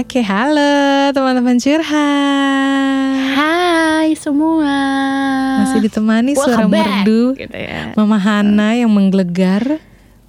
Oke, 0.00 0.24
halo 0.24 0.72
teman-teman 1.12 1.60
curhat. 1.60 3.36
Hai 3.36 4.16
semua. 4.16 4.72
Masih 5.60 5.84
ditemani 5.84 6.32
Welcome 6.32 6.40
suara 6.40 6.64
back. 6.66 6.86
merdu 7.04 7.22
Gitu 7.36 7.52
ya. 7.52 7.92
Mama 7.92 8.16
Hana 8.16 8.72
yang 8.74 8.88
menggelegar 8.88 9.76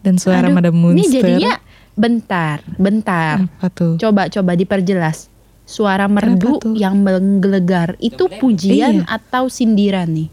dan 0.03 0.19
suara 0.19 0.51
Aduh, 0.51 0.55
Madam 0.59 0.75
Ini 0.75 0.83
Munster. 0.83 1.13
jadinya 1.13 1.53
bentar, 1.95 2.57
bentar. 2.75 3.47
apa 3.47 3.67
tuh? 3.71 3.95
Coba 3.95 4.27
coba 4.27 4.51
diperjelas. 4.53 5.31
Suara 5.63 6.11
merdu 6.11 6.59
yang 6.75 6.99
menggelegar 6.99 7.95
itu 8.03 8.27
pujian 8.27 9.01
Iya. 9.01 9.07
atau 9.07 9.47
sindiran 9.47 10.11
nih? 10.11 10.27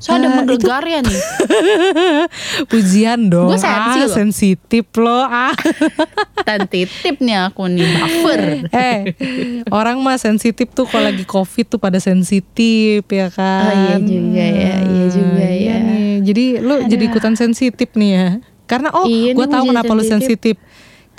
So 0.00 0.16
ada 0.16 0.26
Eh, 0.26 0.32
menggelegarnya 0.32 1.04
nih. 1.04 1.20
Pujian 2.72 3.28
dong. 3.28 3.52
Gua 3.52 3.60
sensi 3.60 4.00
ah, 4.00 4.08
loh. 4.08 4.16
sensitif 4.16 4.84
loh. 4.96 5.28
Ah. 5.28 5.52
Tentatif 6.48 7.20
nih 7.20 7.36
aku 7.36 7.68
nih 7.68 7.84
buffer. 7.84 8.40
eh, 8.72 9.12
orang 9.68 10.00
mah 10.00 10.16
sensitif 10.16 10.72
tuh 10.72 10.88
kalau 10.88 11.12
lagi 11.12 11.28
covid 11.28 11.68
tuh 11.68 11.76
pada 11.76 12.00
sensitif 12.00 13.04
ya 13.04 13.28
kan. 13.28 13.68
Oh, 13.68 13.74
iya 13.76 13.96
juga 14.00 14.44
ya, 14.48 14.74
iya 14.88 15.04
juga 15.12 15.44
Nah, 15.44 15.52
ya. 15.52 15.76
nih. 15.84 16.12
Jadi 16.24 16.44
lu 16.64 16.74
jadi 16.88 17.04
ikutan 17.04 17.34
sensitif 17.36 17.88
nih 17.92 18.10
ya. 18.16 18.28
Karena 18.64 18.88
oh, 18.96 19.04
Iya, 19.04 19.36
gue 19.36 19.46
tahu 19.52 19.64
kenapa 19.68 19.92
lu 19.92 20.00
sensitif. 20.00 20.56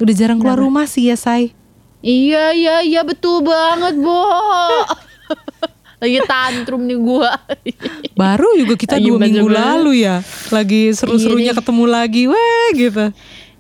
Udah 0.02 0.14
jarang 0.18 0.42
keluar 0.42 0.58
rumah 0.58 0.90
sih 0.90 1.06
ya, 1.06 1.18
Say. 1.20 1.54
Iya 2.02 2.50
iya 2.58 2.76
iya 2.82 3.06
betul 3.06 3.46
banget, 3.46 3.94
Bo. 4.02 4.26
Lagi 6.02 6.18
tantrum 6.26 6.82
nih 6.82 6.98
gua. 6.98 7.38
Baru 8.22 8.58
juga 8.58 8.74
kita 8.74 8.98
Lagi 8.98 9.06
dua 9.06 9.18
minggu 9.22 9.48
lalu 9.48 10.02
ya, 10.02 10.26
lagi 10.50 10.90
seru-serunya 10.92 11.54
Iya 11.54 11.60
ketemu 11.62 11.84
lagi, 11.86 12.24
weh 12.26 12.68
gitu. 12.74 13.06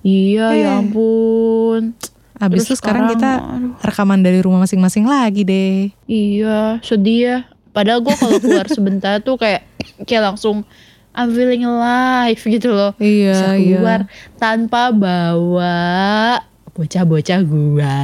iya 0.01 0.47
ya 0.51 0.67
Eh. 0.73 0.79
ampun. 0.81 1.93
Abis 2.35 2.65
itu 2.65 2.73
sekarang 2.73 3.05
kita 3.07 3.37
rekaman 3.79 4.19
dari 4.19 4.41
rumah 4.41 4.65
masing-masing 4.65 5.05
lagi 5.05 5.45
deh. 5.45 5.93
Iya, 6.03 6.81
sedih 6.81 7.19
ya. 7.21 7.37
Padahal 7.69 8.01
gue 8.01 8.11
kalau 8.11 8.41
keluar 8.41 8.65
sebentar 8.73 9.21
tuh 9.21 9.37
kayak 9.37 9.61
kayak 10.03 10.33
langsung 10.33 10.65
I'm 11.13 11.29
feeling 11.29 11.61
alive 11.61 12.41
gitu 12.41 12.73
loh. 12.73 12.97
Iya, 12.97 13.31
Bisa 13.31 13.47
iya. 13.53 13.77
keluar 13.77 13.99
tanpa 14.35 14.89
bawa 14.89 16.41
bocah-bocah 16.81 17.39
gua. 17.45 17.97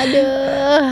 Aduh. 0.00 0.88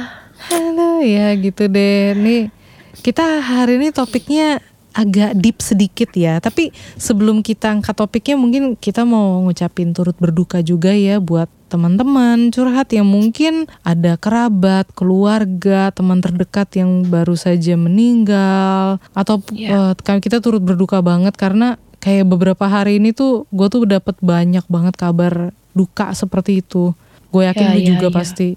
Halo 0.53 1.01
ya 1.01 1.33
gitu 1.41 1.73
deh. 1.73 2.13
Nih 2.13 2.53
kita 3.01 3.41
hari 3.41 3.81
ini 3.81 3.89
topiknya 3.97 4.61
agak 4.93 5.33
deep 5.41 5.65
sedikit 5.65 6.13
ya. 6.13 6.37
Tapi 6.37 6.69
sebelum 7.01 7.41
kita 7.41 7.73
angkat 7.73 7.97
topiknya 7.97 8.37
mungkin 8.37 8.77
kita 8.77 9.09
mau 9.09 9.41
ngucapin 9.49 9.97
turut 9.97 10.17
berduka 10.21 10.61
juga 10.61 10.93
ya 10.93 11.17
buat 11.17 11.49
teman-teman 11.67 12.55
curhat 12.55 12.95
yang 12.95 13.11
mungkin 13.11 13.67
ada 13.83 14.15
kerabat, 14.15 14.87
keluarga, 14.95 15.91
teman 15.91 16.23
terdekat 16.23 16.79
yang 16.79 17.03
baru 17.11 17.35
saja 17.35 17.75
meninggal 17.75 19.03
atau 19.11 19.43
Iya. 19.51 19.93
eh, 19.93 19.93
kami 19.99 20.23
kita 20.23 20.39
turut 20.39 20.63
berduka 20.63 21.03
banget 21.03 21.35
karena 21.35 21.75
kayak 22.07 22.23
beberapa 22.25 22.63
hari 22.65 22.97
ini 22.97 23.11
tuh 23.11 23.51
gue 23.51 23.67
tuh 23.67 23.83
dapat 23.83 24.15
banyak 24.21 24.63
banget 24.65 24.95
kabar 24.95 25.51
duka 25.75 26.15
seperti 26.15 26.63
itu. 26.63 26.95
Gue 27.29 27.43
yakin 27.45 27.67
Ya, 27.67 27.73
lu 27.75 27.81
ya, 27.81 27.87
juga 27.91 28.07
ya. 28.07 28.15
pasti 28.15 28.49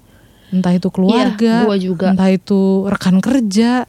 entah 0.50 0.70
itu 0.70 0.86
keluarga, 0.88 1.66
gua 1.66 1.74
juga. 1.74 2.06
entah 2.10 2.26
itu 2.26 2.60
rekan 2.86 3.18
kerja, 3.18 3.86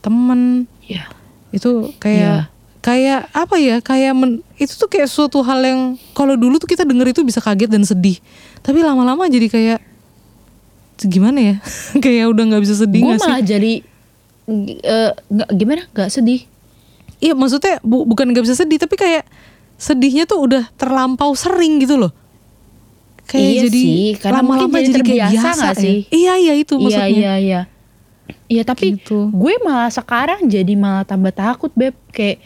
temen, 0.00 0.68
Iya. 0.82 1.08
itu 1.50 1.92
kayak 1.98 2.48
kayak 2.80 3.32
apa 3.32 3.56
ya? 3.56 3.80
Kayak 3.80 4.12
men- 4.14 4.40
itu 4.54 4.72
tuh 4.74 4.86
kayak 4.86 5.08
suatu 5.08 5.40
hal 5.40 5.60
yang 5.60 5.80
kalau 6.12 6.36
dulu 6.36 6.56
tuh 6.56 6.64
kita 6.66 6.84
denger 6.84 7.10
itu 7.10 7.20
bisa 7.20 7.40
kaget 7.40 7.68
dan 7.68 7.84
sedih, 7.84 8.16
tapi 8.60 8.80
lama-lama 8.80 9.24
jadi 9.26 9.48
kayak 9.48 9.80
gimana 11.02 11.40
ya? 11.40 11.56
kayak 12.04 12.28
udah 12.28 12.44
nggak 12.46 12.62
bisa 12.64 12.76
sedih 12.78 13.00
Gue 13.02 13.16
sih? 13.16 13.24
malah 13.24 13.40
jadi 13.40 13.72
eh, 14.80 15.10
nggak 15.26 15.50
gimana? 15.52 15.82
Nggak 15.90 16.10
sedih. 16.10 16.40
Iya 17.16 17.32
maksudnya 17.32 17.78
bu- 17.80 18.04
bukan 18.04 18.26
nggak 18.26 18.42
bisa 18.42 18.56
sedih, 18.56 18.76
tapi 18.76 18.94
kayak 18.94 19.24
sedihnya 19.76 20.24
tuh 20.24 20.38
udah 20.40 20.70
terlampau 20.74 21.32
sering 21.32 21.78
gitu 21.78 21.96
loh. 21.96 22.12
Kayak 23.24 23.40
Iya 23.42 23.60
jadi 23.64 23.80
sih, 23.80 24.08
karena 24.18 24.38
lama-lama 24.38 24.76
jadi 24.76 24.88
jadi 24.90 25.00
kayak 25.02 25.20
biasa 25.30 25.48
nggak 25.54 25.72
ya. 25.72 25.80
sih? 25.80 25.96
Iya 26.06 26.32
iya 26.36 26.52
itu 26.54 26.74
Iya 26.74 26.82
maksudnya. 26.82 27.08
iya 27.10 27.32
iya. 27.36 27.60
Iya 28.46 28.62
tapi 28.62 28.86
Gitu. 28.94 29.28
gue 29.28 29.54
malah 29.60 29.88
sekarang 29.88 30.44
jadi 30.46 30.72
malah 30.74 31.02
tambah 31.02 31.30
takut 31.30 31.72
beb 31.72 31.92
kayak 32.08 32.40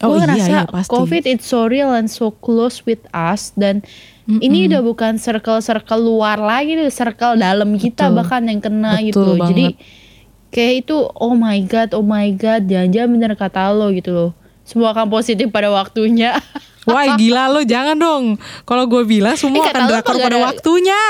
Oh 0.00 0.10
gue 0.10 0.16
iya, 0.16 0.22
ngerasa 0.24 0.50
iya, 0.50 0.60
pasti. 0.66 0.90
covid 0.90 1.22
it's 1.24 1.46
so 1.46 1.64
real 1.64 1.90
and 1.90 2.06
so 2.08 2.34
close 2.34 2.82
with 2.82 2.98
us 3.10 3.54
dan 3.54 3.78
ini 4.26 4.66
udah 4.66 4.80
bukan 4.80 5.14
circle-circle 5.14 6.00
luar 6.00 6.34
lagi 6.36 6.74
circle 6.88 7.36
dalam 7.36 7.76
kita 7.76 8.08
Betul. 8.08 8.16
bahkan 8.16 8.42
yang 8.42 8.58
kena 8.58 8.96
Betul 8.96 9.06
gitu 9.06 9.20
loh 9.22 9.36
jadi 9.44 9.66
banget. 9.70 10.02
Kayak 10.54 10.74
itu 10.80 10.96
oh 11.10 11.34
my 11.34 11.58
god 11.62 11.90
oh 11.92 12.00
my 12.00 12.30
god 12.32 12.62
jangan-jangan 12.64 13.10
bener 13.10 13.32
kata 13.34 13.68
lo 13.70 13.90
gitu 13.90 14.10
loh 14.10 14.30
semua 14.62 14.94
akan 14.94 15.10
positif 15.10 15.50
pada 15.50 15.68
waktunya 15.68 16.38
Wah 16.84 17.16
gila 17.16 17.48
lo 17.48 17.64
jangan 17.64 17.96
dong. 17.96 18.36
Kalau 18.62 18.84
gue 18.84 19.08
bilang 19.08 19.32
semua 19.34 19.64
Eh, 19.64 19.72
akan 19.72 19.88
drakor 19.88 20.20
pada 20.20 20.28
ada- 20.30 20.44
waktunya. 20.44 21.00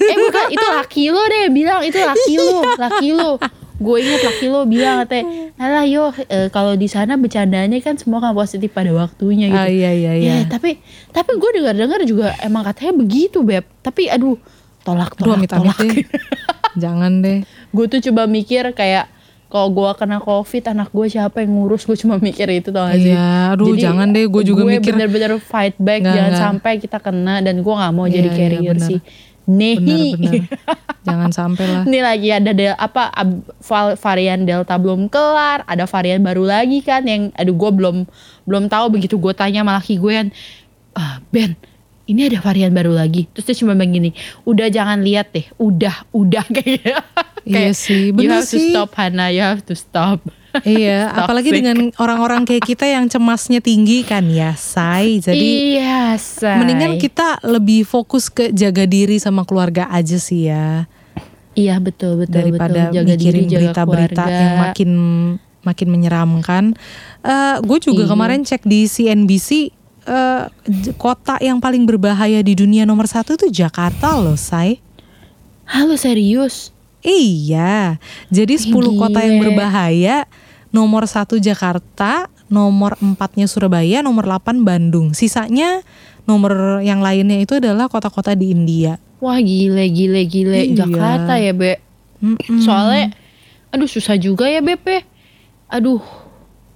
eh 0.00 0.16
bukan 0.18 0.44
itu 0.48 0.66
laki 0.72 1.04
lo 1.06 1.20
deh 1.22 1.52
bilang 1.52 1.84
itu 1.84 2.00
laki 2.00 2.34
lo 2.34 2.64
laki 2.74 3.08
lo 3.12 3.30
gue 3.78 3.96
inget 4.00 4.24
laki 4.24 4.46
lo 4.48 4.64
bilang 4.64 5.04
katanya 5.04 5.52
alah 5.54 5.84
yo 5.84 6.08
eh, 6.24 6.48
kalau 6.48 6.72
di 6.74 6.88
sana 6.88 7.14
bercandanya 7.14 7.76
kan 7.78 7.94
semua 7.94 8.18
kan 8.18 8.32
positif 8.32 8.72
pada 8.72 8.88
waktunya 8.90 9.46
gitu 9.46 9.60
Ah, 9.60 9.68
iya 9.68 9.92
iya 9.92 10.12
iya. 10.16 10.32
Ya, 10.34 10.48
tapi 10.48 10.80
tapi 11.08 11.36
gue 11.36 11.50
dengar 11.54 11.76
dengar 11.76 12.00
juga 12.02 12.32
emang 12.40 12.64
katanya 12.64 12.96
begitu 12.96 13.44
beb 13.44 13.68
tapi 13.78 14.08
aduh 14.08 14.40
tolak 14.80 15.12
Aduh 15.12 15.28
tolak 15.28 15.38
amit-amit 15.38 15.50
tolak 15.68 15.78
deh. 15.84 16.04
Jangan 16.82 17.12
deh. 17.20 17.44
Gue 17.70 17.86
tuh 17.86 18.00
coba 18.02 18.24
mikir 18.24 18.72
kayak 18.72 19.06
kalau 19.46 19.68
gue 19.70 19.88
kena 19.94 20.18
covid 20.18 20.60
anak 20.68 20.88
gue 20.88 21.06
siapa 21.08 21.40
yang 21.40 21.52
ngurus 21.54 21.82
gue 21.82 21.96
cuma 21.96 22.16
mikir 22.18 22.44
itu 22.50 22.68
tau 22.68 22.84
gak 22.84 22.96
sih 22.96 23.10
Iya, 23.10 23.28
aduh, 23.52 23.72
jangan 23.74 24.08
deh, 24.08 24.24
gue 24.24 24.42
juga 24.42 24.62
gue 24.62 24.76
mikir- 24.76 24.92
bener-bener 24.92 25.32
fight 25.38 25.72
back 25.76 26.00
Nggak, 26.00 26.14
jangan 26.14 26.30
nggak. 26.30 26.44
sampai 26.44 26.72
kita 26.76 26.98
kena 26.98 27.34
dan 27.40 27.56
gue 27.58 27.74
nggak 27.74 27.92
mau 27.92 28.04
Iya, 28.04 28.14
jadi 28.14 28.28
iya, 28.28 28.36
carrier 28.36 28.76
bener. 28.76 28.84
sih 28.86 29.00
Nehi 29.46 30.12
Bener-bener. 30.12 30.44
Jangan 31.08 31.30
sampai 31.32 31.64
lah. 31.64 31.82
Ini 31.82 31.98
lagi 32.02 32.28
ada 32.28 32.52
del, 32.52 32.76
apa 32.76 33.08
ab- 33.08 33.48
varian 33.96 34.44
delta 34.44 34.76
belum 34.76 35.08
kelar, 35.08 35.64
ada 35.64 35.84
varian 35.86 36.20
baru 36.20 36.44
lagi 36.44 36.80
kan 36.80 37.00
yang 37.02 37.32
aduh 37.32 37.56
gue 37.56 37.70
belum 37.72 38.04
belum 38.44 38.64
tahu 38.66 38.92
begitu 38.92 39.16
gue 39.16 39.32
tanya 39.32 39.64
sama 39.64 39.80
laki 39.80 39.96
gue 39.96 40.12
kan, 40.14 40.28
ah, 40.92 41.24
Ben 41.26 41.56
ini 42.04 42.24
ada 42.26 42.36
varian 42.38 42.68
baru 42.70 42.92
lagi. 42.92 43.24
Terus 43.30 43.44
dia 43.46 43.56
cuma 43.58 43.72
bilang 43.72 43.88
gini, 43.90 44.10
udah 44.42 44.68
jangan 44.68 45.00
lihat 45.00 45.28
deh, 45.30 45.48
udah 45.56 45.96
udah 46.10 46.44
kayak 46.52 46.68
gitu. 46.76 46.92
Iya 47.48 47.54
Kayak, 47.64 47.74
sih, 47.74 48.02
You 48.06 48.14
bener 48.14 48.38
have 48.38 48.46
to 48.46 48.54
sih. 48.54 48.68
stop 48.68 48.90
Hana, 48.92 49.26
you 49.28 49.40
have 49.40 49.64
to 49.64 49.72
stop. 49.72 50.20
iya, 50.64 50.98
Toxic. 51.08 51.18
apalagi 51.18 51.50
dengan 51.50 51.76
orang-orang 51.96 52.44
kayak 52.44 52.64
kita 52.66 52.84
yang 52.84 53.04
cemasnya 53.06 53.58
tinggi 53.58 54.04
kan 54.04 54.28
ya, 54.28 54.52
say. 54.52 55.16
Jadi 55.18 55.48
iya, 55.74 56.12
say. 56.14 56.56
mendingan 56.56 56.96
kita 56.96 57.40
lebih 57.42 57.82
fokus 57.82 58.28
ke 58.28 58.48
jaga 58.50 58.84
diri 58.84 59.16
sama 59.16 59.42
keluarga 59.42 59.88
aja 59.88 60.16
sih 60.16 60.46
ya. 60.46 60.84
Iya 61.52 61.76
betul 61.78 62.22
betul 62.22 62.38
daripada 62.38 62.86
betul. 62.86 62.94
Jaga 62.94 63.14
mikirin 63.14 63.46
berita-berita 63.48 64.24
yang 64.24 64.52
makin 64.62 64.90
makin 65.60 65.88
menyeramkan. 65.88 66.64
gue 67.60 67.78
juga 67.80 68.04
Iya. 68.04 68.10
kemarin 68.10 68.40
cek 68.42 68.62
di 68.62 68.84
CNBC 68.84 69.48
eh, 70.04 70.44
j- 70.64 70.94
kota 70.94 71.36
yang 71.38 71.58
paling 71.58 71.82
berbahaya 71.82 72.40
di 72.40 72.54
dunia 72.54 72.84
nomor 72.84 73.04
satu 73.04 73.34
itu 73.34 73.50
Jakarta 73.50 74.16
loh, 74.16 74.36
say. 74.36 74.78
Halo 75.66 75.98
serius? 75.98 76.70
Iya, 77.08 77.96
jadi 78.28 78.54
10 78.54 78.68
kota 78.94 79.24
yang 79.24 79.40
berbahaya 79.40 80.28
nomor 80.68 81.08
satu 81.08 81.40
Jakarta, 81.40 82.28
nomor 82.46 83.00
empatnya 83.00 83.48
Surabaya, 83.48 84.04
nomor 84.04 84.28
8 84.28 84.60
Bandung. 84.60 85.16
Sisanya 85.16 85.80
nomor 86.22 86.84
yang 86.84 87.00
lainnya 87.00 87.40
itu 87.40 87.56
adalah 87.56 87.88
kota-kota 87.88 88.36
di 88.36 88.52
India. 88.52 89.00
Wah 89.18 89.40
gile 89.40 89.88
gile 89.88 90.28
gile 90.28 90.68
Iya. 90.68 90.84
Jakarta 90.84 91.40
ya 91.40 91.56
be. 91.56 91.80
Mm-mm. 92.20 92.60
Soalnya, 92.60 93.16
aduh 93.72 93.88
susah 93.88 94.20
juga 94.20 94.44
ya 94.44 94.60
BP. 94.60 95.00
Aduh, 95.70 96.04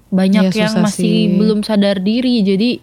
banyak 0.08 0.48
Iya, 0.50 0.66
yang 0.66 0.80
masih 0.80 1.04
sih. 1.28 1.36
belum 1.36 1.60
sadar 1.60 2.00
diri. 2.00 2.40
Jadi 2.40 2.80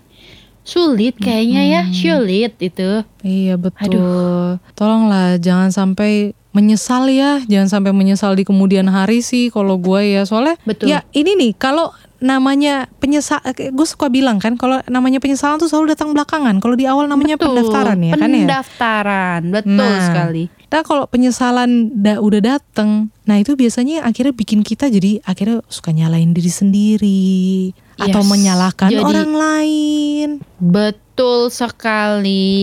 sulit 0.61 1.17
kayaknya 1.17 1.61
ya, 1.65 1.81
sulit 1.89 2.53
itu. 2.61 3.01
Iya 3.25 3.57
betul. 3.57 4.61
Tolonglah 4.77 5.41
jangan 5.41 5.73
sampai 5.73 6.37
menyesal 6.49 7.05
ya, 7.07 7.41
jangan 7.45 7.69
sampai 7.69 7.91
menyesal 7.93 8.33
di 8.33 8.41
kemudian 8.41 8.87
hari 8.87 9.21
sih 9.21 9.49
kalau 9.49 9.77
gue 9.77 10.17
ya. 10.17 10.25
Soalnya 10.25 10.57
Betul. 10.63 10.89
ya 10.89 11.05
ini 11.11 11.37
nih 11.37 11.51
kalau 11.53 11.89
namanya 12.19 12.91
penyesal, 12.99 13.39
gue 13.55 13.87
suka 13.87 14.11
bilang 14.11 14.43
kan 14.43 14.59
kalau 14.59 14.83
namanya 14.85 15.23
penyesalan 15.23 15.55
tuh 15.55 15.71
selalu 15.71 15.95
datang 15.95 16.11
belakangan. 16.11 16.59
Kalau 16.59 16.75
di 16.75 16.83
awal 16.83 17.07
namanya 17.07 17.39
Betul, 17.39 17.55
pendaftaran 17.55 17.99
ya 18.01 18.13
kan 18.13 18.29
ya. 18.29 18.43
Pendaftaran, 18.43 19.41
betul 19.47 19.79
Nah, 19.79 20.03
sekali. 20.03 20.43
Nah 20.69 20.81
kalau 20.83 21.07
penyesalan 21.07 21.71
da, 21.95 22.19
udah 22.19 22.41
dateng, 22.43 23.07
nah 23.23 23.39
itu 23.39 23.55
biasanya 23.55 24.03
akhirnya 24.03 24.35
bikin 24.35 24.61
kita 24.61 24.85
jadi 24.85 25.17
akhirnya 25.23 25.63
suka 25.65 25.89
nyalain 25.89 26.29
diri 26.29 26.51
sendiri 26.51 27.71
atau 27.95 28.21
Yes, 28.21 28.29
menyalahkan 28.29 28.89
jadi- 28.91 29.01
orang 29.01 29.31
lain. 29.33 30.29
Betul 30.59 31.49
sekali. 31.49 32.53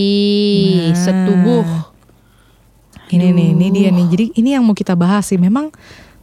Nah. 0.86 1.00
Setubuh. 1.00 1.66
Ini 3.06 3.30
nih, 3.30 3.48
ini 3.54 3.66
dia 3.70 3.90
nih. 3.94 4.06
Jadi 4.10 4.24
ini 4.42 4.54
yang 4.58 4.66
mau 4.66 4.74
kita 4.74 4.98
bahas 4.98 5.30
sih. 5.30 5.38
Memang 5.38 5.70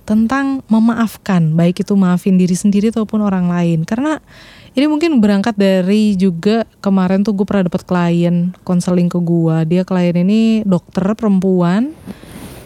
tentang 0.03 0.59
memaafkan, 0.67 1.55
baik 1.55 1.87
itu 1.87 1.95
maafin 1.95 2.35
diri 2.35 2.55
sendiri 2.55 2.91
ataupun 2.91 3.23
orang 3.23 3.47
lain. 3.47 3.87
Karena 3.87 4.19
ini 4.75 4.89
mungkin 4.91 5.23
berangkat 5.23 5.55
dari 5.55 6.19
juga 6.19 6.67
kemarin 6.83 7.23
tuh 7.23 7.31
gue 7.37 7.45
pernah 7.47 7.71
dapat 7.71 7.87
klien 7.87 8.51
konseling 8.67 9.07
ke 9.07 9.19
gua. 9.21 9.63
Dia 9.63 9.87
klien 9.87 10.17
ini 10.17 10.65
dokter 10.67 11.07
perempuan. 11.15 11.95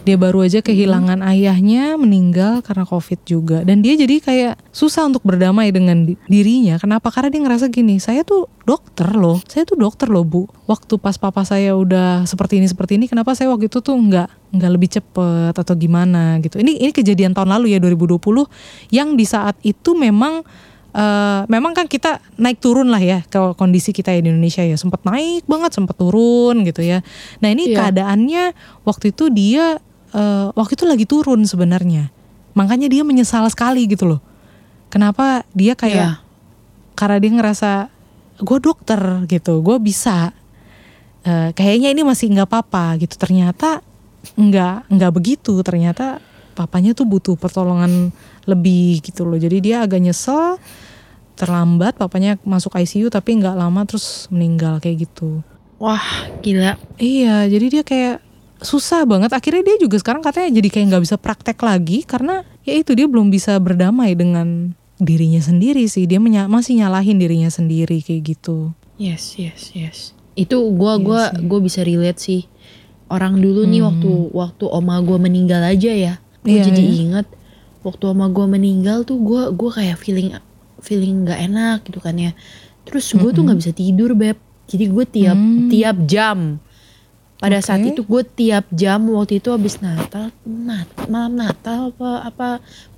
Dia 0.08 0.16
baru 0.16 0.40
aja 0.40 0.64
kehilangan 0.64 1.20
ayahnya 1.20 2.00
meninggal 2.00 2.64
karena 2.64 2.88
covid 2.88 3.20
juga. 3.22 3.60
Dan 3.60 3.84
dia 3.84 3.92
jadi 3.92 4.16
kayak 4.18 4.54
susah 4.72 5.04
untuk 5.04 5.20
berdamai 5.20 5.68
dengan 5.68 6.08
di- 6.08 6.16
dirinya. 6.24 6.80
Kenapa? 6.80 7.12
Karena 7.12 7.28
dia 7.28 7.44
ngerasa 7.44 7.68
gini, 7.68 8.00
saya 8.00 8.24
tuh 8.24 8.48
dokter 8.64 9.04
loh. 9.12 9.36
Saya 9.44 9.68
tuh 9.68 9.76
dokter 9.76 10.08
loh 10.08 10.24
bu. 10.24 10.48
Waktu 10.64 10.96
pas 10.96 11.20
papa 11.20 11.44
saya 11.44 11.76
udah 11.76 12.24
seperti 12.24 12.56
ini 12.56 12.66
seperti 12.66 12.96
ini, 12.96 13.04
kenapa 13.04 13.36
saya 13.36 13.52
waktu 13.52 13.68
itu 13.68 13.84
tuh 13.84 13.92
nggak 13.92 14.56
nggak 14.56 14.70
lebih 14.72 14.88
cepet 14.88 15.52
atau 15.52 15.74
gimana 15.76 16.40
gitu. 16.40 16.56
Ini 16.56 16.80
ini 16.80 16.88
kejadian 16.88 17.36
tahun 17.36 17.52
lalu 17.52 17.76
ya 17.76 17.78
2020 17.84 18.48
yang 18.88 19.12
di 19.12 19.28
saat 19.28 19.60
itu 19.60 19.92
memang 19.92 20.40
eh, 20.88 21.40
memang 21.46 21.76
kan 21.76 21.84
kita 21.84 22.16
naik 22.40 22.64
turun 22.64 22.88
lah 22.88 22.96
ya 22.98 23.20
kalau 23.28 23.52
kondisi 23.52 23.92
kita 23.92 24.08
ya 24.08 24.24
di 24.24 24.32
Indonesia 24.32 24.64
ya 24.64 24.72
sempat 24.74 25.04
naik 25.04 25.44
banget 25.44 25.76
sempat 25.76 26.00
turun 26.00 26.64
gitu 26.64 26.80
ya. 26.80 27.04
Nah 27.44 27.52
ini 27.52 27.70
Iya. 27.70 27.76
keadaannya 27.84 28.44
waktu 28.88 29.12
itu 29.12 29.28
dia 29.28 29.76
eh, 30.12 30.46
waktu 30.52 30.72
itu 30.74 30.84
lagi 30.84 31.04
turun 31.04 31.44
sebenarnya. 31.44 32.08
Makanya 32.54 32.88
dia 32.90 33.02
menyesal 33.04 33.46
sekali 33.48 33.86
gitu 33.86 34.08
loh. 34.08 34.20
Kenapa 34.88 35.44
dia 35.52 35.76
kayak 35.76 36.18
Iya. 36.18 36.24
karena 36.96 37.16
dia 37.20 37.32
ngerasa 37.36 37.70
gue 38.40 38.58
dokter 38.58 39.00
gitu, 39.28 39.60
gue 39.60 39.76
bisa. 39.78 40.32
Eh, 41.22 41.50
kayaknya 41.52 41.92
ini 41.92 42.02
masih 42.02 42.30
nggak 42.32 42.48
apa-apa 42.48 42.96
gitu. 42.98 43.14
Ternyata 43.14 43.84
nggak 44.34 44.88
nggak 44.90 45.12
begitu. 45.12 45.60
Ternyata 45.60 46.18
papanya 46.56 46.96
tuh 46.96 47.06
butuh 47.06 47.36
pertolongan 47.38 48.10
lebih 48.48 49.04
gitu 49.04 49.22
loh. 49.28 49.36
Jadi 49.38 49.60
dia 49.60 49.84
agak 49.84 50.00
nyesel, 50.00 50.56
terlambat. 51.36 51.94
Papanya 51.94 52.40
masuk 52.42 52.74
ICU 52.74 53.12
tapi 53.12 53.38
nggak 53.38 53.54
lama 53.54 53.84
terus 53.86 54.26
meninggal 54.32 54.80
kayak 54.82 55.06
gitu. 55.06 55.42
Wah, 55.78 56.02
gila. 56.42 56.74
Iya, 56.98 57.46
jadi 57.46 57.66
dia 57.70 57.82
kayak 57.86 58.16
susah 58.60 59.04
banget. 59.04 59.30
Akhirnya 59.30 59.62
dia 59.62 59.76
juga 59.78 59.96
sekarang 59.98 60.20
katanya 60.20 60.58
jadi 60.58 60.68
kayak 60.68 60.86
nggak 60.90 61.04
bisa 61.06 61.16
praktek 61.16 61.58
lagi 61.60 62.02
karena 62.02 62.42
ya 62.62 62.74
itu 62.74 62.92
dia 62.94 63.06
belum 63.06 63.28
bisa 63.28 63.54
berdamai 63.56 64.12
dengan 64.12 64.74
dirinya 64.98 65.38
sendiri 65.38 65.86
sih. 65.86 66.04
Dia 66.04 66.18
menya- 66.18 66.50
masih 66.50 66.78
nyalahin 66.78 67.18
dirinya 67.18 67.48
sendiri 67.48 68.02
kayak 68.02 68.34
gitu. 68.36 68.74
Yes, 68.98 69.38
yes, 69.38 69.70
yes. 69.72 69.98
Itu 70.34 70.58
gua 70.74 70.98
Iya 70.98 71.02
gua 71.02 71.22
sih. 71.30 71.46
gua 71.46 71.58
bisa 71.62 71.80
relate 71.82 72.20
sih. 72.20 72.42
Orang 73.08 73.38
dulu 73.38 73.64
nih 73.64 73.80
Hmm. 73.80 73.88
waktu 73.94 74.10
waktu 74.34 74.64
oma 74.66 74.98
gua 75.00 75.18
meninggal 75.18 75.62
aja 75.62 75.90
ya. 75.90 76.14
Gue 76.42 76.58
Iya, 76.58 76.66
jadi 76.70 76.82
iya. 76.82 76.94
inget 77.02 77.26
waktu 77.80 78.04
oma 78.06 78.26
gua 78.28 78.46
meninggal 78.46 79.02
tuh 79.02 79.18
gua 79.18 79.48
gua 79.50 79.70
kayak 79.72 79.96
feeling 79.96 80.34
feeling 80.78 81.24
nggak 81.24 81.40
enak 81.42 81.78
gitu 81.86 81.98
kan 81.98 82.14
ya. 82.14 82.34
Terus 82.84 83.10
gue 83.12 83.30
tuh 83.30 83.42
nggak 83.42 83.58
bisa 83.58 83.72
tidur 83.72 84.14
beb. 84.14 84.38
Jadi 84.68 84.84
gue 84.86 85.04
tiap 85.04 85.36
Hmm. 85.36 85.68
tiap 85.68 85.96
jam 86.04 86.60
pada 87.38 87.62
saat 87.62 87.86
Oke. 87.86 87.94
itu 87.94 88.02
gue 88.02 88.22
tiap 88.34 88.66
jam 88.74 88.98
waktu 89.14 89.38
itu 89.38 89.54
habis 89.54 89.78
Natal, 89.78 90.34
Nat, 90.42 90.90
malam 91.06 91.38
Natal 91.38 91.94
apa 91.94 92.10
apa 92.26 92.48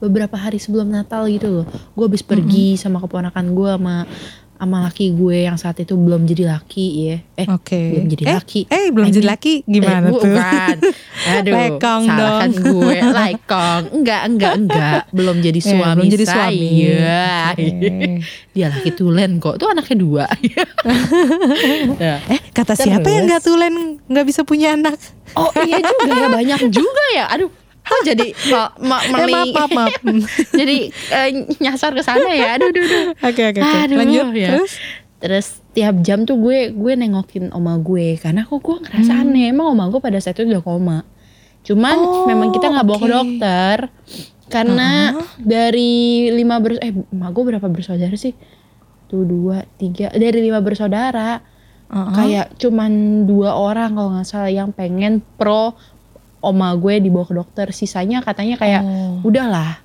beberapa 0.00 0.32
hari 0.40 0.56
sebelum 0.56 0.88
Natal 0.88 1.28
gitu 1.28 1.60
loh. 1.60 1.66
Gue 1.92 2.08
habis 2.08 2.24
pergi 2.24 2.80
sama 2.80 3.04
keponakan 3.04 3.52
gue 3.52 3.70
sama 3.76 3.96
sama 4.60 4.84
laki 4.84 5.16
gue 5.16 5.48
yang 5.48 5.56
saat 5.56 5.80
itu 5.80 5.96
belum 5.96 6.28
jadi 6.28 6.52
laki 6.52 6.86
ya. 7.00 7.16
Eh 7.32 7.48
Oke. 7.48 7.80
belum 7.96 8.06
jadi 8.06 8.22
eh, 8.28 8.36
laki. 8.36 8.60
Eh, 8.68 8.86
belum 8.92 9.08
I 9.08 9.12
jadi 9.16 9.26
laki 9.26 9.52
gimana 9.64 10.04
eh, 10.04 10.12
tuh? 10.12 10.20
Bukan. 10.20 10.76
Aduh, 11.32 11.52
Lekong 11.56 12.02
salahkan 12.04 12.50
dong. 12.52 12.64
gue. 12.68 12.96
Lekong. 13.16 13.82
Enggak, 13.96 14.22
enggak, 14.28 14.52
enggak. 14.60 15.00
Belum 15.10 15.36
jadi 15.40 15.56
Eh, 15.56 15.64
suami 15.64 15.96
belum 15.96 16.12
jadi 16.12 16.24
saya. 16.28 16.52
suami. 16.52 16.68
Oke. 17.48 17.66
Dia 18.54 18.66
laki 18.68 18.90
tulen 18.92 19.30
kok. 19.40 19.56
Tuh 19.56 19.68
anaknya 19.72 19.96
dua. 19.96 20.24
Ya. 21.96 22.20
Eh, 22.28 22.40
kata 22.52 22.76
siapa 22.76 23.08
yang 23.08 23.24
nggak 23.24 23.40
Terus? 23.40 23.56
tulen 23.56 23.74
nggak 24.04 24.26
bisa 24.28 24.44
punya 24.44 24.76
anak? 24.76 25.00
Oh 25.32 25.48
iya 25.62 25.78
juga 25.78 26.10
ya 26.10 26.28
banyak 26.28 26.60
juga 26.68 27.04
ya. 27.14 27.24
Aduh, 27.30 27.48
kok 27.80 28.00
jadi 28.04 28.26
ma- 28.48 28.72
ma- 28.88 29.02
Eh, 29.02 29.10
meli- 29.10 29.34
maaf, 29.52 29.70
maaf, 29.70 29.70
maaf. 29.72 29.94
jadi 30.60 30.76
eh, 30.88 31.28
nyasar 31.58 31.92
ke 31.92 32.00
sana 32.00 32.30
ya. 32.30 32.54
Aduh, 32.54 32.68
aduh, 32.68 32.82
aduh. 32.82 33.04
Oke, 33.28 33.42
Lanjut 33.92 34.26
ya. 34.32 34.48
terus. 34.54 34.72
Terus 35.20 35.46
tiap 35.70 36.00
jam 36.00 36.24
tuh 36.24 36.36
gue 36.36 36.70
gue 36.70 36.92
nengokin 36.94 37.52
oma 37.52 37.76
gue 37.76 38.16
karena 38.16 38.42
kok 38.42 38.56
gue 38.58 38.76
ngerasa 38.80 39.12
aneh. 39.18 39.48
Emang 39.48 39.70
oma 39.70 39.84
gue 39.86 39.98
pada 39.98 40.16
saat 40.16 40.34
itu 40.34 40.48
udah 40.48 40.60
koma. 40.60 41.04
Cuman 41.60 41.92
Oh, 41.94 42.24
memang 42.24 42.50
kita 42.50 42.68
nggak 42.68 42.86
bawa 42.86 42.98
ke 42.98 43.08
dokter 43.10 43.76
karena 44.48 45.12
dari 45.36 45.92
lima 46.26 46.56
ber 46.56 46.80
eh 46.80 46.90
emak 46.90 47.30
gue 47.30 47.44
berapa 47.46 47.66
bersaudara 47.66 48.16
sih? 48.16 48.32
Tuh 49.06 49.22
dua 49.22 49.68
tiga 49.76 50.08
dari 50.08 50.40
lima 50.40 50.58
bersaudara 50.58 51.42
Uh-uh. 51.86 52.14
kayak 52.14 52.54
cuman 52.56 52.90
dua 53.24 53.52
orang 53.52 53.92
kalau 53.92 54.14
nggak 54.14 54.24
salah 54.24 54.48
yang 54.48 54.70
pengen 54.70 55.18
pro 55.36 55.74
oma 56.40 56.72
gue 56.74 56.98
dibawa 56.98 57.24
ke 57.24 57.34
dokter. 57.34 57.66
Sisanya 57.70 58.20
katanya 58.20 58.56
kayak 58.56 58.82
Oh. 58.82 59.20
udahlah 59.22 59.80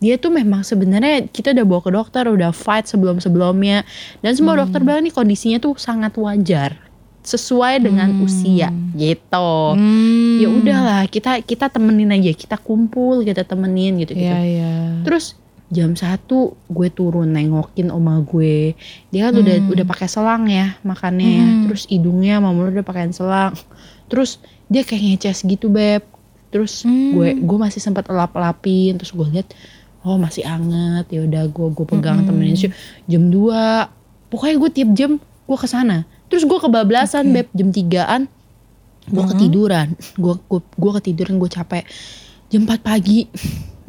dia 0.00 0.16
tuh 0.16 0.32
memang 0.32 0.64
sebenarnya 0.64 1.28
kita 1.28 1.52
udah 1.52 1.66
bawa 1.68 1.80
ke 1.84 1.92
dokter 1.92 2.24
udah 2.24 2.50
fight 2.50 2.88
sebelum 2.88 3.20
sebelumnya 3.20 3.84
dan 4.18 4.32
semua 4.32 4.56
Hmm. 4.56 4.64
dokter 4.64 4.80
bilang 4.80 5.04
nih 5.04 5.12
kondisinya 5.12 5.60
tuh 5.60 5.76
sangat 5.76 6.16
wajar 6.16 6.72
sesuai 7.20 7.84
dengan 7.84 8.08
Hmm. 8.08 8.24
usia 8.24 8.72
gitu 8.96 9.52
Hmm. 9.76 10.40
ya 10.40 10.48
udahlah 10.48 11.04
kita 11.04 11.44
kita 11.44 11.68
temenin 11.68 12.08
aja 12.10 12.32
kita 12.32 12.56
kumpul 12.56 13.20
kita 13.20 13.44
temenin 13.44 14.00
gitu 14.00 14.16
gitu 14.16 14.24
Iya, 14.24 14.40
iya. 14.40 14.72
terus 15.04 15.36
jam 15.70 15.94
satu 15.94 16.38
gue 16.66 16.88
turun 16.88 17.30
nengokin 17.30 17.88
oma 17.88 18.18
gue 18.20 18.74
dia 19.08 19.30
kan 19.30 19.34
udah 19.34 19.56
Hmm. 19.56 19.70
udah 19.70 19.86
pakai 19.86 20.06
selang 20.06 20.44
ya 20.44 20.74
makannya 20.82 21.30
ya. 21.30 21.46
Hmm. 21.46 21.62
terus 21.64 21.86
hidungnya 21.86 22.36
sama 22.36 22.50
mulut 22.50 22.74
udah 22.74 22.82
pakai 22.82 23.10
selang 23.10 23.54
terus 24.06 24.36
dia 24.66 24.82
kayak 24.82 25.02
ngeces 25.16 25.42
gitu 25.42 25.66
beb 25.66 26.02
terus 26.50 26.82
Hmm. 26.82 27.14
gue 27.14 27.28
gue 27.38 27.58
masih 27.60 27.78
sempat 27.78 28.02
elap 28.04 28.34
elapin 28.34 28.94
terus 28.94 29.10
gue 29.10 29.26
lihat 29.30 29.54
oh 30.00 30.16
masih 30.16 30.42
anget 30.42 31.06
ya 31.08 31.22
udah 31.22 31.46
gue 31.46 31.66
gue 31.70 31.86
pegang 31.86 32.18
Mm-mm. 32.18 32.28
temenin 32.28 32.56
sih 32.56 32.70
jam 33.04 33.28
2 33.28 33.86
pokoknya 34.28 34.56
gue 34.58 34.70
tiap 34.72 34.90
jam 34.90 35.10
gue 35.20 35.56
ke 35.56 35.66
sana 35.66 36.02
terus 36.26 36.42
gue 36.42 36.56
kebablasan 36.56 37.30
Oke. 37.30 37.34
beb 37.36 37.48
jam 37.52 37.68
3an 37.68 38.22
gue 39.02 39.14
Mm-mm. 39.14 39.30
ketiduran 39.30 39.86
gue 40.16 40.34
gue 40.40 40.60
gue 40.64 40.90
ketiduran 40.96 41.36
gue 41.36 41.46
capek 41.48 41.86
jam 42.48 42.64
4 42.64 42.80
pagi 42.80 43.30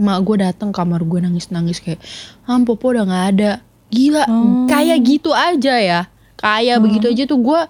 mak 0.02 0.18
gue 0.22 0.42
datang 0.42 0.70
kamar 0.70 1.02
gue 1.02 1.22
nangis 1.22 1.48
nangis 1.48 1.78
kayak 1.78 2.02
ham 2.44 2.66
popo 2.66 2.90
udah 2.90 3.06
nggak 3.06 3.26
ada 3.32 3.52
gila 3.88 4.26
Oh. 4.26 4.66
kayak 4.66 4.98
gitu 5.02 5.30
aja 5.30 5.78
ya 5.78 6.02
kayak 6.36 6.76
Hmm. 6.76 6.84
begitu 6.84 7.06
aja 7.08 7.24
tuh 7.24 7.38
gue 7.38 7.62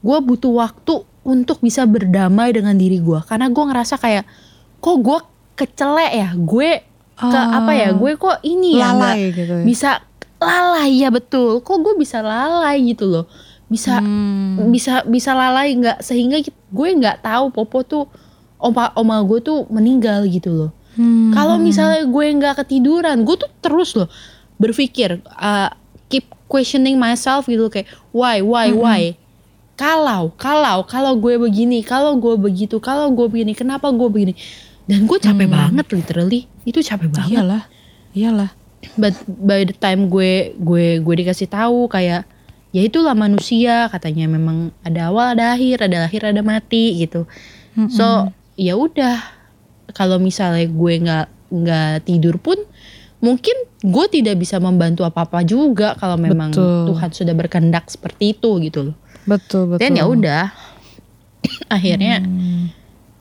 gue 0.00 0.18
butuh 0.20 0.52
waktu 0.52 0.94
untuk 1.22 1.62
bisa 1.62 1.86
berdamai 1.86 2.50
dengan 2.50 2.74
diri 2.74 2.98
gue 2.98 3.20
karena 3.24 3.48
gue 3.48 3.64
ngerasa 3.64 3.96
kayak 3.96 4.26
kok 4.78 4.98
gue 4.98 5.18
kecelek 5.54 6.12
ya 6.12 6.28
gue 6.34 6.70
ke 7.14 7.24
Ah. 7.30 7.62
apa 7.62 7.72
ya 7.72 7.88
gue 7.92 8.12
kok 8.14 8.42
ini 8.42 8.76
ya 8.76 8.90
lalai 8.90 9.30
gitu 9.30 9.54
ya. 9.54 9.64
bisa 9.64 9.90
lalai 10.36 10.90
ya 10.98 11.08
betul 11.08 11.62
kok 11.62 11.78
gue 11.78 11.94
bisa 11.94 12.18
lalai 12.18 12.82
gitu 12.84 13.06
loh 13.06 13.24
bisa 13.64 14.02
Hmm. 14.02 14.68
bisa 14.68 15.06
bisa 15.06 15.32
lalai 15.32 15.72
nggak 15.72 16.00
sehingga 16.00 16.36
gue 16.44 16.88
nggak 16.92 17.22
tahu 17.22 17.48
popo 17.48 17.80
tuh 17.80 18.04
oma 18.58 18.92
oma 18.94 19.22
gue 19.22 19.40
tuh 19.40 19.64
meninggal 19.68 20.26
gitu 20.26 20.50
loh 20.50 20.70
Hmm. 20.94 21.30
kalau 21.30 21.58
misalnya 21.58 22.06
gue 22.06 22.26
nggak 22.34 22.54
ketiduran 22.60 23.22
gue 23.22 23.36
tuh 23.36 23.50
terus 23.58 23.94
loh 23.94 24.06
berpikir 24.56 25.18
uh, 25.34 25.70
keep 26.06 26.22
questioning 26.46 26.94
myself 26.94 27.44
gitu 27.44 27.66
kayak 27.66 27.86
why 28.10 28.38
why 28.38 28.70
Mm-mm. 28.70 28.78
why 28.78 29.02
kalau 29.74 30.30
kalau 30.38 30.86
kalau 30.86 31.18
gue 31.18 31.34
begini 31.34 31.82
kalau 31.82 32.14
gue 32.14 32.38
begitu 32.38 32.78
kalau 32.78 33.10
gue 33.10 33.26
begini 33.26 33.52
kenapa 33.52 33.90
gue 33.90 34.06
begini 34.06 34.34
dan 34.86 35.02
gue 35.04 35.18
capek 35.18 35.50
Hmm. 35.50 35.54
banget 35.74 35.86
literally 35.90 36.40
itu 36.62 36.78
capek 36.78 37.10
banget 37.10 37.34
iyalah. 37.34 37.62
Iyalah. 38.14 38.50
but 38.94 39.16
by 39.26 39.64
the 39.64 39.74
time 39.74 40.06
gue 40.06 40.54
gue 40.54 41.02
gue 41.02 41.14
dikasih 41.16 41.48
tahu 41.48 41.88
kayak 41.88 42.22
ya 42.70 42.82
itulah 42.82 43.16
manusia 43.16 43.88
katanya 43.88 44.28
memang 44.28 44.70
ada 44.86 45.10
awal 45.10 45.34
ada 45.34 45.56
akhir 45.56 45.90
ada 45.90 46.06
lahir 46.06 46.22
ada 46.22 46.38
mati 46.38 47.02
gitu 47.02 47.26
Mm-mm. 47.74 47.90
so 47.90 48.30
ya 48.54 48.78
udah 48.78 49.18
kalau 49.94 50.18
misalnya 50.18 50.66
gue 50.66 50.92
nggak 51.00 51.26
nggak 51.48 51.92
tidur 52.04 52.36
pun 52.36 52.58
mungkin 53.18 53.54
gue 53.80 54.06
tidak 54.10 54.36
bisa 54.36 54.58
membantu 54.58 55.00
apa 55.00 55.24
apa 55.24 55.40
juga 55.40 55.94
kalau 55.94 56.18
memang 56.18 56.50
Betul. 56.50 56.92
Tuhan 56.92 57.10
sudah 57.10 57.32
berkehendak 57.32 57.88
seperti 57.88 58.34
itu 58.34 58.60
gitu 58.60 58.90
loh 58.90 58.96
betul 59.24 59.64
betul. 59.66 59.80
dan 59.80 59.90
ya 59.94 60.04
udah 60.04 60.44
akhirnya 61.70 62.20
Hmm. 62.20 62.68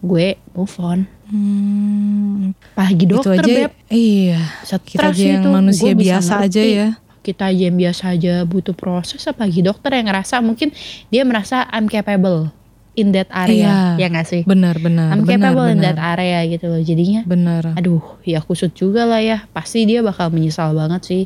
gue 0.01 0.27
move 0.51 0.75
on 0.77 0.99
Hmm. 1.23 2.53
pagi 2.73 3.03
Itu 3.03 3.17
dokter 3.17 3.39
aja 3.39 3.53
beb 3.63 3.71
iya. 3.87 4.41
stres 4.61 4.83
Kita 4.85 5.09
aja 5.09 5.23
yang 5.23 5.41
itu. 5.41 5.49
manusia 5.49 5.91
biasa 5.95 6.33
aja 6.41 6.61
ya. 6.61 6.87
kita 7.19 7.47
yang 7.49 7.73
biasa 7.73 8.03
aja 8.11 8.33
butuh 8.43 8.73
proses 8.73 9.23
apalagi 9.23 9.61
dokter 9.61 9.93
yang 9.93 10.05
ngerasa 10.05 10.37
mungkin 10.39 10.69
dia 11.07 11.23
merasa 11.23 11.63
I'm 11.67 11.87
capable 11.87 12.51
in 12.93 13.09
that 13.09 13.25
area 13.29 13.95
Iya. 13.95 13.99
ya 13.99 14.07
nggak 14.07 14.27
sih 14.27 14.41
Benar, 14.43 14.77
benar. 14.77 15.09
I'm 15.09 15.21
benar, 15.21 15.49
capable 15.49 15.67
in 15.67 15.77
benar. 15.77 15.93
that 15.93 15.99
area 16.13 16.39
gitu 16.47 16.65
loh 16.67 16.77
jadinya 16.79 17.21
Benar. 17.23 17.73
aduh 17.73 18.01
ya 18.21 18.39
kusut 18.39 18.71
juga 18.71 19.03
lah 19.03 19.17
ya 19.17 19.45
pasti 19.49 19.83
dia 19.83 19.99
bakal 19.99 20.29
menyesal 20.29 20.71
banget 20.71 21.01
sih 21.03 21.23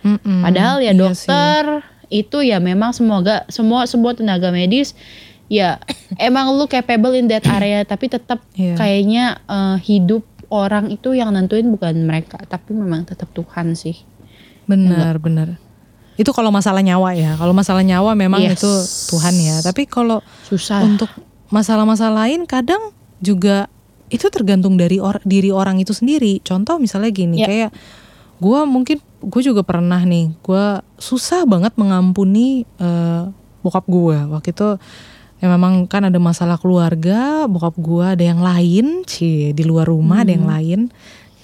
Mm-mm. 0.00 0.42
padahal 0.42 0.78
ya 0.78 0.90
Iya 0.90 0.94
dokter 0.94 1.62
itu 2.08 2.38
ya 2.40 2.56
memang 2.58 2.92
semoga 2.92 3.44
semua 3.48 3.84
semua 3.84 4.12
tenaga 4.12 4.48
medis 4.48 4.92
ya 5.46 5.80
emang 6.20 6.52
lu 6.52 6.64
capable 6.64 7.12
in 7.12 7.26
that 7.26 7.44
area 7.44 7.82
tapi 7.82 8.06
tetap 8.06 8.40
Iya. 8.52 8.74
kayaknya 8.74 9.24
eh, 9.42 9.76
hidup 9.80 10.22
orang 10.48 10.88
itu 10.88 11.12
yang 11.12 11.28
nentuin 11.30 11.68
bukan 11.68 11.92
mereka 12.02 12.40
tapi 12.42 12.72
memang 12.72 13.04
tetap 13.04 13.28
Tuhan 13.30 13.72
sih 13.72 13.96
Benar, 14.64 15.16
benar. 15.16 15.56
Itu 16.18 16.34
kalau 16.34 16.50
masalah 16.50 16.82
nyawa 16.82 17.14
ya. 17.14 17.38
Kalau 17.38 17.54
masalah 17.54 17.86
nyawa 17.86 18.18
memang 18.18 18.42
Yes. 18.42 18.58
itu 18.58 18.70
Tuhan 19.14 19.38
ya. 19.38 19.62
Tapi 19.62 19.86
kalau 19.86 20.18
susah 20.44 20.82
untuk 20.82 21.06
masalah-masalah 21.48 22.26
lain 22.26 22.44
kadang 22.44 22.90
juga 23.22 23.70
itu 24.10 24.26
tergantung 24.28 24.74
dari 24.74 24.98
or- 24.98 25.22
diri 25.22 25.54
orang 25.54 25.78
itu 25.78 25.94
sendiri. 25.94 26.42
Contoh 26.42 26.76
misalnya 26.82 27.14
gini, 27.14 27.36
Ya. 27.38 27.46
kayak 27.46 27.70
gua 28.42 28.66
mungkin 28.66 28.98
gue 29.18 29.42
juga 29.42 29.62
pernah 29.62 30.00
nih, 30.02 30.34
gua 30.42 30.80
susah 30.98 31.46
banget 31.46 31.74
mengampuni 31.78 32.66
eh, 32.78 33.22
bokap 33.62 33.84
gua 33.86 34.26
waktu 34.28 34.50
itu. 34.50 34.74
Ya 35.38 35.46
memang 35.46 35.86
kan 35.86 36.02
ada 36.02 36.18
masalah 36.18 36.58
keluarga, 36.58 37.46
bokap 37.46 37.78
gua 37.78 38.18
ada 38.18 38.24
yang 38.26 38.42
lain, 38.42 39.06
cie 39.06 39.54
di 39.54 39.62
luar 39.62 39.86
rumah 39.86 40.26
ada 40.26 40.34
yang 40.34 40.50
lain. 40.50 40.90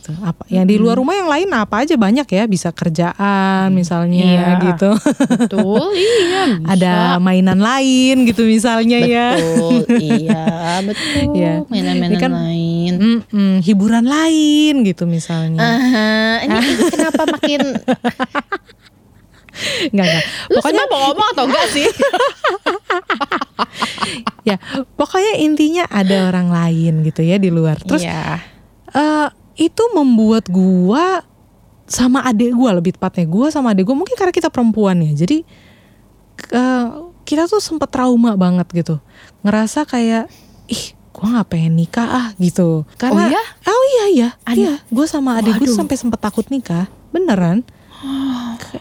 Gitu. 0.04 0.20
Apa 0.20 0.44
yang 0.46 0.64
di 0.64 0.76
luar 0.76 0.96
rumah 0.96 1.12
yang 1.12 1.24
lain 1.26 1.48
apa 1.50 1.80
aja 1.80 1.96
banyak 1.96 2.28
ya, 2.28 2.44
bisa 2.44 2.68
kerjaan 2.70 3.72
misalnya 3.72 4.20
Iya. 4.20 4.48
gitu. 4.62 4.90
betul 5.30 5.80
iya 5.90 6.42
bisa. 6.60 6.68
ada 6.68 6.92
mainan 7.18 7.56
lain 7.56 8.28
gitu 8.28 8.44
misalnya 8.44 9.00
ya. 9.00 9.32
betul 9.32 9.80
iya 9.96 10.44
betul 10.88 11.32
Iya. 11.32 11.52
mainan-mainan 11.66 12.20
kan- 12.20 12.36
lain 12.36 12.92
Mm-mm, 12.94 13.52
hiburan 13.60 14.04
lain 14.04 14.84
gitu 14.84 15.04
misalnya. 15.04 15.56
Aha, 15.58 16.12
ini 16.42 16.56
kenapa 16.92 17.24
makin 17.26 17.60
Enggak 19.86 20.04
enggak. 20.04 20.24
lu 20.44 20.58
Pokoknya 20.58 20.82
mau 20.84 20.98
ngomong 21.06 21.28
atau 21.30 21.44
enggak 21.46 21.66
sih 21.70 21.86
ya, 24.44 24.56
pokoknya 24.92 25.32
intinya 25.38 25.84
ada 25.86 26.28
orang 26.28 26.50
lain 26.50 27.00
gitu 27.02 27.22
ya 27.22 27.38
di 27.38 27.48
luar. 27.48 27.78
Terus 27.80 28.02
Iya. 28.02 28.42
eh, 28.90 29.28
itu 29.54 29.82
membuat 29.92 30.46
gua 30.48 31.22
sama 31.84 32.24
adik 32.24 32.54
gua 32.54 32.74
lebih 32.74 32.96
tepatnya 32.96 33.24
gua 33.24 33.48
sama 33.48 33.70
adik 33.70 33.84
gua 33.84 33.96
mungkin 33.96 34.14
karena 34.14 34.32
kita 34.32 34.48
perempuan 34.48 34.98
ya. 35.00 35.12
Jadi 35.14 35.44
eh, 36.50 36.86
kita 37.24 37.46
tuh 37.46 37.60
sempet 37.60 37.88
trauma 37.88 38.34
banget 38.34 38.66
gitu. 38.74 38.96
Ngerasa 39.42 39.84
kayak 39.84 40.26
ih 40.66 40.84
gua 41.14 41.38
nggak 41.40 41.48
pengen 41.48 41.74
nikah 41.74 42.08
ah 42.08 42.28
gitu. 42.36 42.82
Karena 42.96 43.24
Oh 43.24 43.28
ya? 43.30 43.42
oh 43.68 43.84
iya 43.92 44.04
iya. 44.10 44.28
Ada- 44.42 44.58
Iya, 44.58 44.74
gua 44.90 45.06
sama 45.06 45.38
adik 45.38 45.56
gua 45.56 45.70
sampai 45.70 45.96
sempet 45.96 46.18
takut 46.18 46.46
nikah. 46.48 46.90
Beneran. 47.10 47.62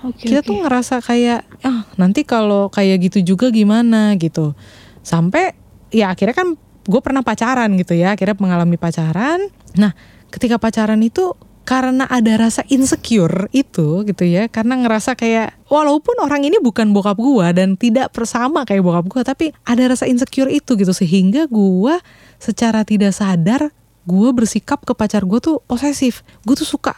Oke, 0.03 0.27
kita 0.27 0.44
oke. 0.44 0.48
tuh 0.51 0.56
ngerasa 0.60 1.00
kayak 1.00 1.48
ah 1.63 1.88
nanti 1.96 2.27
kalau 2.27 2.68
kayak 2.68 3.08
gitu 3.08 3.36
juga 3.36 3.48
gimana 3.48 4.20
gitu 4.20 4.51
sampai 5.00 5.56
ya 5.96 6.12
akhirnya 6.12 6.36
kan 6.36 6.60
gue 6.84 7.00
pernah 7.00 7.24
pacaran 7.24 7.72
gitu 7.80 7.96
ya 7.96 8.12
akhirnya 8.12 8.36
mengalami 8.36 8.75
pacaran 8.75 9.39
nah 9.80 9.96
ketika 10.33 10.57
pacaran 10.57 10.97
itu 10.99 11.37
karena 11.63 12.03
ada 12.11 12.35
rasa 12.35 12.65
insecure 12.67 13.47
itu 13.55 14.03
gitu 14.03 14.23
ya 14.27 14.51
karena 14.51 14.75
ngerasa 14.83 15.15
kayak 15.15 15.55
walaupun 15.71 16.19
orang 16.19 16.43
ini 16.43 16.59
bukan 16.59 16.91
bokap 16.91 17.15
gua 17.15 17.55
dan 17.55 17.79
tidak 17.79 18.11
bersama 18.11 18.67
kayak 18.67 18.83
bokap 18.83 19.05
gua 19.07 19.21
tapi 19.23 19.55
ada 19.63 19.87
rasa 19.87 20.03
insecure 20.03 20.51
itu 20.51 20.75
gitu 20.75 20.91
sehingga 20.91 21.47
gua 21.47 22.03
secara 22.35 22.83
tidak 22.83 23.15
sadar 23.15 23.71
gua 24.03 24.35
bersikap 24.35 24.83
ke 24.83 24.91
pacar 24.91 25.23
gue 25.23 25.39
tuh 25.39 25.63
posesif 25.63 26.27
gue 26.43 26.51
tuh 26.51 26.67
suka 26.67 26.91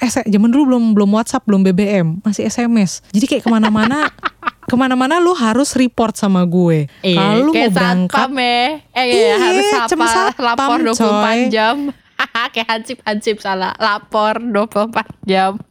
S 0.00 0.16
zaman 0.24 0.48
dulu 0.48 0.72
belum 0.72 0.84
belum 0.96 1.10
WhatsApp 1.12 1.44
belum 1.44 1.60
BBM 1.60 2.24
masih 2.24 2.48
SMS 2.48 3.04
jadi 3.12 3.28
kayak 3.28 3.42
ke 3.44 3.50
mana-mana 3.52 4.08
ke 4.70 4.76
mana-mana 4.78 5.20
lu 5.20 5.36
harus 5.36 5.76
report 5.76 6.16
sama 6.16 6.48
gue 6.48 6.88
Iya, 7.04 7.16
kalau 7.18 7.52
mau 7.52 7.68
berangkat 7.68 8.16
satpam 8.24 8.36
ya. 8.40 8.64
Eh 8.96 9.04
iya, 9.04 9.12
Iya, 9.12 9.34
harus 9.36 9.66
apa 9.68 10.06
satpam, 10.08 10.44
lapor 10.44 10.78
24 10.80 10.96
coy. 10.96 11.38
jam. 11.52 11.76
kayak 12.54 12.68
hansip-hansip 12.68 13.38
salah. 13.38 13.74
Lapor 13.78 14.38
24 14.42 15.06
jam. 15.24 15.58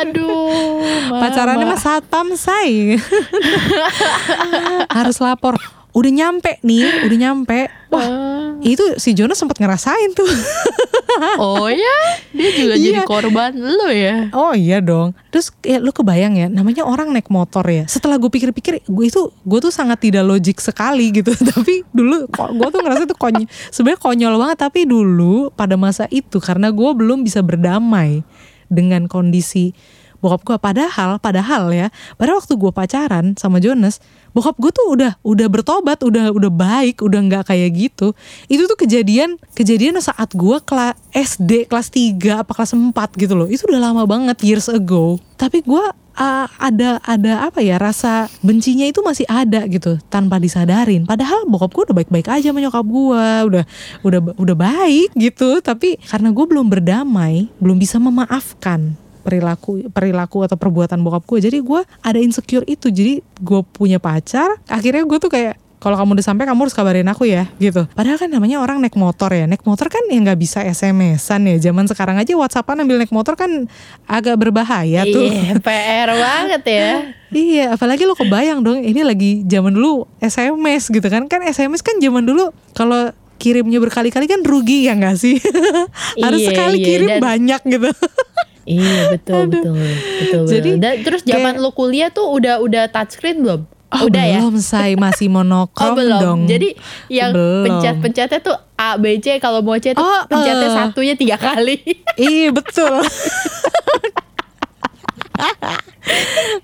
Aduh. 0.00 0.78
Mama. 1.10 1.18
pacarannya 1.18 1.66
mah 1.66 1.80
satpam 1.80 2.38
say 2.38 2.94
harus 4.96 5.18
lapor 5.18 5.58
udah 5.90 6.12
nyampe 6.12 6.62
nih 6.62 7.06
udah 7.06 7.18
nyampe 7.18 7.66
wah 7.90 8.06
Ah. 8.06 8.35
Itu 8.60 8.96
si 8.96 9.12
Jonas 9.12 9.36
sempat 9.36 9.56
ngerasain 9.56 10.12
tuh 10.12 10.26
Oh 11.40 11.64
ya, 11.72 11.96
dia 12.28 12.50
juga 12.52 12.76
jadi 12.76 13.00
Iya. 13.00 13.08
korban 13.08 13.56
lu 13.56 13.88
ya. 13.88 14.28
Oh 14.36 14.52
iya 14.52 14.84
dong. 14.84 15.16
Terus 15.32 15.48
ya 15.64 15.80
lu 15.80 15.88
kebayang 15.88 16.36
ya, 16.36 16.52
namanya 16.52 16.84
orang 16.84 17.08
naik 17.08 17.32
motor 17.32 17.64
ya. 17.64 17.88
Setelah 17.88 18.20
gue 18.20 18.28
pikir-pikir, 18.28 18.84
gue 18.84 19.04
itu 19.08 19.32
gue 19.32 19.58
tuh 19.64 19.72
sangat 19.72 19.96
tidak 20.04 20.28
logik 20.28 20.60
sekali 20.60 21.08
gitu. 21.16 21.32
tapi 21.56 21.88
dulu 21.88 22.28
kok 22.28 22.52
gue 22.52 22.68
tuh 22.68 22.80
ngerasa 22.84 23.08
itu 23.08 23.16
konyol. 23.16 23.48
Sebenarnya 23.72 24.00
konyol 24.04 24.34
banget. 24.36 24.58
Tapi 24.60 24.80
dulu 24.84 25.48
pada 25.56 25.80
masa 25.80 26.04
itu 26.12 26.36
karena 26.36 26.68
gue 26.68 26.90
belum 26.92 27.24
bisa 27.24 27.40
berdamai 27.40 28.20
dengan 28.68 29.08
kondisi 29.08 29.72
bokap 30.20 30.42
gue. 30.44 30.56
Padahal, 30.58 31.18
padahal 31.20 31.72
ya, 31.72 31.88
pada 32.16 32.36
waktu 32.36 32.52
gue 32.56 32.72
pacaran 32.72 33.36
sama 33.36 33.60
Jonas, 33.62 34.00
bokap 34.36 34.56
gue 34.60 34.72
tuh 34.72 34.86
udah 34.92 35.12
udah 35.24 35.48
bertobat, 35.48 36.04
udah 36.04 36.32
udah 36.32 36.52
baik, 36.52 37.00
udah 37.00 37.20
nggak 37.24 37.44
kayak 37.48 37.70
gitu. 37.72 38.12
Itu 38.52 38.68
tuh 38.68 38.76
kejadian 38.76 39.40
kejadian 39.56 39.96
saat 40.04 40.36
gue 40.36 40.56
kelas 40.60 40.96
SD 41.12 41.72
kelas 41.72 41.88
3 41.88 42.44
apa 42.44 42.52
kelas 42.52 42.76
4 42.76 42.92
gitu 43.16 43.32
loh. 43.32 43.48
Itu 43.48 43.64
udah 43.68 43.80
lama 43.80 44.04
banget 44.04 44.36
years 44.44 44.68
ago. 44.68 45.16
Tapi 45.40 45.64
gue 45.64 45.84
uh, 46.16 46.46
ada 46.56 46.98
ada 47.04 47.46
apa 47.46 47.60
ya 47.60 47.76
rasa 47.76 48.26
bencinya 48.40 48.88
itu 48.88 49.04
masih 49.04 49.28
ada 49.28 49.62
gitu 49.68 50.00
tanpa 50.08 50.40
disadarin. 50.40 51.04
Padahal 51.04 51.44
bokap 51.46 51.70
gue 51.72 51.82
udah 51.92 51.96
baik-baik 52.02 52.28
aja 52.28 52.50
sama 52.50 52.60
nyokap 52.64 52.86
gue, 52.88 53.28
udah 53.52 53.64
udah 54.02 54.20
udah 54.36 54.56
baik 54.56 55.12
gitu. 55.14 55.60
Tapi 55.60 56.00
karena 56.02 56.32
gue 56.32 56.44
belum 56.48 56.66
berdamai, 56.66 57.52
belum 57.60 57.76
bisa 57.76 58.00
memaafkan 58.00 58.96
perilaku 59.26 59.90
perilaku 59.90 60.46
atau 60.46 60.54
perbuatan 60.54 61.02
bokap 61.02 61.26
gue 61.26 61.38
jadi 61.42 61.58
gue 61.58 61.82
ada 62.00 62.16
insecure 62.16 62.62
itu 62.64 62.86
jadi 62.86 63.18
gue 63.36 63.60
punya 63.66 63.98
pacar 63.98 64.46
akhirnya 64.64 65.02
gue 65.02 65.18
tuh 65.18 65.26
kayak 65.28 65.58
kalau 65.76 65.92
kamu 65.94 66.16
udah 66.16 66.24
sampai 66.24 66.46
kamu 66.46 66.60
harus 66.62 66.72
kabarin 66.72 67.04
aku 67.04 67.26
ya 67.26 67.50
gitu 67.58 67.84
padahal 67.92 68.16
kan 68.16 68.26
namanya 68.26 68.58
orang 68.58 68.78
naik 68.78 68.94
motor 68.94 69.28
ya 69.28 69.44
naik 69.44 69.60
motor 69.60 69.86
kan 69.86 70.00
ya 70.06 70.16
nggak 70.16 70.38
bisa 70.40 70.62
SMS-an 70.62 71.44
ya 71.44 71.58
zaman 71.60 71.84
sekarang 71.84 72.16
aja 72.16 72.32
WhatsAppan 72.32 72.80
ambil 72.80 72.96
naik 72.96 73.10
motor 73.10 73.34
kan 73.34 73.66
agak 74.04 74.34
berbahaya 74.36 75.04
tuh 75.04 75.26
Iya, 75.36 75.58
PR 75.58 76.10
banget 76.12 76.62
ya. 76.64 76.88
Iya, 77.26 77.74
apalagi 77.74 78.06
lo 78.06 78.14
kebayang 78.14 78.62
dong, 78.62 78.78
ini 78.80 79.02
lagi 79.02 79.42
zaman 79.42 79.74
dulu 79.74 80.06
SMS 80.16 80.88
gitu 80.88 81.04
kan. 81.04 81.26
Kan 81.26 81.42
SMS 81.42 81.82
kan 81.82 81.98
zaman 81.98 82.22
dulu 82.22 82.54
kalau 82.70 83.10
kirimnya 83.36 83.76
berkali-kali 83.76 84.24
kan 84.24 84.40
rugi 84.40 84.86
ya 84.86 84.94
nggak 84.94 85.18
sih? 85.18 85.34
Harus 86.24 86.40
Iya, 86.40 86.48
sekali 86.48 86.78
iya, 86.80 86.86
kirim 86.86 87.08
dan- 87.10 87.20
banyak 87.20 87.60
gitu. 87.66 87.90
Iya 88.66 89.08
betul 89.14 89.46
betul 89.46 89.78
betul. 89.78 90.42
Jadi, 90.44 90.70
betul. 90.74 90.82
Dan 90.82 90.94
terus 91.00 91.22
zaman 91.22 91.54
kayak- 91.54 91.62
lu 91.62 91.70
kuliah 91.70 92.10
tuh 92.10 92.26
udah 92.28 92.58
udah 92.58 92.90
touchscreen 92.90 93.40
belum? 93.40 93.62
Oh, 93.86 94.10
udah 94.10 94.24
ya. 94.26 94.42
belum 94.42 94.58
say, 94.58 94.92
masih 94.92 95.30
Oh 95.30 95.38
monokrom 95.38 95.94
belum. 95.94 96.20
dong. 96.20 96.40
Jadi 96.44 96.74
yang 97.08 97.30
pencet-pencetnya 97.32 98.42
tuh 98.42 98.58
A 98.74 98.98
B 98.98 99.16
C 99.16 99.38
kalau 99.38 99.62
mau 99.62 99.78
C 99.78 99.94
tuh 99.94 100.02
Oh, 100.02 100.20
pencetnya 100.26 100.66
eh. 100.66 100.74
satunya 100.74 101.14
tiga 101.14 101.36
kali. 101.36 101.78
Iya 102.18 102.50
betul. 102.50 102.98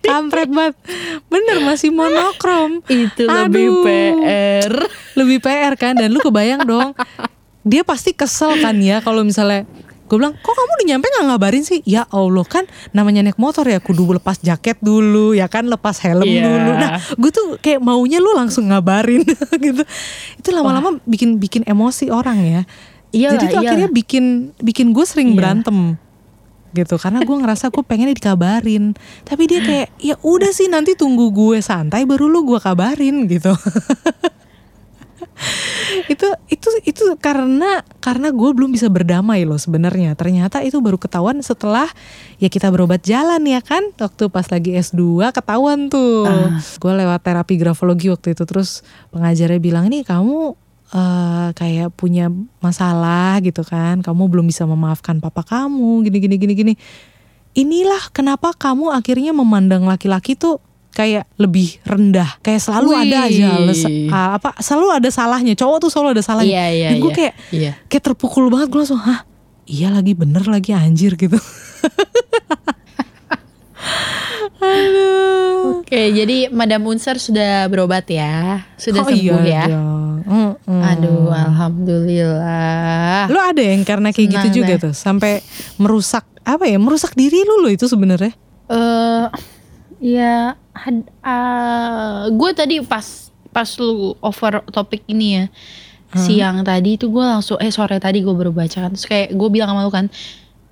Kampret 0.00 0.48
banget. 0.48 0.74
Bener 1.26 1.60
masih 1.60 1.90
monokrom. 1.90 2.80
Itu 2.84 3.26
lebih 3.26 3.66
Aduh. 3.70 3.84
PR. 3.84 4.72
Lebih 5.14 5.38
PR 5.38 5.74
kan 5.76 5.94
dan 5.94 6.08
lu 6.08 6.18
kebayang 6.18 6.64
dong. 6.64 6.96
Dia 7.62 7.84
pasti 7.84 8.10
kesel 8.10 8.58
kan 8.58 8.74
ya 8.76 8.98
kalau 8.98 9.22
misalnya 9.22 9.62
gue 10.12 10.20
bilang 10.20 10.36
kok 10.36 10.52
kamu 10.52 10.70
udah 10.76 10.86
nyampe 10.86 11.06
nggak 11.08 11.24
ngabarin 11.24 11.64
sih? 11.64 11.80
Ya 11.82 12.04
allah 12.06 12.44
kan 12.44 12.68
namanya 12.92 13.24
naik 13.24 13.40
motor 13.40 13.64
ya 13.64 13.80
kudu 13.80 14.12
lepas 14.12 14.36
jaket 14.38 14.76
dulu 14.78 15.32
ya 15.32 15.48
kan 15.48 15.64
lepas 15.64 15.96
helm 15.98 16.20
Iya. 16.22 16.44
dulu. 16.44 16.70
Nah 16.76 16.90
gue 17.00 17.30
tuh 17.32 17.46
kayak 17.56 17.80
maunya 17.80 18.20
lu 18.20 18.28
langsung 18.30 18.68
ngabarin 18.68 19.24
gitu. 19.64 19.82
Itu 20.36 20.48
lama-lama 20.52 21.00
bikin 21.02 21.40
bikin 21.40 21.64
emosi 21.64 22.12
orang 22.12 22.36
ya. 22.38 22.62
Iyalah, 23.10 23.32
jadi 23.34 23.44
tuh 23.46 23.48
iyalah. 23.50 23.64
akhirnya 23.64 23.88
bikin 23.88 24.24
bikin 24.58 24.86
gue 24.92 25.04
sering 25.04 25.32
Iya. 25.32 25.36
berantem 25.40 25.78
gitu. 26.72 26.96
Karena 26.96 27.20
gue 27.20 27.36
ngerasa 27.38 27.68
gue 27.68 27.80
pengen 27.80 28.12
dikabarin. 28.12 28.92
Tapi 29.22 29.42
dia 29.44 29.60
kayak 29.60 29.88
ya 29.96 30.16
udah 30.20 30.48
sih 30.50 30.68
nanti 30.68 30.92
tunggu 30.92 31.28
gue 31.28 31.56
santai 31.58 32.04
baru 32.04 32.28
lu 32.28 32.44
gue 32.46 32.56
kabarin 32.56 33.24
gitu 33.26 33.56
itu 36.12 36.28
itu 36.48 36.68
itu 36.86 37.04
karena 37.18 37.82
karena 38.00 38.32
gue 38.32 38.50
belum 38.52 38.72
bisa 38.72 38.88
berdamai 38.88 39.44
loh 39.44 39.58
sebenarnya. 39.58 40.14
Ternyata 40.14 40.60
itu 40.64 40.78
baru 40.78 40.96
ketahuan 40.96 41.40
setelah 41.40 41.88
ya 42.38 42.48
kita 42.48 42.70
berobat 42.72 43.02
jalan 43.04 43.42
ya 43.44 43.60
kan? 43.60 43.82
Waktu 43.96 44.28
pas 44.32 44.46
lagi 44.48 44.76
S2 44.76 45.32
ketahuan 45.34 45.92
tuh. 45.92 46.26
Ah. 46.26 46.58
gue 46.58 46.92
lewat 46.92 47.20
terapi 47.22 47.54
grafologi 47.60 48.08
waktu 48.12 48.36
itu. 48.36 48.44
Terus 48.46 48.86
pengajarnya 49.10 49.60
bilang 49.60 49.86
nih 49.88 50.06
kamu 50.06 50.56
eh, 50.92 51.48
kayak 51.56 51.88
punya 51.96 52.30
masalah 52.60 53.40
gitu 53.44 53.62
kan? 53.66 54.00
Kamu 54.00 54.28
belum 54.28 54.46
bisa 54.48 54.64
memaafkan 54.64 55.18
papa 55.20 55.44
kamu. 55.44 56.06
Gini 56.08 56.18
gini 56.18 56.36
gini 56.38 56.54
gini. 56.54 56.74
Inilah 57.52 58.08
kenapa 58.16 58.56
kamu 58.56 58.96
akhirnya 58.96 59.36
memandang 59.36 59.84
laki-laki 59.84 60.32
tuh 60.40 60.56
kayak 60.92 61.24
lebih 61.34 61.80
rendah 61.82 62.36
kayak 62.38 62.60
selalu 62.60 62.92
ada 62.94 63.26
aja 63.26 63.48
Wih. 63.56 63.66
les- 63.66 63.88
ah, 64.08 64.36
apa 64.36 64.52
selalu 64.58 64.88
ada 64.94 65.08
salahnya 65.08 65.54
cowok 65.54 65.78
tuh 65.78 65.90
selalu 65.90 66.08
ada 66.10 66.22
salahnya 66.22 66.52
Iya, 66.52 66.66
iya, 66.70 66.88
dan 66.88 66.96
gue 66.98 67.08
iya. 67.08 67.16
kayak 67.16 67.34
Iya. 67.50 67.72
kayak 67.86 68.02
terpukul 68.04 68.46
banget 68.46 68.68
gue 68.68 68.78
langsung 68.78 68.98
hah 68.98 69.24
iya 69.64 69.88
lagi 69.88 70.12
bener 70.12 70.44
lagi 70.44 70.70
anjir 70.70 71.14
gitu 71.14 71.40
aduh 74.60 75.82
Oke, 75.82 76.10
jadi 76.10 76.48
Madam 76.48 76.86
Unser 76.86 77.16
sudah 77.16 77.66
berobat 77.66 78.06
ya, 78.06 78.62
sudah 78.74 79.02
Oh 79.02 79.06
sembuh 79.06 79.40
iya 79.42 79.62
ya. 79.62 79.64
dong. 79.68 80.22
Mm-mm. 80.22 80.80
Aduh, 80.80 81.28
alhamdulillah. 81.28 83.26
lu 83.26 83.36
ada 83.36 83.58
yang 83.60 83.82
karena 83.82 84.08
kayak 84.08 84.24
Senang 84.26 84.44
gitu 84.44 84.48
juga 84.58 84.74
deh. 84.74 84.80
tuh 84.80 84.94
sampai 84.94 85.42
merusak 85.76 86.24
apa 86.40 86.64
ya 86.64 86.76
merusak 86.76 87.12
diri 87.12 87.42
lu 87.42 87.60
loh 87.60 87.68
itu 87.68 87.84
sebenarnya 87.84 88.32
Eh, 88.64 89.24
ya, 90.02 90.34
had- 90.74 91.06
ah, 91.22 92.26
gue 92.26 92.50
tadi 92.52 92.82
pas 92.82 93.06
pas 93.48 93.68
lu 93.78 94.18
over 94.18 94.66
topik 94.66 95.06
ini 95.06 95.38
ya, 95.38 95.44
siang 96.18 96.60
tadi 96.60 96.96
itu 96.96 97.06
gue 97.06 97.22
langsung, 97.22 97.56
eh 97.56 97.70
sore 97.70 97.96
tadi 97.96 98.18
gue 98.18 98.34
baru 98.34 98.50
baca 98.50 98.82
kan, 98.82 98.90
terus 98.90 99.06
kayak 99.06 99.30
gue 99.30 99.48
bilang 99.48 99.70
sama 99.70 99.84
lu 99.84 99.92
kan, 99.92 100.10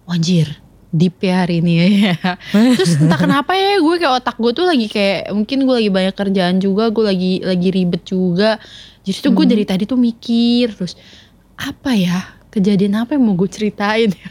anjir, 0.05 0.51
deep 0.91 1.21
ya 1.21 1.45
hari 1.45 1.63
ini 1.63 1.73
ya. 2.03 2.17
Terus 2.77 2.99
entah 2.99 3.15
kenapa 3.17 3.55
ya 3.55 3.79
gue 3.79 3.95
kayak 3.95 4.15
otak 4.21 4.37
gue 4.37 4.51
tuh 4.51 4.67
lagi 4.67 4.91
kayak 4.91 5.31
mungkin 5.31 5.63
gue 5.63 5.75
lagi 5.79 5.91
banyak 5.93 6.15
kerjaan 6.15 6.57
juga, 6.59 6.91
gue 6.91 7.05
lagi 7.07 7.33
lagi 7.41 7.69
ribet 7.71 8.03
juga. 8.03 8.59
Jadi 9.01 9.17
tuh 9.23 9.31
gue 9.31 9.47
dari 9.47 9.63
tadi 9.63 9.87
tuh 9.87 9.95
mikir 9.95 10.75
terus 10.75 10.99
apa 11.55 11.95
ya 11.95 12.19
kejadian 12.51 12.99
apa 12.99 13.15
yang 13.15 13.23
mau 13.23 13.39
gue 13.39 13.47
ceritain 13.47 14.11
ya. 14.11 14.29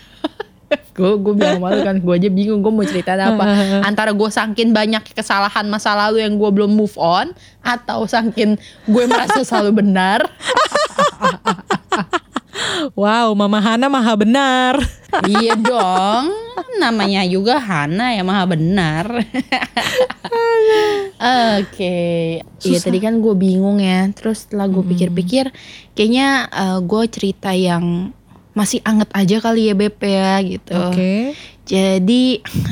Gue 1.00 1.12
gue 1.16 1.34
bilang 1.34 1.64
malu 1.64 1.80
kan 1.82 1.98
gue 1.98 2.14
aja 2.14 2.30
bingung 2.30 2.60
gue 2.62 2.72
mau 2.74 2.86
ceritain 2.86 3.20
apa. 3.20 3.44
Antara 3.90 4.12
gue 4.12 4.30
sangkin 4.30 4.76
banyak 4.76 5.02
kesalahan 5.16 5.66
masa 5.72 5.96
lalu 5.96 6.22
yang 6.22 6.36
gue 6.36 6.50
belum 6.52 6.72
move 6.76 6.94
on 7.00 7.32
atau 7.64 8.06
sangkin 8.06 8.60
gue 8.86 9.04
merasa 9.08 9.42
selalu 9.42 9.82
benar. 9.84 10.26
Wow 12.96 13.36
mama 13.36 13.60
Hana 13.60 13.88
maha 13.92 14.14
benar. 14.16 14.76
Iya 15.26 15.58
dong 15.58 16.30
namanya 16.78 17.26
juga 17.26 17.58
Hana 17.58 18.14
ya 18.14 18.22
maha 18.22 18.46
benar. 18.46 19.10
Oke 21.58 21.98
iya 22.62 22.78
Susah. 22.78 22.94
tadi 22.94 23.00
kan 23.02 23.18
gue 23.18 23.34
bingung 23.34 23.82
ya 23.82 24.06
terus 24.14 24.46
setelah 24.46 24.70
gue 24.70 24.86
pikir-pikir 24.86 25.50
kayaknya 25.98 26.46
eh, 26.54 26.80
gue 26.86 27.04
cerita 27.10 27.50
yang 27.58 28.14
masih 28.54 28.82
anget 28.84 29.10
aja 29.14 29.38
kali 29.40 29.70
ya 29.70 29.76
Beb 29.78 29.98
ya 30.02 30.42
gitu 30.42 30.74
oke 30.74 31.14
jadi 31.66 32.24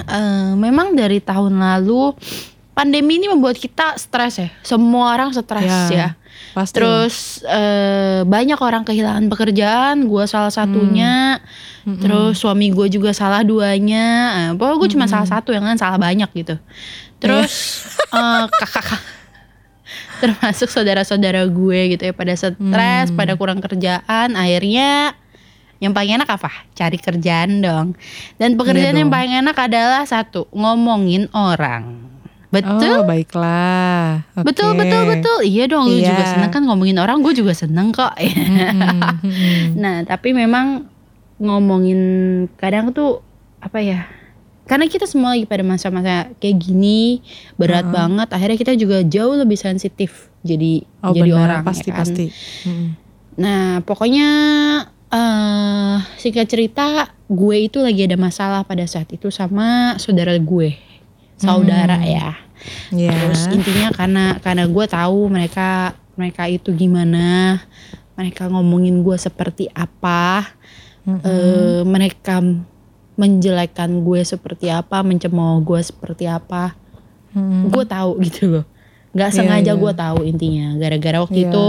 eh, 0.09 0.51
memang 0.57 0.97
dari 0.97 1.21
tahun 1.21 1.57
lalu 1.57 2.17
pandemi 2.73 3.17
ini 3.17 3.29
membuat 3.29 3.57
kita 3.57 3.97
stres 3.97 4.37
ya 4.37 4.49
semua 4.61 5.13
orang 5.17 5.33
stres 5.33 5.89
ya, 5.89 6.13
pasti 6.53 6.77
Terus 6.77 7.41
eh, 7.45 8.21
banyak 8.25 8.57
orang 8.57 8.81
kehilangan 8.81 9.29
pekerjaan, 9.29 10.09
gue 10.09 10.23
salah 10.25 10.49
satunya. 10.49 11.37
Mm-mm. 11.85 12.01
Terus 12.01 12.37
suami 12.41 12.73
gue 12.73 12.89
juga 12.89 13.13
salah 13.13 13.45
duanya. 13.45 14.05
Eh, 14.33 14.49
pokoknya 14.57 14.77
gue 14.81 14.89
cuma 14.97 15.05
salah 15.05 15.29
satu 15.29 15.53
yang 15.53 15.65
lain 15.65 15.77
salah 15.77 16.01
banyak 16.01 16.29
gitu. 16.33 16.57
Terus 17.17 17.53
eh, 18.13 18.45
kakak 18.49 19.01
termasuk 20.17 20.69
saudara-saudara 20.69 21.45
gue 21.45 21.79
gitu 21.97 22.03
ya 22.09 22.13
pada 22.13 22.33
stres, 22.33 23.07
Hmm. 23.09 23.17
pada 23.17 23.33
kurang 23.37 23.61
kerjaan. 23.61 24.33
Akhirnya 24.33 25.13
yang 25.77 25.91
paling 25.91 26.15
enak 26.15 26.27
apa? 26.27 26.49
Cari 26.73 26.97
kerjaan 26.97 27.59
dong. 27.59 27.93
Dan 28.35 28.55
pekerjaan 28.55 28.93
Iya 28.93 29.01
yang 29.01 29.09
paling 29.09 29.33
enak 29.37 29.55
adalah 29.55 30.03
satu 30.03 30.49
ngomongin 30.51 31.29
orang. 31.31 32.09
Betul? 32.47 32.79
oh 32.93 33.03
baiklah 33.03 34.23
Oke. 34.33 34.47
Betul 34.47 34.73
betul 34.73 35.03
betul. 35.05 35.39
Iya 35.43 35.67
dong, 35.67 35.85
lu 35.85 35.99
Iya. 35.99 36.15
juga 36.15 36.23
seneng 36.25 36.47
kan 36.49 36.63
ngomongin 36.63 36.95
orang, 36.95 37.19
gue 37.19 37.33
juga 37.33 37.51
seneng 37.51 37.91
kok. 37.91 38.15
Mm-mm. 38.17 39.75
nah, 39.75 40.01
tapi 40.01 40.31
memang 40.31 40.87
ngomongin 41.37 41.99
kadang 42.55 42.89
tuh 42.89 43.19
apa 43.59 43.77
ya? 43.79 44.07
Karena 44.63 44.83
kita 44.85 45.03
semua 45.03 45.31
lagi 45.31 45.43
pada 45.43 45.63
masa-masa 45.63 46.27
kayak 46.39 46.57
gini 46.57 47.19
berat 47.55 47.83
Uh-uh. 47.83 47.95
banget. 47.95 48.27
Akhirnya 48.31 48.57
kita 48.57 48.73
juga 48.75 48.99
jauh 49.01 49.35
lebih 49.35 49.55
sensitif 49.55 50.27
jadi 50.41 50.83
oh 51.03 51.11
jadi 51.11 51.29
benar 51.29 51.43
orang. 51.51 51.63
pasti 51.63 51.87
ya 51.87 51.93
kan? 51.93 51.99
pasti 51.99 52.25
Mm-mm. 52.63 52.87
Nah, 53.37 53.63
pokoknya 53.83 54.27
eh 55.07 55.95
singkat 56.17 56.47
cerita, 56.47 57.07
gue 57.25 57.57
itu 57.63 57.79
lagi 57.79 58.03
ada 58.03 58.15
masalah 58.15 58.61
pada 58.63 58.83
saat 58.83 59.07
itu 59.09 59.31
sama 59.31 59.95
saudara 59.97 60.35
gue, 60.35 60.75
saudara 61.35 61.95
Hmm. 61.95 62.07
ya. 62.07 62.29
ya 62.91 63.13
Terus 63.13 63.47
intinya 63.47 63.87
karena 63.93 64.25
karena 64.41 64.65
gue 64.65 64.85
tahu 64.85 65.29
mereka 65.29 65.93
mereka 66.17 66.49
itu 66.49 66.73
gimana, 66.73 67.61
mereka 68.17 68.49
ngomongin 68.49 68.99
gue 68.99 69.15
seperti 69.15 69.69
apa, 69.71 70.49
Mm-mm. 71.05 71.21
eh, 71.23 71.81
mereka 71.85 72.41
menjelekkan 73.15 73.89
gue 74.03 74.21
seperti 74.21 74.69
apa, 74.69 75.01
mencemooh 75.01 75.61
gue 75.61 75.79
seperti 75.79 76.25
apa, 76.25 76.73
Mm-mm. 77.31 77.69
gue 77.69 77.83
tahu 77.85 78.11
gitu 78.25 78.43
loh. 78.59 78.65
Nggak 79.15 79.29
Iya, 79.31 79.37
sengaja 79.39 79.71
iya. 79.73 79.79
gue 79.79 79.91
tahu 79.93 80.19
intinya. 80.25 80.67
Gara-gara 80.77 81.17
waktu 81.23 81.39
Iya. 81.41 81.49
itu 81.49 81.63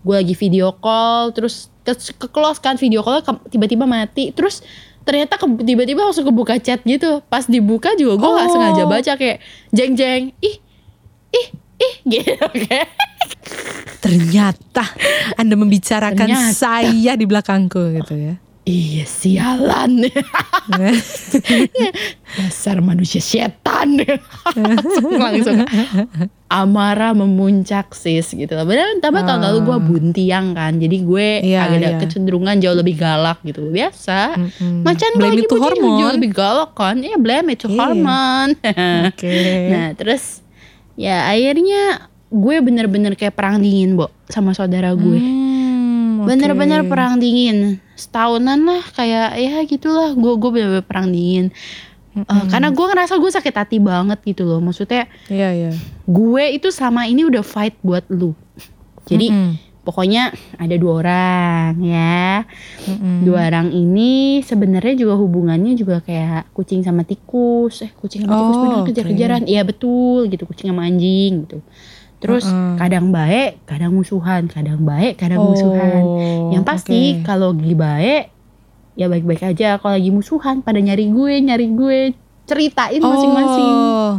gue 0.00 0.14
lagi 0.14 0.32
video 0.32 0.72
call, 0.74 1.30
terus 1.30 1.68
ke, 1.80 1.92
ke 1.94 2.26
close 2.26 2.56
kan 2.56 2.74
video 2.74 3.00
call 3.00 3.20
tiba-tiba 3.46 3.84
mati, 3.84 4.30
terus 4.30 4.64
ternyata 5.00 5.34
tiba-tiba 5.58 6.02
langsung 6.02 6.24
kebuka 6.24 6.56
chat 6.56 6.80
gitu. 6.82 7.20
Pas 7.24 7.44
dibuka 7.44 7.92
juga 7.94 8.16
gue 8.16 8.30
nggak 8.30 8.46
Oh. 8.46 8.52
sengaja 8.52 8.84
baca 8.84 9.12
kayak 9.14 9.38
jeng 9.70 9.92
jeng, 9.92 10.22
ih 10.38 10.56
ih 11.30 11.46
ih 11.78 11.94
gitu 12.12 12.32
kayak. 12.58 12.88
ternyata 14.00 14.84
anda 15.34 15.54
membicarakan 15.54 16.24
Ternyata. 16.26 16.50
saya 16.50 17.12
di 17.12 17.24
belakangku 17.24 17.92
gitu 17.94 18.16
ya 18.16 18.34
Iya 18.70 19.02
sialan. 19.02 19.98
Dasar 22.38 22.78
manusia 22.78 23.18
setan. 23.18 23.98
Langsung, 24.54 25.10
langsung 25.18 25.58
Amarah 26.46 27.14
memuncak 27.14 27.94
sis 27.94 28.30
gitu. 28.30 28.50
Padahal 28.50 28.98
tambah 28.98 29.22
tahun 29.22 29.42
lalu 29.42 29.58
gue 29.66 29.78
buntiang 29.82 30.54
kan. 30.54 30.78
Jadi 30.78 30.96
gue 31.02 31.28
Iya, 31.42 31.66
agak 31.66 31.78
ada 31.78 31.90
iya. 31.90 31.98
kecenderungan 31.98 32.56
jauh 32.58 32.74
lebih 32.74 32.94
galak 32.94 33.38
gitu. 33.42 33.66
Biasa. 33.66 34.38
Mm-mm. 34.38 34.82
Macan 34.82 35.10
gue 35.14 35.28
lagi 35.30 35.44
bunyi 35.50 35.90
jauh 36.02 36.14
lebih 36.14 36.30
galak 36.30 36.70
kan. 36.74 36.98
Iya 36.98 37.18
blame 37.18 37.54
itu 37.54 37.66
Iya. 37.66 37.76
hormon 37.76 38.48
oke. 39.10 39.34
Nah 39.74 39.88
terus 39.94 40.42
Ya 40.94 41.26
akhirnya 41.26 42.06
gue 42.28 42.56
bener-bener 42.60 43.16
kayak 43.16 43.34
perang 43.34 43.58
dingin 43.58 43.96
Bo 43.96 44.12
Sama 44.28 44.52
saudara 44.52 44.92
gue. 44.94 45.18
Hmm, 45.18 46.22
oke. 46.22 46.28
bener-bener 46.28 46.84
perang 46.84 47.16
dingin 47.18 47.80
setahunan 48.00 48.64
lah 48.64 48.82
kayak 48.96 49.36
ya 49.36 49.60
gitulah 49.68 50.16
gue 50.16 50.32
gue 50.40 50.50
bener-bener 50.50 50.86
perang 50.88 51.12
dingin. 51.12 51.52
Eh, 52.10 52.26
Mm-mm. 52.26 52.50
karena 52.50 52.74
gue 52.74 52.86
ngerasa 52.90 53.14
gue 53.22 53.30
sakit 53.30 53.54
hati 53.54 53.78
banget 53.78 54.18
gitu 54.26 54.42
loh 54.42 54.58
maksudnya 54.58 55.06
iya 55.30 55.54
iya. 55.54 55.70
gue 56.10 56.44
itu 56.58 56.66
selama 56.74 57.06
ini 57.06 57.22
udah 57.22 57.46
fight 57.46 57.78
buat 57.86 58.02
lu. 58.10 58.34
Jadi 59.06 59.30
Mm-mm. 59.30 59.52
pokoknya 59.86 60.34
ada 60.58 60.74
dua 60.74 61.06
orang 61.06 61.78
ya. 61.78 62.42
Mm-mm. 62.90 63.22
dua 63.22 63.46
orang 63.46 63.70
ini 63.70 64.42
sebenarnya 64.42 65.06
juga 65.06 65.14
hubungannya 65.22 65.78
juga 65.78 66.02
kayak 66.02 66.50
kucing 66.50 66.82
sama 66.82 67.06
tikus. 67.06 67.86
Eh 67.86 67.94
kucing 67.94 68.26
sama 68.26 68.34
tikus 68.42 68.56
Oh, 68.58 68.62
bener 68.66 68.78
kejar-kejaran. 68.90 69.42
Iya 69.46 69.62
betul 69.62 70.26
gitu 70.34 70.50
kucing 70.50 70.74
sama 70.74 70.90
anjing 70.90 71.46
gitu 71.46 71.62
terus 72.20 72.44
Mm-mm. 72.44 72.76
kadang 72.76 73.08
baik 73.10 73.64
kadang 73.64 73.96
musuhan 73.96 74.44
kadang 74.44 74.84
baik 74.84 75.16
kadang 75.16 75.40
musuhan 75.40 76.04
Oh, 76.04 76.52
yang 76.52 76.62
pasti 76.68 77.16
oke. 77.16 77.24
kalau 77.24 77.56
lagi 77.56 77.74
baik 77.74 78.24
ya 78.98 79.06
baik-baik 79.08 79.42
aja. 79.56 79.80
Kalau 79.80 79.96
lagi 79.96 80.12
musuhan 80.12 80.60
pada 80.60 80.76
nyari 80.76 81.08
gue, 81.08 81.32
nyari 81.40 81.66
gue, 81.72 81.98
ceritain 82.44 83.00
masing-masing. 83.00 83.72
Oh, 83.72 84.12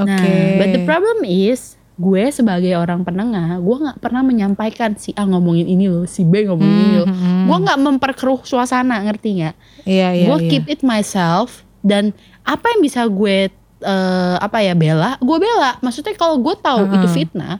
oke. 0.00 0.08
Nah, 0.08 0.24
but 0.56 0.68
the 0.72 0.82
problem 0.88 1.26
is 1.28 1.76
gue 2.00 2.32
sebagai 2.32 2.72
orang 2.72 3.04
penengah, 3.04 3.60
gue 3.60 3.76
nggak 3.76 3.98
pernah 4.00 4.24
menyampaikan 4.24 4.96
si 4.96 5.12
A 5.14 5.28
ngomongin 5.28 5.68
ini 5.68 5.86
loh, 5.92 6.08
si 6.08 6.24
B 6.24 6.48
ngomongin 6.48 6.78
ini 6.88 6.96
loh. 7.04 7.08
Hmm, 7.12 7.20
hmm. 7.20 7.44
Gue 7.52 7.58
nggak 7.68 7.78
memperkeruh 7.84 8.40
suasana, 8.48 9.04
ngerti 9.04 9.44
nggak? 9.44 9.54
Iya 9.84 10.08
iya. 10.16 10.26
gue 10.32 10.38
iya. 10.40 10.48
keep 10.48 10.64
it 10.72 10.80
myself 10.80 11.66
dan 11.84 12.16
apa 12.48 12.72
yang 12.72 12.80
bisa 12.80 13.04
gue 13.06 13.52
eh, 13.82 14.36
apa 14.38 14.58
ya 14.58 14.72
bela, 14.72 15.18
gue 15.18 15.36
bela. 15.36 15.76
Maksudnya 15.78 16.14
kalau 16.14 16.38
gue 16.38 16.54
tahu 16.56 16.80
Uh-uh. 16.84 16.96
itu 16.96 17.08
fitnah, 17.08 17.58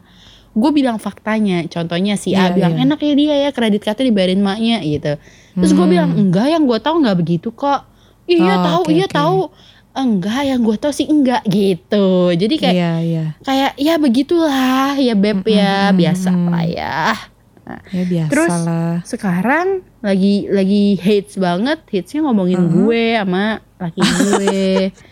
gue 0.53 0.71
bilang 0.71 0.97
faktanya 0.97 1.65
contohnya 1.67 2.15
si 2.15 2.33
A 2.33 2.47
Iya, 2.47 2.55
bilang 2.55 2.75
iya. 2.75 2.85
enak 2.85 2.99
ya 2.99 3.13
dia 3.13 3.35
ya 3.39 3.51
kredit 3.51 3.81
cardnya 3.81 4.07
dibayarin 4.07 4.41
maknya 4.41 4.79
gitu 4.81 5.17
terus 5.53 5.71
gue 5.71 5.81
Hmm. 5.81 5.89
bilang 5.91 6.11
enggak 6.13 6.45
yang 6.47 6.63
gue 6.63 6.77
tahu 6.77 7.01
nggak 7.01 7.19
begitu 7.19 7.49
kok 7.51 7.89
iya 8.27 8.55
Oh, 8.55 8.63
tahu 8.63 8.81
oke, 8.83 8.93
iya 8.93 9.07
oke. 9.07 9.15
tahu 9.15 9.37
enggak 9.95 10.41
yang 10.45 10.61
gue 10.61 10.77
tahu 10.77 10.93
sih 10.93 11.05
enggak 11.07 11.41
gitu 11.47 12.09
jadi 12.35 12.55
kayak 12.55 12.75
Iya, 12.75 12.93
iya. 13.01 13.25
kayak 13.41 13.73
ya 13.77 13.95
begitulah 13.97 14.53
ya 14.95 15.15
beb 15.15 15.41
ya 15.43 15.89
Mm-mm, 15.89 15.97
biasa 15.97 16.31
lah 16.33 16.65
ya 16.65 16.97
Ya 17.89 18.03
biasa 18.05 18.29
Terus 18.29 18.53
lah. 18.61 18.95
sekarang 19.03 19.67
lagi 20.01 20.45
lagi 20.47 20.99
hates 20.99 21.37
banget 21.37 21.81
hatesnya 21.87 22.21
ngomongin 22.23 22.61
Mhm. 22.61 22.73
gue 22.75 23.05
sama 23.17 23.45
laki 23.79 24.01
gue 24.03 24.65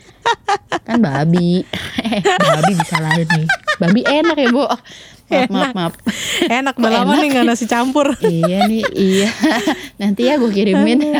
kan 0.86 0.98
babi. 0.98 1.62
Babi 2.58 2.72
bisa 2.74 2.96
lain 2.98 3.26
nih. 3.26 3.46
Babi 3.78 4.00
enak 4.02 4.36
ya 4.36 4.48
bu. 4.50 4.64
Maaf 5.30 5.50
maaf 5.50 5.74
maaf. 5.78 5.94
Enak 6.50 6.74
lama 6.82 7.14
enak? 7.14 7.22
nih 7.22 7.28
gak 7.38 7.46
nasi 7.46 7.64
campur. 7.70 8.18
iya 8.26 8.66
nih 8.66 8.82
iya. 8.98 9.30
Nanti 10.02 10.26
ya 10.26 10.36
gue 10.42 10.50
kirimin. 10.50 10.98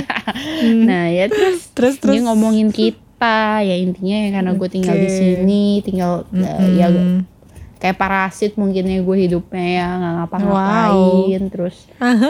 Nah 0.88 1.09
ya 1.11 1.31
terus 1.31 1.70
Terus 1.73 1.94
terus. 2.03 2.18
dia 2.18 2.27
ngomongin 2.27 2.75
kita. 2.75 3.62
Ya 3.62 3.77
intinya 3.79 4.16
ya 4.27 4.29
karena 4.35 4.51
gue 4.59 4.68
tinggal 4.68 4.96
di 4.99 5.11
sini 5.11 5.64
tinggal 5.87 6.27
uh, 6.27 6.68
ya 6.75 6.88
kayak 7.81 7.96
parasit 7.96 8.59
mungkin 8.59 8.90
ya 8.90 8.99
gue 9.01 9.16
hidupnya 9.31 9.66
ya 9.79 9.87
nggak 9.94 10.12
ngapa-ngapain. 10.18 11.42
Terus 11.55 11.77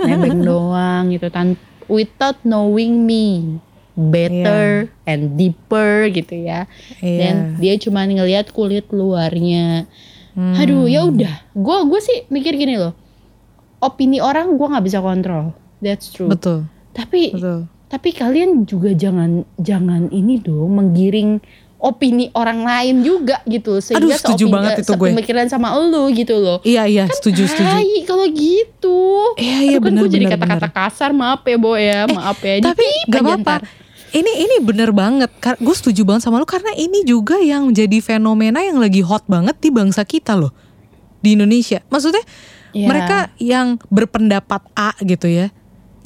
nebeng 0.04 0.44
doang 0.44 1.08
gitu 1.08 1.26
tan 1.32 1.56
without 1.88 2.36
knowing 2.44 3.08
me 3.08 3.58
better 4.08 4.88
and 5.04 5.36
deeper 5.36 6.08
gitu 6.08 6.32
ya. 6.32 6.64
Iya. 7.04 7.18
dan 7.20 7.34
dia 7.60 7.74
cuma 7.76 8.08
ngelihat 8.08 8.48
kulit 8.56 8.88
luarnya. 8.88 9.84
Hmm. 10.32 10.54
aduh 10.56 10.86
ya 10.86 11.04
udah. 11.04 11.42
Gue 11.52 11.76
gue 11.90 12.00
sih 12.00 12.18
mikir 12.32 12.56
gini 12.56 12.80
loh. 12.80 12.96
Opini 13.84 14.22
orang 14.22 14.56
gue 14.56 14.66
nggak 14.66 14.84
bisa 14.86 15.04
kontrol. 15.04 15.52
That's 15.84 16.12
true. 16.12 16.28
Betul, 16.28 16.68
tapi 16.96 17.32
betul. 17.34 17.68
tapi 17.88 18.08
kalian 18.12 18.64
juga 18.64 18.92
jangan 18.92 19.44
jangan 19.58 20.08
ini 20.12 20.38
dong 20.40 20.76
menggiring 20.76 21.40
opini 21.80 22.28
orang 22.36 22.62
lain 22.62 23.00
juga 23.00 23.40
gitu 23.48 23.80
sehingga 23.80 24.04
Aduh, 24.04 24.20
setuju 24.20 24.44
banget 24.52 24.84
itu 24.84 24.92
gue. 24.92 25.08
sepemikiran 25.10 25.48
sama 25.48 25.72
lu 25.80 26.12
gitu 26.12 26.36
loh. 26.36 26.60
Iya, 26.60 26.84
iya, 26.86 27.04
setuju, 27.08 27.48
setuju. 27.48 27.72
Tai 27.72 27.92
kalau 28.04 28.26
gitu. 28.28 29.00
Iya, 29.40 29.58
iya, 29.64 29.76
Aduh, 29.80 29.88
kan 29.88 29.88
benar, 29.88 30.00
gue 30.04 30.10
jadi 30.12 30.26
kata-kata 30.36 30.68
kasar 30.68 31.10
maaf 31.16 31.40
ya 31.42 31.56
Bo 31.56 31.72
ya. 31.74 32.04
Maaf 32.06 32.38
ya 32.44 32.60
Tapi 32.60 32.84
Dipip 32.84 33.08
gak 33.08 33.20
aja 33.24 33.32
apa-apa. 33.32 33.56
Ini 34.10 34.32
ini 34.42 34.56
bener 34.62 34.90
banget. 34.90 35.30
Gue 35.62 35.74
setuju 35.74 36.02
banget 36.02 36.26
sama 36.26 36.42
lu 36.42 36.46
karena 36.48 36.74
ini 36.74 37.06
juga 37.06 37.38
yang 37.38 37.70
jadi 37.70 38.02
fenomena 38.02 38.58
yang 38.58 38.82
lagi 38.82 39.06
hot 39.06 39.22
banget 39.30 39.58
di 39.62 39.70
bangsa 39.70 40.02
kita 40.02 40.34
loh 40.34 40.50
di 41.22 41.38
Indonesia. 41.38 41.78
Maksudnya 41.86 42.22
Iya. 42.70 42.86
mereka 42.86 43.18
yang 43.42 43.82
berpendapat 43.90 44.62
A 44.78 44.94
gitu 45.02 45.26
ya. 45.26 45.50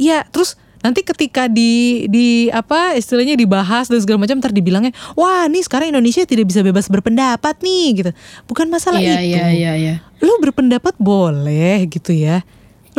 Iya, 0.00 0.24
terus 0.32 0.56
nanti 0.84 1.00
ketika 1.00 1.48
di 1.48 2.04
di 2.12 2.52
apa 2.52 2.92
istilahnya 2.92 3.40
dibahas 3.40 3.88
dan 3.88 4.00
segala 4.04 4.20
macam 4.20 4.36
ntar 4.36 4.52
dibilangnya 4.52 4.92
wah 5.16 5.48
nih 5.48 5.64
sekarang 5.64 5.96
Indonesia 5.96 6.28
tidak 6.28 6.52
bisa 6.52 6.60
bebas 6.60 6.92
berpendapat 6.92 7.56
nih 7.64 8.04
gitu 8.04 8.10
bukan 8.44 8.68
masalah 8.68 9.00
Iya 9.00 9.16
itu 9.16 9.32
iya 9.32 9.44
iya 9.48 9.72
iya 9.80 9.94
lu 10.20 10.36
berpendapat 10.44 10.92
boleh 11.00 11.88
gitu 11.88 12.12
ya 12.12 12.44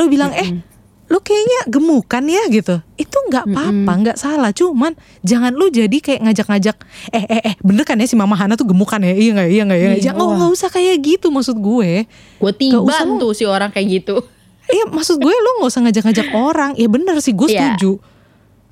lu 0.02 0.10
bilang 0.10 0.34
eh 0.34 0.66
lu 1.06 1.20
kayaknya 1.20 1.60
gemukan 1.68 2.24
ya 2.24 2.44
gitu. 2.50 2.76
Itu 2.96 3.18
nggak 3.24 3.46
apa-apa 3.48 3.92
nggak 3.96 4.18
salah. 4.18 4.50
Cuman 4.50 4.94
jangan 5.22 5.52
lu 5.52 5.70
jadi 5.70 5.94
kayak 5.94 6.22
ngajak-ngajak 6.24 6.76
eh 7.12 7.24
eh 7.24 7.42
eh 7.46 7.56
bener 7.60 7.84
kan 7.84 7.96
ya 7.96 8.06
si 8.06 8.14
mama 8.14 8.34
Hana 8.34 8.54
tuh 8.54 8.66
gemukan 8.66 8.98
ya? 9.00 9.12
Iya 9.12 9.32
nggak 9.34 9.48
iya 9.48 9.62
nggak 9.64 9.80
iya? 9.80 9.90
Iya, 9.92 10.02
jangan 10.04 10.26
wah. 10.26 10.34
nggak 10.36 10.52
usah 10.52 10.70
kayak 10.70 10.96
gitu 11.00 11.30
maksud 11.30 11.56
gue. 11.56 12.10
Gue 12.36 12.54
tiban 12.54 13.06
tuh 13.16 13.32
si 13.32 13.44
orang 13.44 13.70
kayak 13.70 13.88
gitu. 13.96 14.26
Iya 14.66 14.90
maksud 14.90 15.18
gue 15.18 15.30
lu 15.30 15.50
nggak 15.60 15.70
usah 15.70 15.82
ngajak-ngajak 15.84 16.28
orang. 16.50 16.72
Ya 16.74 16.88
bener 16.88 17.16
sih 17.20 17.32
gue 17.32 17.48
Iya. 17.48 17.78
setuju. 17.78 18.02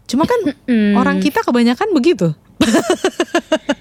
Cuma 0.03 0.25
kan 0.25 0.39
Mm. 0.65 0.97
orang 0.97 1.17
kita 1.19 1.39
kebanyakan 1.39 1.89
begitu. 1.91 2.33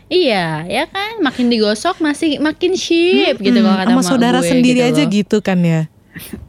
Iya 0.08 0.68
ya 0.68 0.84
kan? 0.86 1.20
Makin 1.20 1.48
digosok 1.48 1.96
masih 1.98 2.36
makin 2.36 2.76
ship 2.76 3.40
gitu 3.40 3.58
Hmm, 3.58 3.64
kalau 3.64 3.78
kata 3.80 3.90
sama 3.90 4.02
saudara 4.04 4.38
gue 4.38 4.48
sendiri 4.50 4.80
gitu 4.82 4.88
aja 4.90 5.02
loh. 5.02 5.10
gitu 5.10 5.36
kan 5.40 5.58
ya 5.58 5.88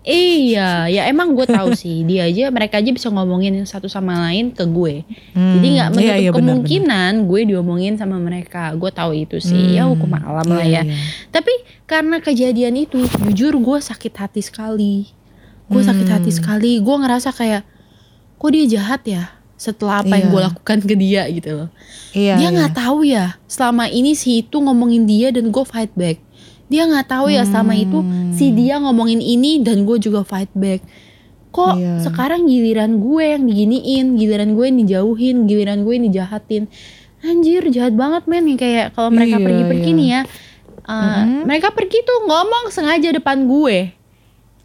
Iya, 0.03 0.91
ya 0.91 1.07
emang 1.07 1.31
gue 1.31 1.47
tahu 1.47 1.71
sih 1.73 2.03
dia 2.03 2.27
aja 2.27 2.51
mereka 2.51 2.77
aja 2.77 2.91
bisa 2.91 3.07
ngomongin 3.07 3.63
satu 3.63 3.87
sama 3.87 4.27
lain 4.27 4.51
ke 4.51 4.67
gue. 4.67 5.07
Hmm, 5.31 5.55
Jadi 5.55 5.67
nggak 5.79 5.89
menutup 5.89 6.03
iya, 6.03 6.15
iya, 6.19 6.29
benar, 6.29 6.37
kemungkinan 6.59 7.11
gue 7.23 7.41
diomongin 7.47 7.93
sama 7.95 8.19
mereka. 8.19 8.75
Gue 8.75 8.91
tahu 8.91 9.15
itu 9.15 9.39
sih. 9.39 9.79
Ya 9.79 9.87
Hmm, 9.87 9.95
hukum 9.95 10.11
alam 10.11 10.43
lah 10.45 10.61
iya, 10.61 10.83
ya. 10.83 10.91
iya. 10.91 10.95
Tapi 11.31 11.53
karena 11.83 12.19
kejadian 12.19 12.75
itu, 12.77 12.99
jujur 13.23 13.55
gue 13.55 13.77
sakit 13.79 14.13
hati 14.13 14.41
sekali. 14.43 15.07
Gue 15.65 15.79
sakit 15.79 16.07
hati 16.11 16.29
Hmm. 16.29 16.37
sekali. 16.37 16.83
Gue 16.83 16.95
ngerasa 16.99 17.31
kayak, 17.31 17.63
kok 18.35 18.49
dia 18.51 18.65
jahat 18.67 19.01
ya? 19.07 19.31
Setelah 19.55 20.03
apa 20.03 20.11
yang 20.13 20.27
Iya. 20.27 20.33
gue 20.35 20.41
lakukan 20.43 20.77
ke 20.83 20.93
dia 20.93 21.23
gitu 21.31 21.49
loh. 21.55 21.69
iya 22.11 22.35
dia 22.35 22.51
iya. 22.51 22.51
nggak 22.51 22.73
tahu 22.75 23.07
ya. 23.07 23.39
Selama 23.47 23.87
ini 23.87 24.11
si 24.11 24.43
itu 24.43 24.59
ngomongin 24.59 25.07
dia 25.07 25.31
dan 25.31 25.47
gue 25.47 25.63
fight 25.63 25.95
back. 25.95 26.19
Dia 26.67 26.83
nggak 26.85 27.05
tahu 27.05 27.27
ya 27.27 27.43
selama 27.43 27.73
itu 27.73 27.99
si 28.31 28.49
dia 28.49 28.79
ngomongin 28.79 29.19
ini 29.19 29.59
dan 29.59 29.83
gue 29.83 29.97
juga 29.97 30.23
fight 30.23 30.49
back. 30.53 30.81
Kok 31.53 31.77
Iya. 31.77 31.93
sekarang 32.01 32.49
giliran 32.49 32.97
gue 32.97 33.23
yang 33.29 33.43
diginiin, 33.45 34.05
giliran 34.17 34.57
gue 34.57 34.65
yang 34.65 34.77
dijauhin, 34.79 35.35
giliran 35.45 35.85
gue 35.85 35.93
yang 35.93 36.05
dijahatin. 36.09 36.65
Anjir 37.21 37.63
jahat 37.69 37.93
banget 37.93 38.25
men 38.25 38.57
kayak 38.57 38.91
kalau 38.91 39.07
mereka 39.07 39.37
Iya, 39.37 39.45
pergi-pergi 39.45 39.85
iya. 39.85 39.95
nih 39.95 40.07
ya. 40.09 40.21
uh, 40.83 41.23
Mereka 41.45 41.71
pergi 41.71 42.03
tuh 42.03 42.25
ngomong 42.25 42.67
sengaja 42.67 43.09
depan 43.11 43.45
gue. 43.45 43.77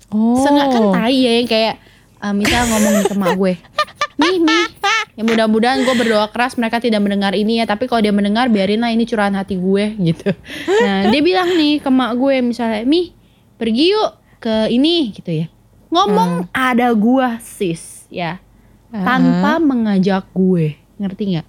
oh 0.08 0.40
Sengaja 0.40 0.74
kan 0.74 0.84
tai 0.90 1.14
ya 1.14 1.32
yang 1.38 1.46
kayak 1.46 1.74
uh, 2.18 2.32
misal 2.32 2.64
ngomong 2.66 2.94
ke 3.04 3.14
mak 3.14 3.32
gue. 3.36 3.52
Nih 4.18 4.36
nih. 4.42 4.66
Ya 5.18 5.26
mudah-mudahan 5.26 5.82
gue 5.82 5.94
berdoa 5.98 6.30
keras 6.30 6.54
mereka 6.54 6.78
tidak 6.78 7.02
mendengar 7.02 7.34
ini 7.34 7.58
ya. 7.58 7.66
Tapi 7.66 7.90
kalau 7.90 8.02
dia 8.02 8.14
mendengar 8.14 8.46
biarinlah 8.46 8.94
ini 8.94 9.02
curahan 9.02 9.34
hati 9.34 9.58
gue 9.58 9.84
gitu. 10.10 10.30
Nah 10.82 11.10
dia 11.10 11.20
bilang 11.22 11.50
nih 11.54 11.82
ke 11.82 11.90
mak 11.90 12.14
gue 12.18 12.38
misalnya. 12.42 12.86
Mi 12.86 13.14
pergi 13.58 13.94
yuk 13.94 14.10
ke 14.38 14.70
ini 14.70 15.10
gitu 15.10 15.30
ya. 15.30 15.46
Ngomong 15.90 16.52
ada 16.54 16.94
gue 16.94 17.28
sis 17.42 18.06
ya. 18.10 18.38
Tanpa 18.90 19.58
mengajak 19.58 20.30
gue. 20.34 20.78
Ngerti 20.98 21.22
nggak? 21.34 21.46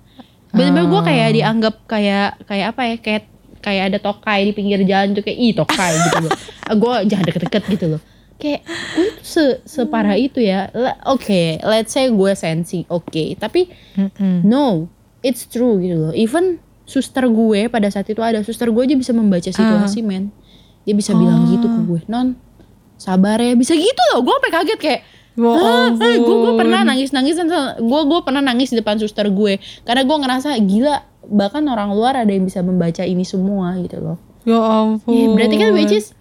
Bener-bener 0.50 0.86
gue 0.90 1.02
kayak 1.06 1.30
dianggap 1.38 1.76
kayak 1.86 2.30
kayak 2.50 2.66
apa 2.74 2.82
ya 2.82 2.96
kayak 2.98 3.24
kayak 3.60 3.84
ada 3.94 3.98
tokai 4.02 4.50
di 4.50 4.52
pinggir 4.56 4.82
jalan 4.88 5.14
tuh 5.14 5.22
kayak 5.22 5.38
ih 5.38 5.54
tokai 5.54 5.92
gitu 6.10 6.18
loh. 6.26 6.32
gue 6.82 6.94
jangan 7.06 7.26
deket-deket 7.30 7.64
gitu 7.70 7.86
loh. 7.98 8.02
Kayak 8.40 8.64
gue 8.66 9.06
tuh 9.12 9.22
se 9.22 9.44
separah 9.64 10.16
itu 10.16 10.40
ya. 10.40 10.72
Le- 10.72 10.96
Oke, 11.06 11.60
let's 11.62 11.92
say 11.92 12.08
gue 12.08 12.32
sensi, 12.34 12.88
oke. 12.88 13.36
Tapi 13.36 13.68
Mm-mm. 13.94 14.42
no, 14.42 14.88
it's 15.20 15.44
true 15.44 15.76
gitu 15.78 16.00
loh. 16.00 16.14
Even 16.14 16.58
suster 16.84 17.22
gue 17.24 17.68
pada 17.68 17.86
saat 17.88 18.08
itu 18.08 18.20
ada 18.20 18.40
suster 18.40 18.68
gue 18.68 18.82
aja 18.82 18.96
bisa 18.96 19.12
membaca 19.12 19.46
situasi 19.46 20.00
men. 20.02 20.32
Dia 20.82 20.96
bisa 20.96 21.12
bilang 21.14 21.46
gitu 21.48 21.68
ke 21.68 21.80
gue, 21.86 22.02
non 22.08 22.40
sabar 22.96 23.38
ya 23.38 23.54
bisa 23.54 23.72
gitu 23.72 24.02
loh. 24.10 24.24
Gue 24.24 24.34
sampai 24.34 24.52
kaget 24.54 24.80
kayak 24.80 25.02
Ya 25.32 25.46
gue 25.96 26.20
gue 26.20 26.36
ampun. 26.36 26.58
pernah 26.58 26.84
nangis 26.84 27.12
nangis 27.12 27.40
gue 27.40 28.02
gue 28.02 28.20
pernah 28.22 28.44
nangis 28.44 28.72
di 28.72 28.78
depan 28.78 29.00
suster 29.00 29.24
gue 29.26 29.56
karena 29.82 30.04
gue 30.04 30.18
ngerasa 30.18 30.52
gila 30.60 31.00
bahkan 31.26 31.64
orang 31.64 31.92
luar 31.92 32.12
ada 32.18 32.28
yang 32.28 32.44
bisa 32.44 32.60
membaca 32.60 33.00
ini 33.02 33.24
semua 33.24 33.72
gitu 33.78 34.00
loh 34.00 34.18
Ya 34.44 34.60
ampun. 34.60 35.08
Ya, 35.10 35.28
berarti 35.30 35.56
kan 35.56 35.72
which 35.72 35.92
is 35.94 36.12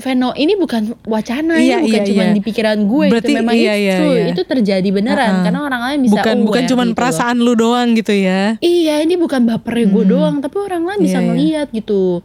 Veno 0.00 0.32
ini 0.32 0.56
bukan 0.56 0.96
wacana 1.04 1.60
Iya, 1.60 1.78
ini 1.78 1.86
bukan 1.86 2.00
iya, 2.00 2.08
cuma 2.08 2.22
iya. 2.24 2.32
di 2.32 2.40
pikiran 2.40 2.78
gue 2.88 3.06
Berarti 3.12 3.30
gitu 3.30 3.38
memang 3.38 3.54
iya, 3.54 3.74
iya, 3.76 3.94
true 4.00 4.16
iya. 4.16 4.26
itu 4.32 4.42
terjadi 4.42 4.88
beneran 4.88 5.30
Uh-uh. 5.30 5.44
karena 5.44 5.60
orang 5.60 5.82
lain 5.86 5.98
bisa 6.02 6.14
bukan 6.18 6.36
bukan 6.42 6.62
cuman 6.66 6.86
gitu 6.88 6.92
loh. 6.92 6.96
perasaan 6.98 7.36
lu 7.38 7.52
doang 7.54 7.88
gitu 7.94 8.12
ya. 8.12 8.56
Iya 8.58 8.94
ini 9.04 9.14
bukan 9.14 9.44
bapernya 9.44 9.86
gue 9.86 10.04
doang 10.08 10.34
tapi 10.40 10.56
orang 10.58 10.82
lain 10.88 11.00
bisa 11.04 11.18
Iya, 11.18 11.22
iya. 11.22 11.28
melihat 11.28 11.68
gitu. 11.70 12.24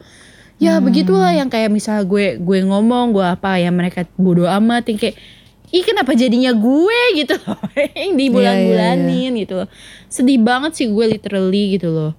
Ya 0.56 0.80
begitulah 0.80 1.36
yang 1.36 1.52
kayak 1.52 1.68
misal 1.68 2.08
gue 2.08 2.40
gue 2.40 2.60
ngomong 2.64 3.12
gue 3.12 3.26
apa 3.28 3.60
ya 3.60 3.68
mereka 3.70 4.08
bodoh 4.16 4.48
amat 4.48 4.88
yang 4.88 4.96
kayak 4.96 5.20
ih 5.68 5.84
kenapa 5.84 6.16
jadinya 6.16 6.56
gue 6.56 7.00
gitu 7.20 7.36
loh 7.44 7.60
yang 7.76 8.16
dibulan-bulanin 8.16 9.36
gitu 9.36 9.60
loh. 9.60 9.68
Sedih 10.08 10.40
banget 10.40 10.72
sih 10.80 10.88
gue 10.88 11.06
literally 11.12 11.76
gitu 11.76 11.92
loh. 11.92 12.16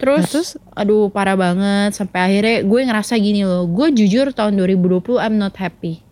Terus, 0.00 0.22
Nah, 0.24 0.28
terus? 0.28 0.50
aduh 0.72 1.08
parah 1.12 1.36
banget 1.38 1.94
sampai 1.94 2.20
akhirnya 2.32 2.56
gue 2.64 2.80
ngerasa 2.84 3.14
gini 3.20 3.44
loh. 3.46 3.68
Gue 3.68 3.92
jujur 3.94 4.32
tahun 4.34 4.58
2020 4.58 5.20
I'm 5.20 5.36
not 5.38 5.54
happy. 5.56 6.02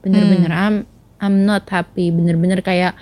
Bener-bener 0.00 0.52
Hmm. 0.52 0.62
I'm 0.64 0.76
I'm 1.20 1.36
not 1.44 1.64
happy. 1.68 2.12
Bener-bener 2.12 2.60
kayak 2.60 2.96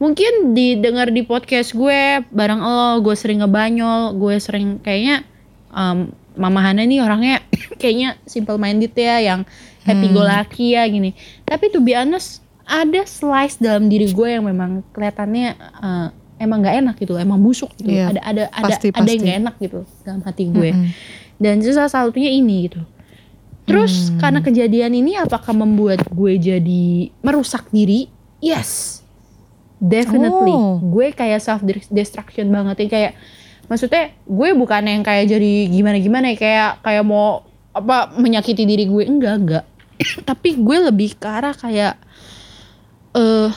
mungkin 0.00 0.56
didengar 0.56 1.12
di 1.12 1.20
podcast 1.20 1.76
gue 1.76 2.24
bareng 2.32 2.64
lo 2.64 3.04
gue 3.04 3.12
sering 3.12 3.44
ngebanyol 3.44 4.16
gue 4.16 4.34
sering 4.40 4.80
kayaknya 4.80 5.28
um, 5.68 6.08
Mama 6.40 6.64
Hana 6.64 6.88
nih 6.88 7.04
orangnya 7.04 7.44
kayaknya 7.80 8.16
simple 8.24 8.56
minded 8.56 8.96
ya 8.96 9.20
yang 9.20 9.44
happy 9.84 10.08
go 10.08 10.24
lucky 10.24 10.72
ya 10.72 10.88
gini 10.88 11.12
tapi 11.44 11.68
to 11.68 11.84
be 11.84 11.92
honest 11.92 12.40
ada 12.64 13.04
slice 13.04 13.60
dalam 13.60 13.92
diri 13.92 14.08
gue 14.08 14.28
yang 14.40 14.48
memang 14.48 14.80
kelihatannya 14.96 15.48
uh, 15.58 16.08
emang 16.40 16.64
nggak 16.64 16.76
enak 16.80 16.94
gitu 16.96 17.14
emang 17.14 17.36
busuk 17.36 17.68
gitu 17.76 17.92
Iya, 17.92 18.16
ada 18.16 18.20
ada 18.24 18.42
ada 18.48 18.72
pasti, 18.72 18.88
ada 18.88 19.04
yang 19.06 19.22
nggak 19.22 19.38
enak 19.44 19.54
gitu 19.60 19.80
dalam 20.02 20.20
hati 20.24 20.48
gue 20.48 20.70
Mm-mm. 20.72 20.88
dan 21.36 21.60
itu 21.60 21.70
salah 21.70 21.92
satunya 21.92 22.32
ini 22.32 22.66
gitu 22.66 22.80
Terus 23.70 24.10
Hmm. 24.10 24.18
karena 24.18 24.40
kejadian 24.42 24.92
ini 24.98 25.14
apakah 25.14 25.54
membuat 25.54 26.02
gue 26.10 26.34
jadi 26.34 26.84
merusak 27.22 27.70
diri? 27.70 28.10
Yes. 28.42 28.98
Definitely. 29.78 30.50
Oh. 30.50 30.82
Gue 30.82 31.14
kayak 31.14 31.38
self 31.38 31.62
destruction 31.86 32.50
banget 32.50 32.82
ya 32.82 32.86
kayak 32.90 33.12
maksudnya 33.70 34.10
gue 34.26 34.48
bukan 34.58 34.82
yang 34.82 35.02
kayak 35.06 35.30
jadi 35.30 35.70
gimana-gimana 35.70 36.34
ya 36.34 36.36
kayak 36.36 36.70
kayak 36.82 37.04
mau 37.06 37.46
apa 37.70 38.10
menyakiti 38.18 38.66
diri 38.66 38.90
gue 38.90 39.06
enggak 39.06 39.34
enggak. 39.38 39.64
Tapi 40.28 40.58
gue 40.58 40.78
lebih 40.90 41.14
ke 41.14 41.28
arah 41.30 41.54
kayak 41.54 41.94
eh 43.14 43.50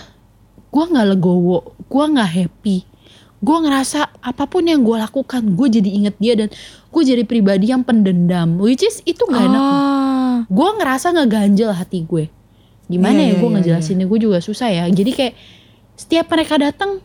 gue 0.74 0.84
nggak 0.84 1.08
legowo, 1.08 1.62
gue 1.84 2.06
nggak 2.10 2.30
happy. 2.34 2.78
Gue 3.38 3.58
ngerasa 3.60 4.00
apa 4.18 4.44
pun 4.44 4.64
yang 4.64 4.82
gue 4.82 4.98
lakukan, 4.98 5.54
gue 5.54 5.68
jadi 5.70 5.90
inget 5.94 6.16
dia 6.18 6.34
dan 6.34 6.50
gue 6.90 7.02
jadi 7.04 7.22
pribadi 7.22 7.70
yang 7.70 7.84
pendendam. 7.84 8.58
Which 8.58 8.82
is 8.82 9.04
itu 9.04 9.22
gak 9.24 9.38
enak 9.44 9.62
Ah. 9.62 10.36
gue 10.44 10.70
ngerasa 10.74 11.14
ngeganjel 11.14 11.72
hati 11.72 12.04
gue 12.04 12.26
gimana 12.84 13.16
Iya, 13.16 13.22
ya 13.22 13.28
iya, 13.28 13.36
gue 13.36 13.46
iya, 13.46 13.56
ngejelasinnya 13.56 14.06
gue 14.06 14.20
juga 14.20 14.38
susah 14.40 14.68
ya 14.68 14.84
jadi 14.90 15.12
kayak 15.14 15.34
setiap 15.96 16.26
mereka 16.28 16.58
datang 16.58 17.00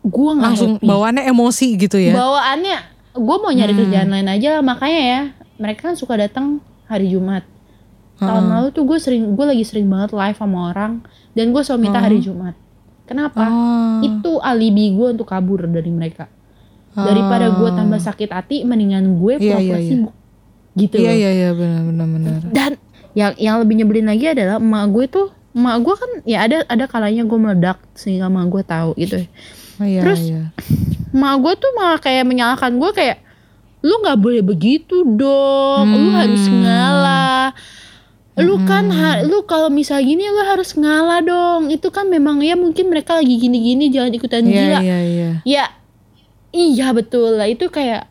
gue 0.00 0.30
Langsung 0.32 0.76
happy 0.76 0.86
bawaannya 0.86 1.24
emosi 1.26 1.66
gitu 1.76 1.98
ya. 1.98 2.14
bawaannya 2.14 2.78
gue 3.12 3.36
mau 3.36 3.50
nyari 3.50 3.72
Hmm. 3.72 3.80
kerjaan 3.80 4.08
lain 4.08 4.28
aja 4.28 4.50
makanya 4.60 5.00
ya 5.02 5.20
mereka 5.56 5.90
kan 5.90 5.94
suka 5.94 6.14
datang 6.14 6.60
hari 6.84 7.10
Jumat 7.10 7.42
tahun 8.16 8.28
Heeh. 8.40 8.52
lalu 8.54 8.68
tuh 8.70 8.84
gue 8.84 8.98
sering 8.98 9.34
gue 9.34 9.46
lagi 9.46 9.64
sering 9.64 9.88
banget 9.88 10.12
live 10.12 10.36
sama 10.36 10.70
orang 10.70 11.02
dan 11.32 11.50
gue 11.50 11.62
selalu 11.64 11.80
minta 11.82 11.98
Hmm. 11.98 12.06
hari 12.06 12.18
Jumat 12.20 12.54
kenapa 13.10 13.42
Ah. 13.42 13.98
itu 14.00 14.38
alibi 14.38 14.94
gue 14.94 15.08
untuk 15.10 15.26
kabur 15.26 15.66
dari 15.66 15.90
mereka 15.90 16.30
daripada 16.92 17.50
gue 17.50 17.70
tambah 17.70 17.98
sakit 17.98 18.28
hati 18.28 18.56
mendingan 18.62 19.16
gue 19.16 19.34
Iya, 19.34 19.58
pura-pura 19.58 19.62
iya, 19.62 19.76
iya. 19.76 19.88
sibuk 19.88 20.14
gitu 20.72 20.94
Iya 20.96 21.04
loh 21.04 21.16
iya 21.16 21.30
iya 21.32 21.50
benar 21.52 21.82
benar 21.84 22.06
benar. 22.06 22.40
dan 22.48 22.72
yang 23.10 23.32
yang 23.36 23.56
lebih 23.58 23.74
nyebelin 23.76 24.06
lagi 24.06 24.26
adalah 24.28 24.56
emak 24.56 24.86
gue 24.88 25.04
tuh 25.08 25.26
emak 25.50 25.76
gue 25.80 25.94
kan 25.96 26.10
ya 26.24 26.38
ada 26.40 26.62
ada 26.64 26.84
kalanya 26.86 27.22
gue 27.22 27.34
meledak 27.36 27.78
sehingga 27.92 28.26
emak 28.26 28.46
gue 28.48 28.62
tahu 28.64 28.90
gitu. 28.96 29.18
Oh, 29.76 29.84
iya, 29.84 30.00
Terus, 30.00 30.20
iya. 30.24 30.42
emak 31.14 31.34
gue 31.36 31.52
tuh 31.56 31.70
malah 31.72 31.98
kayak 31.98 32.22
menyalahkan 32.22 32.70
gue 32.72 32.90
kayak 32.92 33.18
lu 33.80 33.94
nggak 33.96 34.18
boleh 34.18 34.42
begitu 34.42 35.02
dong 35.02 35.86
lu 35.88 36.06
Hmm. 36.06 36.16
harus 36.16 36.44
ngalah 36.46 37.50
lu 38.36 38.62
kan 38.62 38.86
ha- 38.88 39.20
lu 39.20 39.42
kalau 39.42 39.66
misal 39.68 39.98
gini 39.98 40.22
lu 40.24 40.42
harus 40.42 40.72
ngalah 40.72 41.18
dong. 41.20 41.68
Itu 41.68 41.88
kan 41.88 42.06
memang 42.06 42.38
ya 42.40 42.54
mungkin 42.54 42.86
mereka 42.86 43.14
lagi 43.14 43.36
gini-gini 43.36 43.88
jangan 43.88 44.10
ikutan 44.10 44.42
Iya 44.42 44.54
gila. 44.54 44.78
iya 44.80 44.98
iya. 45.02 45.30
ya 45.42 45.64
iya 46.50 46.86
betul 46.90 47.34
lah. 47.34 47.46
Itu 47.46 47.68
kayak 47.68 48.06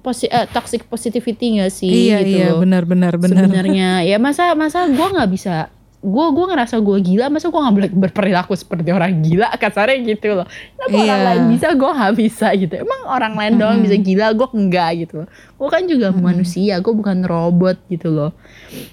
posi 0.00 0.26
eh, 0.26 0.48
toxic 0.48 0.86
positivity 0.86 1.58
gak 1.58 1.68
sih 1.68 2.08
Iya 2.08 2.18
gitu 2.20 2.36
iya 2.38 2.48
benar 2.54 2.84
benar 2.84 3.14
benar. 3.14 3.44
sebenarnya. 3.44 4.00
Ya 4.00 4.16
masa 4.16 4.54
masa 4.54 4.86
gue 4.86 4.96
nggak 5.06 5.28
bisa 5.28 5.68
gue 6.00 6.26
gue 6.32 6.46
ngerasa 6.48 6.80
gue 6.80 6.96
gila 7.04 7.28
masa 7.28 7.52
gue 7.52 7.60
nggak 7.60 7.76
boleh 7.76 7.90
berperilaku 7.92 8.56
seperti 8.56 8.88
orang 8.88 9.20
gila 9.20 9.52
kasarnya 9.52 10.00
gitu 10.00 10.32
loh. 10.32 10.48
Kenapa 10.48 10.96
orang 10.96 11.04
Iya. 11.04 11.26
lain 11.28 11.42
bisa 11.52 11.68
gue 11.76 11.90
nggak 11.92 12.14
bisa 12.16 12.46
gitu. 12.56 12.74
Emang 12.80 13.00
orang 13.04 13.34
lain 13.36 13.52
doang 13.60 13.78
bisa 13.84 14.00
gila 14.00 14.32
gue 14.32 14.48
enggak 14.56 14.90
gitu 14.96 15.14
loh. 15.20 15.28
Gue 15.60 15.68
kan 15.68 15.84
juga 15.84 16.08
manusia 16.10 16.80
gue 16.80 16.88
bukan 16.88 17.20
robot 17.28 17.76
gitu 17.92 18.08
loh. 18.08 18.32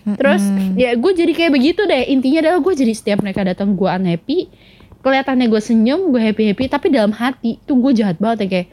Terus 0.03 0.43
ya 0.75 0.99
gue 0.99 1.11
jadi 1.15 1.31
kayak 1.31 1.51
begitu 1.55 1.87
deh. 1.87 2.11
Intinya 2.11 2.43
adalah 2.43 2.59
gue 2.59 2.73
jadi 2.75 2.91
setiap 2.91 3.23
mereka 3.23 3.47
datang 3.47 3.79
gue 3.79 3.87
unhappy 3.87 4.51
kelihatannya 4.99 5.47
gue 5.47 5.61
senyum 5.63 6.11
gue 6.11 6.19
happy 6.19 6.51
happy 6.51 6.67
tapi 6.67 6.91
dalam 6.91 7.15
hati 7.15 7.55
tuh 7.63 7.79
gue 7.79 7.95
jahat 7.95 8.19
banget 8.19 8.43
ya 8.43 8.47
kayak 8.51 8.67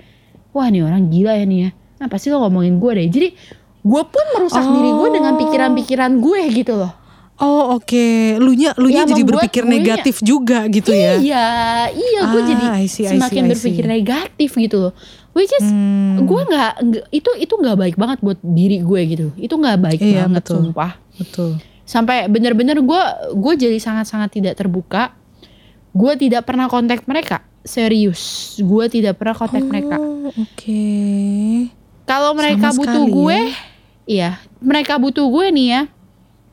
wah 0.50 0.66
nih 0.66 0.82
orang 0.82 1.06
gila 1.06 1.38
ya 1.38 1.46
nih 1.46 1.58
ya. 1.60 1.70
Nah 2.02 2.10
pasti 2.10 2.34
lo 2.34 2.42
ngomongin 2.42 2.82
gue 2.82 2.90
deh? 2.98 3.06
Jadi 3.06 3.28
gue 3.86 4.02
pun 4.02 4.24
merusak 4.34 4.66
diri 4.66 4.90
gue 4.90 5.08
dengan 5.14 5.32
Oh. 5.34 5.38
pikiran-pikiran 5.38 6.18
gue 6.18 6.40
gitu 6.50 6.74
loh 6.74 7.03
Oh 7.36 7.74
oke, 7.74 8.06
lu 8.38 8.54
nya 8.54 8.70
lu 8.74 8.86
nya 8.86 9.02
Ya, 9.02 9.10
jadi 9.10 9.22
berpikir 9.22 9.62
guenya- 9.62 9.74
negatif 9.98 10.20
juga 10.20 10.64
gitu 10.66 10.90
ya. 10.90 11.18
iya 11.18 11.46
iya 11.88 12.20
gue 12.24 12.40
Ah, 12.40 12.46
jadi 12.46 12.64
I 12.72 12.86
see, 12.86 13.02
I 13.02 13.04
see, 13.04 13.04
semakin 13.12 13.40
I 13.40 13.44
see. 13.44 13.50
berpikir 13.50 13.84
negatif 13.84 14.50
gitu 14.54 14.76
loh 14.80 14.92
which 15.32 15.50
is 15.50 15.66
Hmm, 15.66 16.22
gue 16.22 16.40
nggak 16.40 16.72
itu 17.10 17.30
itu 17.36 17.50
nggak 17.52 17.74
baik 17.76 17.96
banget 17.96 18.18
buat 18.20 18.38
diri 18.40 18.78
gue 18.80 19.00
gitu 19.08 19.26
itu 19.36 19.50
nggak 19.50 19.78
baik 19.78 19.98
Iya, 19.98 20.24
banget 20.24 20.40
betul. 20.40 20.56
sumpah 20.62 20.92
betul. 21.12 21.50
sampai 21.82 22.16
bener-bener 22.28 22.78
gue 22.78 23.02
gue 23.34 23.52
jadi 23.58 23.78
sangat-sangat 23.78 24.30
tidak 24.32 24.54
terbuka 24.54 25.10
gue 25.90 26.12
tidak 26.16 26.42
pernah 26.44 26.64
kontak 26.64 27.02
mereka 27.04 27.42
serius 27.60 28.22
gue 28.56 28.84
tidak 28.88 29.16
pernah 29.16 29.34
kontak 29.34 29.60
mereka 29.60 29.98
Oh, 29.98 30.30
Oke. 30.38 30.86
kalau 32.04 32.30
mereka 32.32 32.70
Sama 32.70 32.78
butuh 32.78 33.02
sekali 33.02 33.10
gue 33.12 33.36
ya. 33.36 33.54
iya 34.06 34.30
mereka 34.58 34.96
butuh 34.96 35.26
gue 35.26 35.46
nih 35.50 35.66
ya 35.68 35.82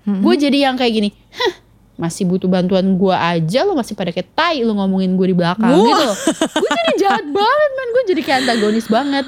Mm-mm. 0.01 0.21
gue 0.21 0.33
jadi 0.39 0.57
yang 0.65 0.75
kayak 0.75 0.93
gini 0.93 1.09
Hah, 1.31 1.53
masih 1.97 2.25
butuh 2.25 2.45
bantuan 2.45 2.95
gue 2.95 3.13
aja 3.13 3.61
lo 3.61 3.73
masih 3.73 3.93
pada 3.93 4.09
kayak 4.09 4.31
tai 4.31 4.61
lo 4.61 4.73
ngomongin 4.73 5.13
gue 5.13 5.27
di 5.27 5.37
belakang 5.37 5.69
Wah. 5.69 5.85
gitu 5.85 6.03
loh 6.03 6.17
gue 6.57 6.69
jadi 6.71 6.93
jahat 6.97 7.25
banget 7.37 7.69
man 7.71 7.87
gue 7.89 8.03
jadi 8.07 8.21
kayak 8.21 8.39
antagonis 8.43 8.87
banget 8.87 9.25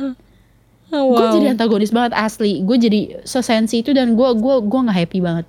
Oh, 0.89 1.09
gue 1.09 1.17
wow. 1.19 1.33
jadi 1.33 1.45
antagonis 1.51 1.89
banget 1.89 2.13
asli 2.13 2.62
gue 2.62 2.77
jadi 2.77 2.99
sesensi 3.23 3.81
itu 3.81 3.91
dan 3.91 4.13
gue 4.13 4.29
gue 4.36 4.55
gue 4.62 4.79
nggak 4.79 4.97
happy 4.99 5.19
banget 5.19 5.45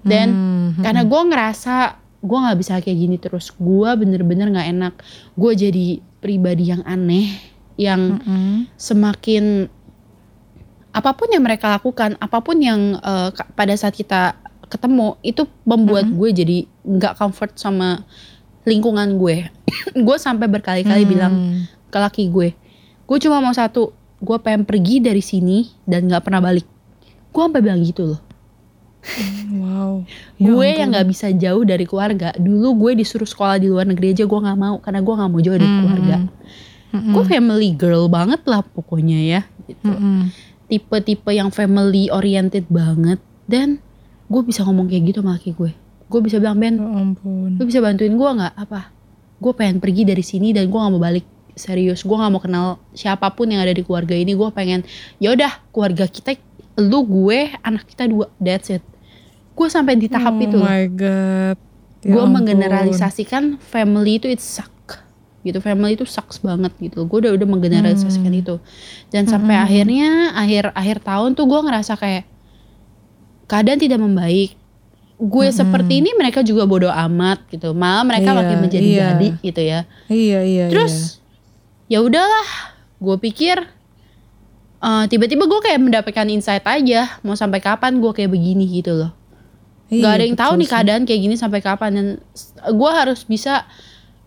dan 0.00 0.28
Hmm, 0.32 0.80
karena 0.80 1.04
gue 1.04 1.20
ngerasa 1.22 1.76
gue 2.18 2.38
nggak 2.38 2.56
bisa 2.56 2.72
kayak 2.78 2.98
gini 2.98 3.16
terus 3.16 3.52
gue 3.52 3.90
bener-bener 3.92 4.48
nggak 4.48 4.68
enak 4.70 4.94
gue 5.34 5.52
jadi 5.54 5.86
pribadi 6.18 6.68
yang 6.68 6.80
aneh 6.82 7.36
yang 7.74 8.16
mm-mm. 8.16 8.72
semakin 8.74 9.68
apa 10.88 11.10
pun 11.12 11.28
yang 11.28 11.40
mereka 11.40 11.68
lakukan 11.68 12.16
apa 12.16 12.38
pun 12.38 12.56
yang 12.56 12.96
ka- 13.30 13.48
pada 13.52 13.72
saat 13.72 13.92
kita 13.92 14.36
ketemu 14.72 15.20
itu 15.20 15.42
membuat 15.62 16.06
gue 16.06 16.28
jadi 16.32 16.56
nggak 16.82 17.14
comfort 17.14 17.52
sama 17.54 18.02
lingkungan 18.62 19.14
gue 19.14 19.46
gue 20.06 20.16
sampai 20.16 20.46
berkali-kali 20.46 21.02
Hmm. 21.02 21.10
bilang 21.10 21.34
ke 21.86 21.98
laki 21.98 22.26
gue 22.26 22.56
gue 23.02 23.18
cuma 23.20 23.38
mau 23.38 23.52
satu 23.52 23.90
gue 24.18 24.36
pengen 24.38 24.62
pergi 24.62 24.98
dari 24.98 25.20
sini 25.20 25.58
dan 25.82 26.06
nggak 26.06 26.22
pernah 26.22 26.40
balik 26.40 26.64
gue 27.28 27.42
sampai 27.42 27.60
bilang 27.60 27.80
gitu 27.80 28.08
loh 28.08 28.20
Wow. 29.52 30.06
Ya 30.38 30.46
gue 30.48 30.62
ampun. 30.64 30.78
yang 30.78 30.88
nggak 30.90 31.08
bisa 31.08 31.26
jauh 31.32 31.62
dari 31.62 31.84
keluarga 31.84 32.30
dulu 32.34 32.68
gue 32.80 32.92
disuruh 32.96 33.24
sekolah 33.24 33.58
di 33.58 33.66
luar 33.66 33.84
negeri 33.84 34.10
aja 34.12 34.24
gue 34.24 34.40
nggak 34.40 34.56
mau 34.56 34.78
karena 34.78 35.00
gue 35.00 35.14
nggak 35.14 35.28
mau 35.28 35.40
jauh 35.40 35.54
dari 35.54 35.66
Hmm. 35.66 35.78
keluarga 35.80 36.16
Mm-mm. 36.92 37.12
gue 37.12 37.24
family 37.26 37.70
girl 37.72 38.04
banget 38.06 38.40
lah 38.44 38.62
pokoknya 38.62 39.18
ya 39.18 39.40
gitu 39.64 39.86
Mm-mm. 39.86 40.30
tipe-tipe 40.66 41.30
yang 41.30 41.48
family 41.48 42.06
oriented 42.08 42.68
banget 42.68 43.18
dan 43.44 43.82
gue 44.32 44.42
bisa 44.42 44.64
ngomong 44.64 44.88
kayak 44.88 45.02
gitu 45.06 45.20
sama 45.20 45.36
laki 45.36 45.52
gue. 45.52 45.70
Gue 46.08 46.20
bisa 46.20 46.36
bilang 46.36 46.56
Ben 46.56 46.74
Ya 46.74 46.88
ampun. 46.88 47.50
lu 47.54 47.64
bisa 47.64 47.78
bantuin 47.78 48.12
gue 48.12 48.30
nggak? 48.32 48.54
Apa? 48.56 48.88
Gue 49.36 49.52
pengen 49.52 49.76
pergi 49.76 50.02
dari 50.02 50.20
sini 50.22 50.50
dan 50.50 50.66
gue 50.66 50.78
nggak 50.78 50.88
mau 50.90 51.02
balik. 51.02 51.24
Serius 51.52 52.00
gue 52.00 52.12
nggak 52.12 52.30
mau 52.30 52.40
kenal 52.40 52.66
siapa 52.90 53.28
pun 53.30 53.44
yang 53.46 53.60
ada 53.60 53.70
di 53.70 53.80
keluarga 53.80 54.12
ini. 54.12 54.32
Gue 54.32 54.48
pengen 54.50 54.88
ya 55.18 55.30
udah 55.30 55.68
keluarga 55.68 56.04
kita 56.06 56.32
lu 56.80 57.04
gue 57.04 57.52
anak 57.60 57.84
kita 57.86 58.06
dua 58.06 58.32
that's 58.38 58.68
it. 58.68 58.80
Gue 59.52 59.68
sampai 59.68 59.94
di 59.94 60.08
tahap 60.08 60.32
oh 60.32 60.40
itu. 60.40 60.56
loh 60.56 60.64
my 60.64 60.88
god. 60.88 61.56
Ya 62.00 62.08
gue 62.10 62.24
menggeneralisasikan 62.26 63.60
family 63.60 64.16
itu 64.16 64.26
it 64.26 64.40
suck 64.40 64.72
gitu. 65.42 65.60
Family 65.60 65.92
itu 65.92 66.02
sucks 66.02 66.40
banget 66.40 66.72
gitu. 66.78 67.04
Gue 67.04 67.20
udah 67.20 67.32
udah 67.32 67.46
menggeneralisasikan 67.46 68.30
Hmm. 68.30 68.40
itu. 68.40 68.54
Dan 69.08 69.26
sampai 69.26 69.54
Hmm. 69.54 69.64
akhirnya 69.64 70.08
akhir 70.32 70.72
akhir 70.72 70.96
tahun 71.02 71.34
tuh 71.34 71.44
gue 71.44 71.60
ngerasa 71.60 71.94
kayak 71.94 72.24
keadaan 73.52 73.76
tidak 73.76 74.00
membaik 74.00 74.56
gue 75.18 75.46
Hmm. 75.46 75.54
seperti 75.54 76.00
ini 76.00 76.16
mereka 76.16 76.40
juga 76.40 76.64
bodoh 76.64 76.88
amat 76.90 77.44
gitu 77.46 77.70
malah 77.72 78.02
mereka 78.02 78.32
Iya, 78.32 78.38
makin 78.38 78.58
menjadi 78.58 78.88
iya. 78.88 79.04
jadi 79.12 79.28
gitu 79.38 79.60
ya 79.62 79.80
Iya 80.08 80.40
iya. 80.42 80.64
terus 80.66 81.20
ya 81.86 82.00
udahlah 82.00 82.48
gue 82.98 83.16
pikir 83.20 83.60
eh, 84.80 85.04
tiba-tiba 85.06 85.44
gue 85.44 85.60
kayak 85.60 85.78
mendapatkan 85.78 86.26
insight 86.26 86.64
aja 86.64 87.20
mau 87.20 87.36
sampai 87.36 87.60
kapan 87.60 88.00
gue 88.00 88.10
kayak 88.10 88.30
begini 88.30 88.64
gitu 88.72 88.96
loh 88.96 89.12
iya. 89.86 90.00
Gak 90.00 90.12
ada 90.12 90.24
yang 90.24 90.34
Iya, 90.34 90.42
tahu 90.42 90.52
nih 90.56 90.68
keadaan 90.68 91.02
kayak 91.04 91.20
gini 91.20 91.36
sampai 91.36 91.60
kapan 91.60 91.90
dan 91.92 92.06
gue 92.66 92.90
harus 92.90 93.22
bisa 93.22 93.68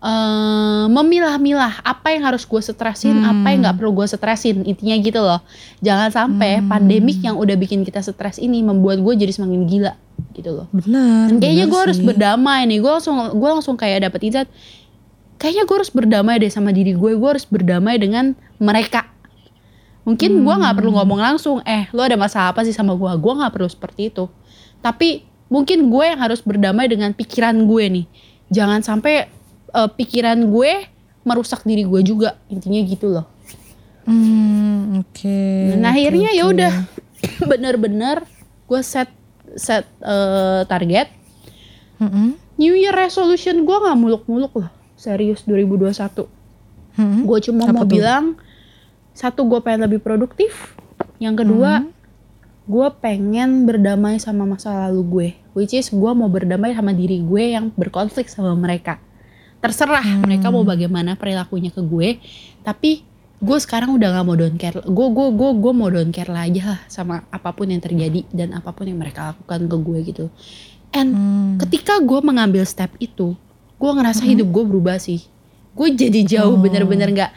eh, 0.06 0.84
memilah-milah 0.86 1.82
apa 1.82 2.14
yang 2.14 2.22
harus 2.22 2.46
gue 2.46 2.62
stresin, 2.62 3.18
Hmm. 3.18 3.30
apa 3.34 3.46
yang 3.50 3.60
nggak 3.66 3.76
perlu 3.76 3.90
gue 3.92 4.06
stresin. 4.06 4.62
Intinya 4.62 4.94
gitu 5.02 5.18
loh. 5.18 5.42
Jangan 5.82 6.14
sampai 6.14 6.62
Hmm. 6.62 6.70
pandemik 6.70 7.18
yang 7.18 7.34
udah 7.34 7.58
bikin 7.58 7.82
kita 7.82 7.98
stres 7.98 8.38
ini 8.38 8.62
membuat 8.62 9.02
gue 9.02 9.14
jadi 9.18 9.34
semakin 9.34 9.66
gila 9.66 9.92
gitu 10.30 10.54
loh. 10.54 10.66
Benar. 10.70 11.34
Dan 11.34 11.42
kayaknya 11.42 11.66
gue 11.66 11.80
harus 11.82 11.98
berdamai 11.98 12.62
nih. 12.64 12.78
Gue 12.78 12.92
langsung 12.92 13.18
gue 13.34 13.50
langsung 13.50 13.74
kayak 13.74 14.06
dapet 14.06 14.20
insight. 14.22 14.48
Kayaknya 15.36 15.64
gue 15.66 15.76
harus 15.76 15.90
berdamai 15.90 16.34
deh 16.38 16.48
sama 16.48 16.70
diri 16.70 16.94
gue. 16.94 17.10
Gue 17.18 17.28
harus 17.28 17.44
berdamai 17.44 17.98
dengan 17.98 18.32
mereka. 18.56 19.10
Mungkin 20.06 20.46
gue 20.46 20.54
nggak 20.54 20.74
perlu 20.78 20.94
Hmm. 20.94 21.02
ngomong 21.02 21.18
langsung. 21.18 21.58
Eh, 21.66 21.90
lo 21.90 22.06
ada 22.06 22.14
masalah 22.14 22.54
apa 22.54 22.62
sih 22.62 22.70
sama 22.70 22.94
gue? 22.94 23.10
Gue 23.18 23.32
nggak 23.34 23.50
perlu 23.50 23.66
seperti 23.66 24.08
itu. 24.08 24.30
Tapi 24.78 25.26
mungkin 25.50 25.90
gue 25.90 26.04
yang 26.06 26.22
harus 26.22 26.38
berdamai 26.40 26.86
dengan 26.86 27.10
pikiran 27.10 27.58
gue 27.66 27.84
nih. 27.90 28.06
Jangan 28.46 28.86
sampai 28.86 29.26
eh, 29.76 29.90
pikiran 29.92 30.40
gue 30.46 30.72
merusak 31.22 31.60
diri 31.62 31.84
gue 31.84 32.00
juga. 32.02 32.40
Intinya 32.48 32.80
gitu 32.80 33.06
loh. 33.10 33.26
Hmm, 34.06 35.02
oke. 35.02 35.40
Dan 35.74 35.82
oke, 35.82 35.90
akhirnya 35.90 36.30
ya 36.30 36.44
oke. 36.46 36.52
udah 36.54 36.72
bener-bener 37.50 38.16
gue 38.64 38.80
set 38.80 39.10
set 39.54 39.84
eh, 40.00 40.62
target. 40.64 41.10
Mm-mm. 41.96 42.36
New 42.56 42.72
Year 42.72 42.92
resolution 42.92 43.62
gue 43.62 43.76
nggak 43.76 43.96
muluk-muluk 43.96 44.52
loh. 44.54 44.70
Serius 44.94 45.44
2021. 45.44 46.24
Mm-mm. 46.96 47.20
Gue 47.24 47.38
cuma 47.42 47.68
Apa 47.68 47.72
mau 47.74 47.84
tuh? 47.84 47.92
bilang 47.92 48.24
satu 49.12 49.44
gue 49.44 49.60
pengen 49.60 49.84
lebih 49.84 50.00
produktif. 50.00 50.72
Yang 51.18 51.44
kedua 51.44 51.72
Hmm. 51.78 51.92
gue 52.66 52.88
pengen 52.98 53.62
berdamai 53.62 54.18
sama 54.18 54.42
masa 54.42 54.88
lalu 54.88 55.02
gue. 55.04 55.28
Which 55.52 55.72
is 55.72 55.88
gue 55.88 56.12
mau 56.12 56.26
berdamai 56.26 56.72
sama 56.72 56.90
diri 56.90 57.20
gue 57.20 57.54
yang 57.54 57.72
berkonflik 57.72 58.26
sama 58.26 58.52
mereka. 58.52 59.00
Terserah 59.58 60.04
Hmm. 60.04 60.22
mereka 60.22 60.48
mau 60.48 60.62
bagaimana 60.62 61.14
perilakunya 61.14 61.70
ke 61.70 61.80
gue. 61.80 62.20
Tapi 62.62 63.02
gue 63.36 63.58
sekarang 63.60 63.92
udah 63.92 64.16
gak 64.16 64.24
mau 64.24 64.36
don't 64.36 64.56
care. 64.56 64.80
Gue 64.80 65.06
gue 65.10 65.26
gue 65.32 65.50
gue 65.56 65.72
mau 65.72 65.88
don't 65.88 66.10
care 66.10 66.28
lah 66.28 66.44
aja 66.44 66.62
lah 66.76 66.80
sama 66.86 67.24
apa 67.28 67.52
pun 67.52 67.68
yang 67.68 67.80
terjadi 67.80 68.24
dan 68.32 68.52
apa 68.52 68.72
pun 68.72 68.88
yang 68.88 68.96
mereka 68.96 69.32
lakukan 69.34 69.68
ke 69.68 69.76
gue 69.76 69.98
gitu. 70.06 70.24
And 70.92 71.10
Hmm. 71.12 71.52
ketika 71.60 72.00
gue 72.00 72.20
mengambil 72.20 72.64
step 72.64 72.94
itu, 72.96 73.36
gue 73.76 73.90
ngerasa 73.92 74.24
hidup 74.24 74.48
gue 74.48 74.64
berubah 74.64 74.96
sih. 74.96 75.24
Gue 75.76 75.92
jadi 75.92 76.24
jauh 76.24 76.56
Oh. 76.56 76.60
bener-bener 76.60 77.12
nggak, 77.12 77.32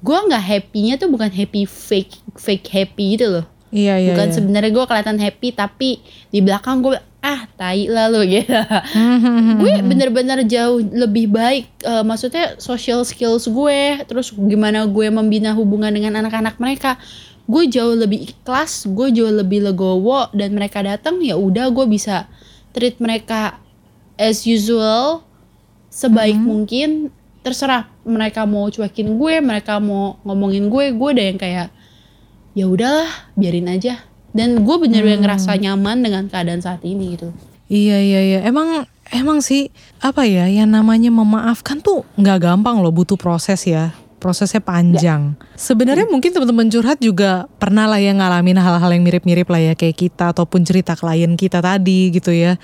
gue 0.00 0.18
nggak 0.30 0.40
happynya 0.40 0.94
tuh 0.96 1.12
bukan 1.12 1.28
happy 1.28 1.68
fake 1.68 2.16
fake 2.32 2.68
happy 2.72 3.20
gitu 3.20 3.28
loh. 3.28 3.46
Iya 3.68 3.98
iya. 3.98 4.14
bukan 4.14 4.28
iya. 4.30 4.34
sebenarnya 4.38 4.70
gue 4.70 4.84
kelihatan 4.86 5.18
happy 5.18 5.48
tapi 5.50 5.90
di 6.30 6.38
belakang 6.38 6.78
gue 6.80 6.94
ah 7.24 7.48
tai 7.56 7.88
lah 7.88 8.12
lo 8.12 8.20
gitu. 8.28 8.52
Hmm. 8.92 9.56
gue 9.56 9.80
bener-bener 9.80 10.44
jauh 10.44 10.84
lebih 10.84 11.32
baik. 11.32 11.72
eh, 11.80 12.04
maksudnya 12.04 12.60
social 12.60 13.00
skills 13.08 13.48
gue, 13.48 14.04
terus 14.04 14.28
gimana 14.36 14.84
gue 14.84 15.08
membina 15.08 15.56
hubungan 15.56 15.88
dengan 15.88 16.20
anak-anak 16.20 16.60
mereka. 16.60 17.00
Gue 17.48 17.68
jauh 17.68 17.96
lebih 17.96 18.28
ikhlas, 18.28 18.84
gue 18.88 19.08
jauh 19.12 19.32
lebih 19.32 19.64
legowo 19.64 20.28
dan 20.36 20.52
mereka 20.52 20.84
datang 20.84 21.20
ya 21.24 21.36
udah 21.36 21.72
gue 21.72 21.84
bisa 21.88 22.28
treat 22.76 23.00
mereka 23.00 23.56
as 24.20 24.44
usual 24.44 25.24
sebaik 25.88 26.36
mungkin. 26.36 27.08
Terserah 27.44 27.88
mereka 28.08 28.48
mau 28.48 28.72
cuekin 28.72 29.20
gue, 29.20 29.44
mereka 29.44 29.76
mau 29.76 30.16
ngomongin 30.24 30.72
gue, 30.72 30.96
gue 30.96 31.08
udah 31.12 31.26
yang 31.28 31.40
kayak 31.40 31.68
ya 32.56 32.64
udahlah 32.64 33.08
biarin 33.36 33.68
aja. 33.68 34.00
Dan 34.34 34.66
gue 34.66 34.76
bener-bener 34.82 35.22
ngerasa 35.22 35.54
nyaman 35.54 36.02
dengan 36.02 36.26
keadaan 36.26 36.58
saat 36.58 36.82
ini 36.82 37.14
gitu. 37.14 37.30
Iya 37.70 38.02
iya 38.02 38.20
iya. 38.20 38.38
Emang 38.44 38.84
emang 39.14 39.38
sih 39.40 39.70
apa 40.02 40.26
ya 40.26 40.50
yang 40.50 40.68
namanya 40.68 41.08
memaafkan 41.08 41.78
tuh 41.78 42.02
nggak 42.18 42.42
gampang 42.42 42.82
loh, 42.82 42.90
butuh 42.90 43.14
proses 43.14 43.62
ya. 43.64 43.94
Prosesnya 44.18 44.64
panjang. 44.64 45.36
Sebenarnya 45.52 46.08
mungkin 46.08 46.32
teman-teman 46.32 46.72
curhat 46.72 46.96
juga 46.96 47.44
pernah 47.60 47.84
lah 47.84 48.00
ya 48.00 48.16
ngalamin 48.16 48.56
hal-hal 48.56 48.90
yang 48.96 49.04
mirip-mirip 49.04 49.44
lah 49.52 49.60
ya 49.60 49.72
kayak 49.76 50.00
kita 50.00 50.32
ataupun 50.32 50.64
cerita 50.64 50.96
klien 50.96 51.36
kita 51.36 51.60
tadi 51.60 52.08
gitu 52.08 52.32
ya. 52.32 52.56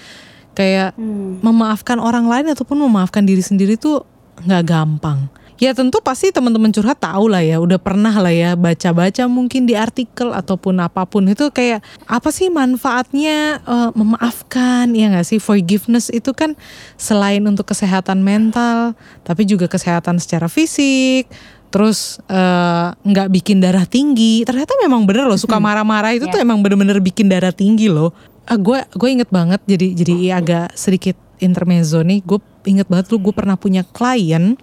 Kayak 0.56 0.96
memaafkan 1.44 2.00
orang 2.00 2.26
lain 2.26 2.56
ataupun 2.56 2.80
memaafkan 2.80 3.22
diri 3.28 3.44
sendiri 3.44 3.76
tuh 3.76 4.02
nggak 4.40 4.64
gampang. 4.66 5.28
Ya 5.60 5.76
tentu 5.76 6.00
pasti 6.00 6.32
teman-teman 6.32 6.72
curhat 6.72 7.04
tahu 7.04 7.28
lah 7.28 7.44
ya, 7.44 7.60
udah 7.60 7.76
pernah 7.76 8.16
lah 8.16 8.32
ya 8.32 8.56
baca-baca 8.56 9.28
mungkin 9.28 9.68
di 9.68 9.76
artikel 9.76 10.32
ataupun 10.32 10.80
apa 10.80 11.04
pun 11.04 11.28
itu 11.28 11.52
kayak 11.52 11.84
apa 12.08 12.32
sih 12.32 12.48
manfaatnya 12.48 13.60
eh, 13.60 13.90
memaafkan 13.92 14.88
ya 14.96 15.12
nggak 15.12 15.28
sih 15.28 15.36
forgiveness 15.36 16.08
itu 16.08 16.32
kan 16.32 16.56
selain 16.96 17.44
untuk 17.44 17.68
kesehatan 17.68 18.24
mental, 18.24 18.96
tapi 19.20 19.44
juga 19.44 19.68
kesehatan 19.68 20.16
secara 20.16 20.48
fisik, 20.48 21.28
terus 21.68 22.24
eh, 22.32 22.96
nggak 22.96 23.28
bikin 23.28 23.60
darah 23.60 23.84
tinggi. 23.84 24.48
Ternyata 24.48 24.80
memang 24.80 25.04
bener 25.04 25.28
loh 25.28 25.36
suka 25.36 25.60
marah-marah 25.60 26.16
itu 26.16 26.24
tuh 26.24 26.40
emang 26.40 26.64
bener-bener 26.64 27.04
bikin 27.04 27.28
darah 27.28 27.52
tinggi 27.52 27.92
loh. 27.92 28.16
Gue 28.48 28.80
gue 28.96 29.08
inget 29.12 29.28
banget 29.28 29.60
jadi 29.68 29.92
jadi 29.92 30.14
agak 30.40 30.72
sedikit 30.72 31.20
intermezzo 31.36 32.00
nih. 32.00 32.24
Gue 32.24 32.40
inget 32.64 32.88
banget 32.88 33.12
lu 33.12 33.20
gue 33.20 33.36
pernah 33.36 33.60
punya 33.60 33.84
klien 33.84 34.56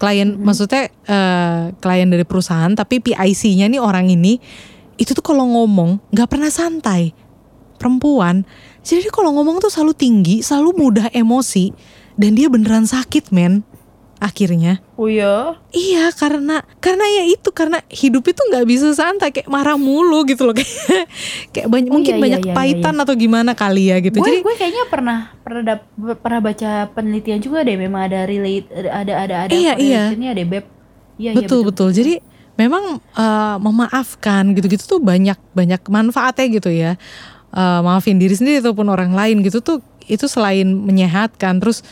klien 0.00 0.32
maksudnya 0.40 0.88
eh, 0.88 1.76
klien 1.76 2.08
dari 2.08 2.24
perusahaan 2.24 2.72
tapi 2.72 3.04
PIC-nya 3.04 3.68
nih 3.68 3.78
orang 3.78 4.08
ini 4.08 4.40
itu 4.96 5.12
tuh 5.12 5.24
kalau 5.24 5.44
ngomong 5.44 6.00
nggak 6.12 6.28
pernah 6.28 6.48
santai. 6.48 7.12
Perempuan. 7.80 8.44
Jadi 8.84 9.08
dia 9.08 9.12
kalau 9.12 9.32
ngomong 9.36 9.60
tuh 9.60 9.72
selalu 9.72 9.96
tinggi 9.96 10.44
selalu 10.44 10.76
mudah 10.76 11.06
emosi 11.12 11.72
dan 12.20 12.36
dia 12.36 12.52
beneran 12.52 12.84
sakit 12.84 13.32
men 13.32 13.64
akhirnya? 14.20 14.84
Oh 14.94 15.08
ya? 15.08 15.56
iya 15.72 16.12
karena 16.12 16.60
karena 16.78 17.02
ya 17.08 17.24
itu 17.32 17.48
karena 17.50 17.80
hidup 17.88 18.28
itu 18.28 18.36
nggak 18.36 18.68
bisa 18.68 18.92
santai 18.92 19.32
kayak 19.32 19.48
marah 19.48 19.80
mulu 19.80 20.28
gitu 20.28 20.44
loh. 20.44 20.54
Kayak 20.60 21.08
kayak 21.50 21.68
banyak 21.72 21.90
Oh, 21.90 21.94
mungkin 21.96 22.12
iya, 22.12 22.18
iya, 22.20 22.24
banyak 22.28 22.40
iya, 22.44 22.52
kepahitan 22.52 22.94
atau 23.00 23.14
gimana 23.16 23.52
kali 23.56 23.88
ya 23.88 23.96
gitu. 23.98 24.20
Gue 24.20 24.28
jadi 24.28 24.38
gue 24.44 24.54
kayaknya 24.54 24.84
pernah 24.86 25.18
pernah 25.40 25.62
dap- 25.64 25.90
pernah 26.20 26.40
baca 26.44 26.70
penelitian 26.92 27.40
juga 27.40 27.64
deh 27.64 27.74
memang 27.74 28.06
ada 28.06 28.28
relate 28.28 28.68
ada 28.70 29.12
ada 29.24 29.34
ada 29.48 29.52
Iya, 29.56 29.74
iya. 29.80 30.02
ini 30.12 30.28
ada 30.28 30.42
beb. 30.44 30.64
Iya 31.16 31.32
betul, 31.34 31.64
betul. 31.64 31.88
Jadi 31.90 32.20
memang 32.54 33.00
eh, 33.00 33.56
memaafkan 33.56 34.52
gitu-gitu 34.52 34.84
tuh 34.86 35.00
banyak 35.00 35.40
banyak 35.56 35.80
manfaatnya 35.88 36.46
gitu 36.52 36.68
ya. 36.68 37.00
Eh, 37.50 37.80
maafin 37.82 38.20
diri 38.20 38.36
sendiri 38.36 38.60
ataupun 38.60 38.86
orang 38.86 39.16
lain 39.16 39.40
gitu 39.42 39.58
tuh 39.58 39.80
itu 40.06 40.26
selain 40.26 40.66
menyehatkan 40.66 41.58
terus 41.58 41.82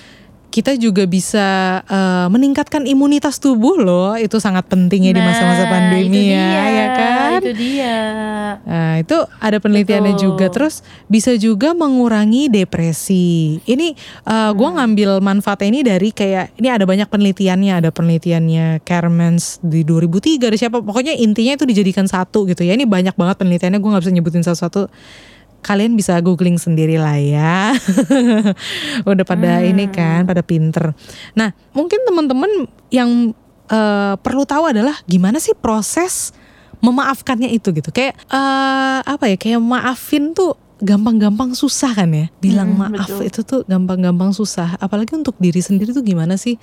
kita 0.49 0.75
juga 0.81 1.05
bisa 1.05 1.81
eh, 1.85 2.27
meningkatkan 2.33 2.89
imunitas 2.89 3.39
tubuh 3.39 3.77
loh. 3.79 4.17
Itu 4.17 4.41
sangat 4.41 4.67
pentingnya 4.67 5.13
di 5.15 5.23
masa-masa 5.23 5.65
pandemi 5.69 6.33
ya, 6.33 6.65
ya 6.69 6.87
kan? 6.97 7.13
Nah, 7.15 7.31
itu 7.39 7.51
dia 7.55 7.97
Nah, 8.65 9.01
itu 9.01 9.17
ada 9.41 9.57
penelitiannya 9.61 10.17
Betul. 10.17 10.25
juga. 10.33 10.47
Terus 10.49 10.81
bisa 11.07 11.35
juga 11.37 11.73
mengurangi 11.77 12.49
depresi. 12.49 13.61
Ini 13.65 13.95
uh, 14.29 14.51
gua 14.57 14.81
ngambil 14.81 15.21
manfaatnya 15.21 15.69
ini 15.69 15.81
dari 15.85 16.09
kayak 16.13 16.57
ini 16.57 16.69
ada 16.73 16.85
banyak 16.89 17.09
penelitiannya, 17.09 17.73
ada 17.85 17.91
penelitiannya 17.93 18.83
Kermans 18.83 19.61
di 19.61 19.85
2003 19.85 20.49
ada 20.49 20.57
siapa. 20.57 20.79
Pokoknya 20.81 21.15
intinya 21.17 21.57
itu 21.57 21.65
dijadikan 21.69 22.09
satu 22.09 22.49
gitu 22.49 22.65
ya. 22.65 22.75
Ini 22.75 22.89
banyak 22.89 23.15
banget 23.15 23.37
penelitiannya. 23.41 23.79
Gue 23.81 23.91
nggak 23.93 24.05
bisa 24.05 24.13
nyebutin 24.15 24.45
satu-satu. 24.45 24.89
Kalian 25.59 25.99
bisa 25.99 26.17
googling 26.23 26.57
sendiri 26.57 26.97
lah 26.97 27.19
ya. 27.19 27.75
Udah 29.09 29.25
pada 29.27 29.61
ini 29.63 29.91
kan, 29.91 30.25
pada 30.25 30.41
pinter. 30.41 30.95
Nah, 31.35 31.51
mungkin 31.75 31.99
teman-teman 32.07 32.51
yang 32.89 33.35
uh, 33.69 34.15
perlu 34.19 34.47
tahu 34.49 34.71
adalah 34.73 34.97
gimana 35.05 35.39
sih 35.39 35.53
proses 35.53 36.33
memaafkannya 36.79 37.51
itu 37.51 37.75
gitu 37.75 37.91
kayak 37.91 38.15
eh 38.31 39.01
apa 39.03 39.25
ya 39.27 39.35
kayak 39.35 39.59
maafin 39.59 40.31
tuh 40.31 40.55
gampang-gampang 40.79 41.51
susah 41.59 41.91
kan 41.91 42.07
ya 42.15 42.31
bilang 42.39 42.71
Hmm, 42.79 42.95
maaf 42.95 43.11
betul. 43.11 43.27
itu 43.27 43.41
tuh 43.43 43.61
gampang-gampang 43.67 44.31
susah 44.31 44.79
apalagi 44.79 45.19
untuk 45.19 45.35
diri 45.43 45.59
sendiri 45.59 45.91
tuh 45.91 46.07
gimana 46.07 46.39
sih 46.39 46.55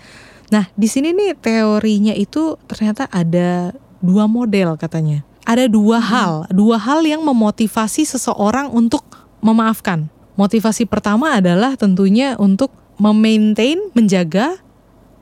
nah 0.47 0.71
di 0.71 0.88
sini 0.88 1.12
nih 1.12 1.36
teorinya 1.36 2.15
itu 2.15 2.55
ternyata 2.63 3.12
ada 3.12 3.75
dua 3.99 4.23
model 4.31 4.79
katanya 4.79 5.27
ada 5.45 5.69
dua 5.69 6.01
hal. 6.01 6.49
Dua 6.51 6.75
hal 6.81 7.05
yang 7.05 7.21
memotivasi 7.21 8.03
seseorang 8.03 8.73
untuk 8.73 9.05
memaafkan. 9.39 10.10
Motivasi 10.36 10.89
pertama 10.89 11.38
adalah 11.38 11.79
tentunya 11.79 12.36
untuk 12.36 12.73
memaintain 12.99 13.79
menjaga 13.95 14.60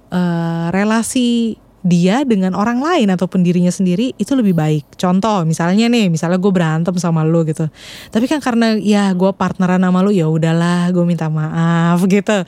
eh, 0.10 0.66
relasi 0.74 1.60
dia 1.84 2.24
dengan 2.24 2.56
orang 2.56 2.80
lain 2.80 3.12
ataupun 3.12 3.44
dirinya 3.44 3.70
sendiri 3.70 4.16
itu 4.16 4.32
lebih 4.34 4.56
baik. 4.56 4.96
Contoh 4.96 5.44
misalnya 5.44 5.92
nih, 5.92 6.08
misalnya 6.08 6.40
gue 6.40 6.50
berantem 6.50 6.96
sama 6.96 7.28
lo 7.28 7.44
gitu. 7.44 7.68
Tapi 8.08 8.26
kan 8.32 8.40
karena 8.40 8.80
ya 8.80 9.12
gue 9.12 9.32
partneran 9.36 9.84
sama 9.84 10.00
lo 10.00 10.10
ya 10.10 10.32
udahlah, 10.32 10.88
gue 10.96 11.04
minta 11.04 11.28
maaf 11.28 12.00
gitu. 12.08 12.48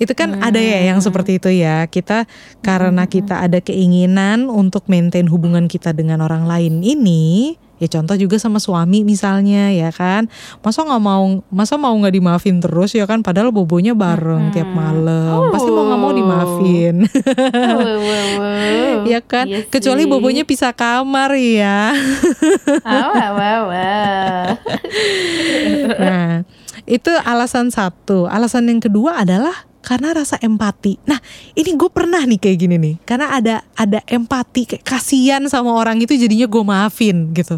Itu 0.00 0.12
kan 0.16 0.40
ada 0.40 0.56
ya 0.56 0.88
yang 0.90 1.04
seperti 1.04 1.36
itu 1.36 1.52
ya. 1.52 1.84
Kita 1.86 2.24
karena 2.64 3.04
kita 3.04 3.44
ada 3.44 3.60
keinginan 3.60 4.48
untuk 4.48 4.88
maintain 4.88 5.28
hubungan 5.28 5.68
kita 5.68 5.92
dengan 5.92 6.24
orang 6.24 6.48
lain 6.48 6.80
ini, 6.80 7.60
ya 7.80 7.88
contoh 7.88 8.14
juga 8.14 8.36
sama 8.36 8.60
suami 8.60 9.02
misalnya 9.02 9.72
ya 9.72 9.90
kan. 9.90 10.28
Masa 10.60 10.84
nggak 10.84 11.02
mau, 11.02 11.40
masa 11.50 11.74
mau 11.80 11.96
nggak 11.96 12.14
dimaafin 12.14 12.60
terus 12.60 12.92
ya 12.92 13.08
kan? 13.08 13.24
Padahal 13.24 13.50
bobonya 13.50 13.96
bareng 13.96 14.52
tiap 14.52 14.68
malam. 14.70 15.50
Pasti 15.50 15.72
mau 15.72 15.88
nggak 15.88 16.00
mau 16.00 16.12
dimaafin. 16.12 16.94
Wow, 17.08 17.98
wow, 18.06 18.28
wow. 18.38 18.96
ya 19.08 19.20
kan 19.24 19.48
Iya 19.48 19.64
kecuali 19.66 20.04
sih. 20.04 20.10
bobonya 20.10 20.44
pisah 20.44 20.72
kamar 20.74 21.32
ya 21.38 21.94
wow, 22.84 23.30
wow, 23.34 23.60
wow. 23.70 24.46
nah 26.02 26.42
itu 26.84 27.12
alasan 27.22 27.70
satu 27.70 28.26
alasan 28.26 28.68
yang 28.68 28.80
kedua 28.82 29.22
adalah 29.22 29.54
karena 29.80 30.12
rasa 30.12 30.36
empati. 30.44 31.00
Nah, 31.08 31.16
ini 31.56 31.72
gue 31.72 31.88
pernah 31.88 32.20
nih 32.20 32.36
kayak 32.36 32.58
gini 32.60 32.76
nih, 32.76 32.94
karena 33.08 33.32
ada 33.32 33.64
ada 33.72 34.04
empati, 34.04 34.68
kayak 34.68 34.84
kasihan 34.84 35.40
sama 35.48 35.72
orang 35.72 35.96
itu 36.04 36.12
jadinya 36.20 36.44
gue 36.44 36.60
maafin 36.60 37.32
gitu. 37.32 37.56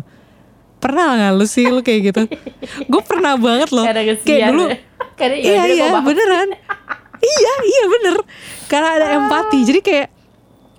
Pernah 0.82 1.04
nggak 1.14 1.32
lu 1.38 1.46
sih 1.46 1.70
lu 1.70 1.80
kayak 1.80 2.00
gitu? 2.10 2.22
gue 2.90 3.02
pernah 3.06 3.38
banget 3.38 3.70
loh. 3.70 3.86
Kayak 3.86 4.50
dulu, 4.50 4.66
Karena 5.14 5.36
ya 5.38 5.62
iya 5.62 5.62
iya 5.70 5.86
beneran. 6.02 6.48
iya 7.22 7.54
iya 7.62 7.84
bener. 7.86 8.16
Karena 8.66 8.88
ada 8.98 9.06
empati. 9.22 9.58
Jadi 9.62 9.80
kayak 9.80 10.08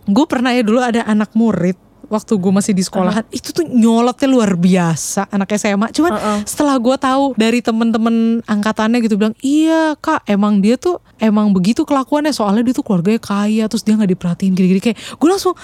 gue 0.04 0.26
pernah 0.28 0.52
ya 0.52 0.60
dulu 0.60 0.84
ada 0.84 1.08
anak 1.08 1.32
murid 1.32 1.80
waktu 2.12 2.36
gue 2.36 2.52
masih 2.54 2.76
di 2.76 2.84
sekolahan 2.86 3.26
itu 3.34 3.50
tuh 3.56 3.66
nyolotnya 3.66 4.28
luar 4.30 4.54
biasa 4.54 5.32
anak 5.32 5.56
SMA. 5.58 5.90
Cuman 5.96 6.12
Uh-uh. 6.14 6.40
setelah 6.46 6.76
gue 6.78 6.96
tahu 7.00 7.34
dari 7.40 7.64
temen-temen 7.64 8.44
angkatannya 8.46 9.00
gitu 9.02 9.18
bilang 9.18 9.34
iya 9.42 9.96
kak 9.98 10.22
emang 10.30 10.60
dia 10.62 10.78
tuh 10.78 11.00
emang 11.18 11.50
begitu 11.56 11.88
kelakuannya 11.88 12.36
soalnya 12.36 12.62
dia 12.62 12.76
tuh 12.76 12.86
keluarganya 12.86 13.18
kaya 13.18 13.66
terus 13.66 13.82
dia 13.82 13.98
nggak 13.98 14.14
diperhatiin 14.14 14.54
gini-gini 14.54 14.82
kayak 14.84 15.00
gue 15.16 15.28
langsung 15.32 15.56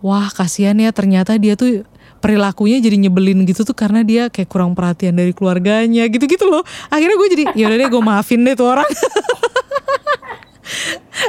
wah 0.00 0.30
kasihan 0.32 0.78
ya 0.78 0.94
ternyata 0.94 1.34
dia 1.36 1.58
tuh 1.58 1.84
perilakunya 2.18 2.78
jadi 2.78 2.96
nyebelin 2.98 3.46
gitu 3.46 3.62
tuh 3.62 3.72
karena 3.72 4.02
dia 4.02 4.26
kayak 4.28 4.50
kurang 4.50 4.74
perhatian 4.74 5.14
dari 5.14 5.30
keluarganya 5.30 6.04
gitu-gitu 6.06 6.44
loh. 6.44 6.62
Akhirnya 6.90 7.16
gue 7.16 7.28
jadi 7.32 7.44
ya 7.54 7.64
udah 7.70 7.78
deh 7.78 7.88
gue 7.88 8.02
maafin 8.02 8.42
deh 8.42 8.54
tuh 8.54 8.68
orang. 8.68 8.88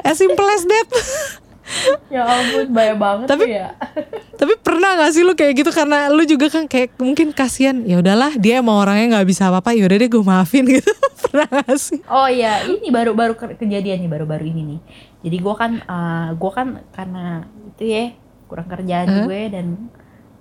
As 0.05 0.17
simple 0.17 0.45
as 0.45 0.63
that. 0.65 0.87
Ya 2.09 2.25
ampun 2.25 2.73
banyak 2.73 2.97
banget 2.97 3.27
Tapi- 3.29 3.49
ya. 3.53 3.77
tapi 4.39 4.57
pernah 4.57 4.97
gak 4.97 5.11
sih 5.13 5.21
lu 5.21 5.37
kayak 5.37 5.53
gitu? 5.61 5.69
Karena 5.69 6.09
lu 6.09 6.25
juga 6.25 6.49
kan 6.49 6.65
kayak 6.65 6.97
mungkin 6.97 7.29
kasihan 7.29 7.85
ya 7.85 8.01
udahlah 8.01 8.33
dia 8.41 8.57
emang 8.57 8.81
orangnya 8.81 9.19
nggak 9.19 9.27
bisa 9.29 9.53
apa-apa 9.53 9.77
ya 9.77 9.85
udah 9.85 9.97
deh 10.01 10.09
gue 10.09 10.23
maafin. 10.25 10.65
Gitu. 10.73 10.89
Pernah 11.29 11.61
gak 11.61 11.77
sih? 11.77 12.01
Oh 12.09 12.25
iya, 12.25 12.65
ini 12.65 12.89
baru-baru 12.89 13.37
ke- 13.37 13.53
kejadian 13.59 14.01
nih 14.01 14.09
baru-baru 14.09 14.49
ini 14.49 14.61
nih. 14.65 14.79
Jadi 15.21 15.37
gue 15.37 15.53
kan, 15.53 15.71
eh, 15.77 16.29
gua 16.39 16.51
kan 16.55 16.67
karena 16.89 17.45
itu 17.69 17.83
ya 17.85 18.15
kurang 18.49 18.65
kerjaan 18.65 19.05
Hah? 19.05 19.23
gue 19.29 19.41
dan 19.53 19.65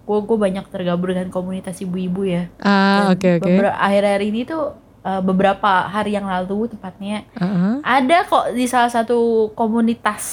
gue 0.08 0.18
gue 0.18 0.38
banyak 0.38 0.64
tergabung 0.66 1.12
dengan 1.12 1.28
komunitas 1.28 1.76
ibu-ibu 1.78 2.24
ya. 2.24 2.48
ah 2.58 3.12
oke 3.12 3.28
oke 3.36 3.44
beber- 3.44 3.76
Akhir-akhir 3.76 4.22
ini 4.24 4.40
tuh 4.42 4.72
eh, 4.98 5.20
beberapa 5.20 5.68
hari 5.84 6.16
yang 6.16 6.24
lalu 6.24 6.64
tepatnya 6.66 7.28
Ah, 7.34 7.76
ada 8.00 8.24
kok 8.24 8.50
di 8.50 8.64
salah 8.64 8.88
satu 8.88 9.52
komunitas 9.52 10.24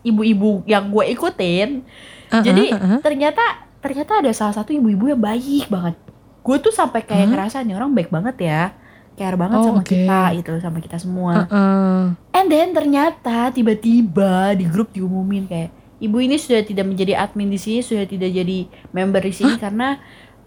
ibu-ibu 0.00 0.64
yang 0.64 0.88
gue 0.88 1.04
ikutin. 1.10 1.84
ah, 2.28 2.40
Jadi 2.40 2.72
ah. 2.72 2.96
ternyata 2.98 3.44
ternyata 3.78 4.18
ada 4.18 4.32
salah 4.32 4.52
satu 4.54 4.72
ibu-ibu 4.72 5.04
yang 5.06 5.20
baik 5.20 5.68
banget. 5.68 6.00
Gue 6.40 6.56
tuh 6.56 6.72
sampai 6.72 7.00
kayak 7.00 7.20
Hah? 7.22 7.30
ngerasa 7.30 7.56
nih 7.60 7.74
orang 7.74 7.92
baik 7.92 8.08
banget 8.08 8.36
ya, 8.40 8.72
care 9.14 9.36
banget 9.36 9.56
Oh, 9.58 9.64
sama 9.66 9.80
oke. 9.80 9.88
kita 9.90 10.20
gitu, 10.34 10.52
sama 10.56 10.78
kita 10.80 10.96
semua. 10.96 11.44
Ah. 11.46 12.16
And 12.30 12.48
then 12.48 12.72
ternyata 12.72 13.52
tiba-tiba 13.52 14.52
di 14.52 14.64
grup 14.64 14.88
diumumin 14.90 15.44
kayak 15.44 15.76
ibu 16.00 16.16
ini 16.18 16.40
sudah 16.40 16.64
tidak 16.64 16.88
menjadi 16.88 17.20
admin 17.20 17.52
di 17.52 17.60
sini, 17.60 17.80
sudah 17.84 18.08
tidak 18.08 18.32
jadi 18.32 18.66
member 18.90 19.22
di 19.22 19.34
sini 19.36 19.54
karena 19.60 20.00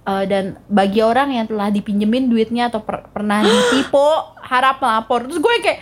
eh, 0.03 0.25
dan 0.27 0.57
bagi 0.67 0.99
orang 0.99 1.31
yang 1.31 1.45
telah 1.47 1.69
dipinjemin 1.69 2.27
duitnya 2.27 2.73
atau 2.73 2.81
per- 2.81 3.07
pernah 3.13 3.45
ditipu 3.45 4.03
harap 4.41 4.81
melapor. 4.81 5.29
Terus 5.29 5.39
gue 5.39 5.53
kayak 5.61 5.79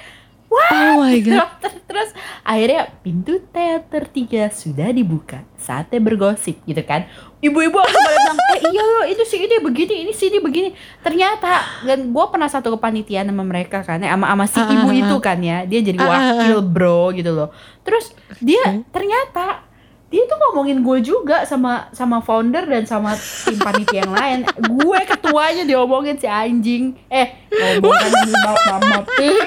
oh 0.52 0.94
my 1.00 1.18
god. 1.24 1.48
Terus, 1.62 1.76
terus 1.88 2.10
akhirnya 2.44 2.92
pintu 3.04 3.40
teater 3.52 4.04
tiga 4.12 4.52
sudah 4.52 4.92
dibuka. 4.92 5.44
Saatnya 5.56 6.04
bergosip 6.04 6.60
gitu 6.68 6.82
kan. 6.84 7.08
Ibu-ibu 7.40 7.78
pada 7.78 8.00
bilang 8.00 8.38
eh 8.56 8.60
iya 8.70 8.84
loh 8.84 9.06
itu 9.08 9.24
sih 9.26 9.40
ini 9.44 9.58
begini 9.64 9.96
ini 10.08 10.12
sih 10.12 10.28
ini 10.28 10.40
begini. 10.44 10.70
Ternyata 11.00 11.84
dan 11.88 12.12
gue 12.12 12.26
pernah 12.28 12.50
satu 12.52 12.76
kepanitiaan 12.76 13.30
sama 13.30 13.44
mereka 13.48 13.84
kan 13.84 14.04
ya, 14.04 14.12
sama 14.14 14.28
sama 14.28 14.46
si 14.48 14.60
Ah, 14.60 14.68
ibu 14.72 14.88
ah, 14.88 14.94
ah. 14.94 15.02
itu 15.04 15.16
kan 15.24 15.38
ya. 15.40 15.58
Dia 15.64 15.80
jadi 15.84 15.98
Ah, 16.00 16.06
ah, 16.06 16.12
ah. 16.12 16.20
wakil 16.20 16.60
bro 16.66 17.02
gitu 17.16 17.32
loh. 17.32 17.50
Terus 17.86 18.12
dia 18.42 18.62
Oke. 18.68 18.88
ternyata 18.92 19.64
dia 20.12 20.28
tuh 20.28 20.36
ngomongin 20.36 20.84
gue 20.84 21.00
juga 21.00 21.48
sama 21.48 21.88
sama 21.96 22.20
founder 22.20 22.68
dan 22.68 22.84
sama 22.84 23.16
tim 23.16 23.56
panitia 23.56 24.04
yang 24.04 24.12
lain. 24.12 24.40
Gue 24.60 25.00
ketuanya 25.08 25.64
diomongin 25.64 26.20
si 26.20 26.28
anjing. 26.28 27.00
Eh 27.08 27.48
ngomongin 27.48 28.12
maaf 28.36 29.08
Ih, 29.24 29.40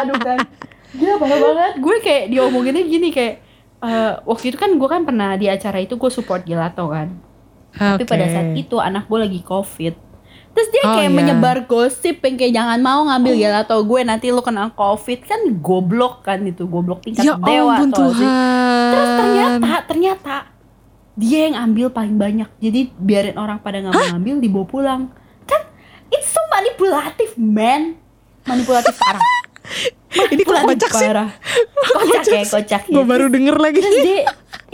aduh 0.00 0.18
kan 0.18 0.38
gila 0.90 1.14
parah 1.16 1.38
banget 1.38 1.72
gue 1.78 1.96
kayak 2.02 2.24
diomonginnya 2.28 2.84
gini 2.84 3.08
kayak 3.10 3.34
eh, 3.80 4.12
waktu 4.26 4.50
itu 4.50 4.58
kan 4.58 4.70
gue 4.74 4.88
kan 4.88 5.02
pernah 5.02 5.34
di 5.34 5.46
acara 5.46 5.78
itu 5.78 5.94
gue 5.94 6.10
support 6.10 6.42
gelato 6.42 6.90
kan 6.90 7.14
tapi 7.70 8.02
pada 8.02 8.26
saat 8.26 8.50
itu 8.52 8.76
anak 8.76 9.06
gue 9.06 9.18
lagi 9.20 9.40
covid 9.40 9.94
terus 10.50 10.68
dia 10.74 10.82
Oh, 10.82 10.98
kayak 10.98 11.06
iya. 11.06 11.14
menyebar 11.14 11.56
gosip 11.62 12.18
yang 12.18 12.34
kayak 12.34 12.50
jangan 12.50 12.78
mau 12.82 13.06
ngambil 13.06 13.38
gelato 13.38 13.76
gue 13.86 14.00
nanti 14.02 14.34
lu 14.34 14.42
kena 14.42 14.74
covid 14.74 15.22
kan 15.22 15.38
goblok 15.62 16.26
kan 16.26 16.42
itu 16.42 16.66
goblok 16.66 17.06
tingkat 17.06 17.22
ya 17.22 17.38
dewa 17.38 17.78
ampun 17.78 17.90
sih? 17.94 18.26
Tuhan 18.26 18.90
Terus 18.90 19.10
ternyata 19.14 19.70
ternyata 19.86 20.36
dia 21.14 21.46
yang 21.46 21.56
ambil 21.68 21.92
paling 21.92 22.16
banyak. 22.16 22.48
Jadi 22.58 22.90
biarin 22.96 23.36
orang 23.36 23.60
pada 23.60 23.78
nggak 23.78 23.92
mau 23.92 24.06
ngambil 24.16 24.34
dibawa 24.40 24.66
pulang. 24.66 25.02
Kan 25.44 25.62
it's 26.08 26.32
so 26.32 26.40
manipulatif, 26.48 27.36
man. 27.36 28.00
Manipulatif 28.42 28.96
parah. 28.96 29.20
ini 30.34 30.42
kok 30.42 30.58
kocak 30.66 30.90
sih 30.90 31.08
parah. 31.08 31.30
Kocak 31.80 32.24
ya, 32.26 32.44
kocak 32.44 32.82
ya. 32.86 32.92
gue 32.92 33.04
baru 33.06 33.26
denger 33.30 33.56
lagi 33.56 33.78
Terus 33.80 33.98
dia 34.02 34.20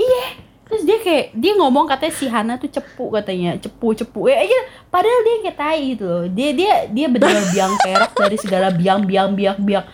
iya 0.00 0.46
Terus 0.66 0.82
dia 0.82 0.98
kayak 0.98 1.26
dia 1.38 1.52
ngomong 1.54 1.86
katanya 1.86 2.14
si 2.18 2.26
Hana 2.26 2.58
tuh 2.58 2.66
cepu 2.66 3.14
katanya, 3.14 3.54
cepu 3.54 3.94
cepu. 3.94 4.26
Ya 4.26 4.42
aja 4.42 4.58
padahal 4.90 5.22
dia 5.22 5.36
kayak 5.46 5.58
tai 5.62 5.80
gitu 5.94 6.04
loh. 6.10 6.24
Dia 6.26 6.50
dia 6.50 6.72
dia 6.90 7.06
benar 7.06 7.38
biang 7.54 7.70
kerok 7.86 8.12
dari 8.26 8.34
segala 8.34 8.74
biang 8.74 9.06
biang 9.06 9.30
biang 9.38 9.62
biang. 9.62 9.86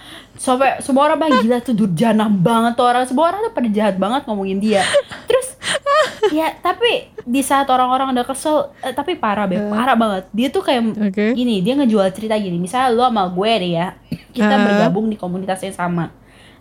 Sampai 0.42 0.82
semua 0.82 1.06
orang 1.06 1.22
bilang 1.22 1.38
gila 1.38 1.62
tuh 1.62 1.70
durjana 1.72 2.26
banget 2.26 2.74
tuh 2.74 2.82
orang. 2.82 3.06
Semua 3.06 3.30
orang 3.30 3.46
tuh 3.46 3.54
pada 3.54 3.68
jahat 3.70 3.94
banget 3.94 4.26
ngomongin 4.26 4.58
dia. 4.58 4.82
Terus 5.30 5.54
ya 6.38 6.50
tapi 6.58 7.06
di 7.22 7.38
saat 7.40 7.70
orang-orang 7.70 8.10
udah 8.10 8.26
kesel, 8.26 8.74
eh, 8.82 8.90
tapi 8.90 9.14
parah 9.14 9.46
be, 9.46 9.54
parah 9.70 9.94
banget. 9.94 10.26
Dia 10.34 10.50
tuh 10.50 10.60
kayak 10.60 10.82
oke 11.12 11.24
gini, 11.32 11.62
dia 11.62 11.78
ngejual 11.78 12.10
cerita 12.10 12.34
gini. 12.34 12.58
Misalnya 12.58 12.90
lu 12.90 13.00
sama 13.00 13.30
gue 13.30 13.52
nih 13.62 13.72
ya, 13.72 13.88
kita 14.32 14.50
Ah. 14.50 14.60
bergabung 14.60 15.06
di 15.06 15.14
komunitas 15.14 15.62
yang 15.62 15.70
sama. 15.72 16.10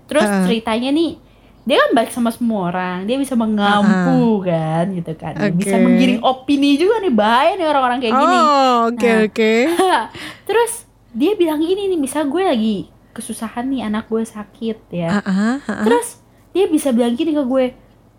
Terus 0.06 0.30
Ah. 0.30 0.46
ceritanya 0.46 0.94
nih, 0.94 1.18
dia 1.64 1.78
kan 1.80 1.90
baik 1.96 2.14
sama 2.14 2.30
semua 2.30 2.70
orang. 2.70 3.10
Dia 3.10 3.18
bisa 3.18 3.34
mengampu 3.34 4.46
kan, 4.46 4.94
gitu 4.94 5.12
kan. 5.16 5.34
Dia 5.34 5.50
Bisa 5.50 5.76
menggiring 5.76 6.22
opini 6.22 6.78
juga 6.78 7.02
nih, 7.02 7.10
bahaya 7.12 7.58
nih 7.58 7.66
orang-orang 7.66 7.98
kayak 7.98 8.14
gini. 8.14 8.38
oh 8.38 8.78
oke 8.88 9.10
Nah. 9.10 9.20
oke 9.26 9.54
Terus 10.48 10.72
dia 11.12 11.34
bilang 11.34 11.58
gini 11.60 11.90
nih, 11.90 11.98
misal 11.98 12.30
gue 12.30 12.46
lagi 12.46 12.78
kesusahan 13.12 13.68
nih, 13.70 13.88
anak 13.88 14.07
gue 14.07 14.24
sakit 14.24 14.78
ya. 14.91 15.20
Ah, 15.20 15.24
ah, 15.24 15.32
ah, 15.32 15.57
ah. 15.68 15.86
Terus 15.86 16.20
dia 16.51 16.68
bisa 16.68 16.91
bilang 16.91 17.16
gini 17.16 17.32
ke 17.32 17.43
gue, 17.43 17.66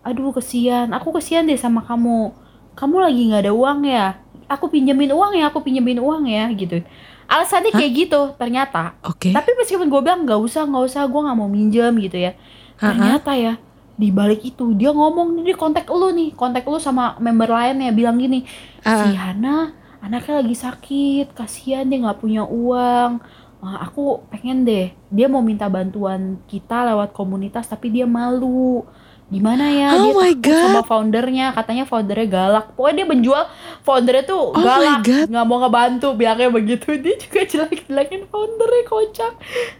aduh 0.01 0.33
kesian, 0.33 0.89
aku 0.93 1.13
kesian 1.17 1.45
deh 1.45 1.57
sama 1.57 1.85
kamu. 1.85 2.33
Kamu 2.73 2.95
lagi 3.01 3.21
nggak 3.29 3.49
ada 3.49 3.53
uang 3.53 3.85
ya? 3.85 4.17
Aku 4.49 4.69
pinjemin 4.69 5.13
uang 5.13 5.37
ya, 5.37 5.49
aku 5.49 5.61
pinjemin 5.61 6.01
uang 6.01 6.25
ya, 6.25 6.49
gitu. 6.53 6.81
Alasannya 7.29 7.71
kayak 7.73 7.91
gitu, 8.07 8.21
ternyata. 8.35 8.97
oke 9.01 9.31
Tapi 9.31 9.49
meskipun 9.57 9.87
gue 9.89 10.01
bilang 10.03 10.25
nggak 10.25 10.41
usah, 10.41 10.65
nggak 10.65 10.83
usah, 10.89 11.01
gue 11.07 11.21
nggak 11.23 11.37
mau 11.37 11.49
minjem 11.49 11.93
gitu 12.01 12.17
ya. 12.19 12.37
Ternyata 12.77 13.33
ya 13.37 13.55
di 13.93 14.09
balik 14.09 14.41
itu 14.41 14.73
dia 14.73 14.89
ngomong 14.89 15.37
nih 15.37 15.53
dia 15.53 15.57
kontak 15.57 15.85
lu 15.85 16.09
nih, 16.09 16.33
kontak 16.33 16.65
lu 16.65 16.81
sama 16.81 17.13
member 17.21 17.45
lainnya 17.45 17.93
bilang 17.93 18.17
gini, 18.17 18.41
Ah, 18.81 19.05
si 19.05 19.13
Hana 19.13 19.69
anaknya 20.03 20.43
lagi 20.43 20.55
sakit, 20.57 21.31
kasihan 21.31 21.87
dia 21.87 22.03
nggak 22.03 22.19
punya 22.19 22.43
uang. 22.43 23.23
Ah, 23.63 23.87
aku 23.87 24.19
pengen 24.27 24.67
deh 24.67 24.91
dia 25.07 25.31
mau 25.31 25.39
minta 25.39 25.71
bantuan 25.71 26.35
kita 26.45 26.83
lewat 26.83 27.15
komunitas 27.15 27.63
tapi 27.63 27.87
dia 27.87 28.03
malu. 28.03 28.83
Gimana 29.31 29.65
ya 29.65 29.97
Oh 29.97 30.11
dia 30.11 30.13
my 30.13 30.31
takut 30.35 30.53
sama 30.53 30.81
foundernya, 30.83 31.55
katanya 31.55 31.87
foundernya 31.87 32.27
galak. 32.27 32.65
Pokoknya 32.75 32.95
dia 33.01 33.07
menjual 33.07 33.43
foundernya 33.81 34.23
tuh 34.27 34.51
Oh 34.51 34.61
galak, 34.61 35.01
God. 35.01 35.25
nggak 35.31 35.45
mau 35.47 35.57
ngebantu, 35.57 36.07
bilangnya 36.13 36.49
begitu. 36.51 36.91
Dia 37.01 37.15
juga 37.17 37.41
jelek-jelekin 37.41 38.29
foundernya 38.29 38.83
kocak. 38.85 39.33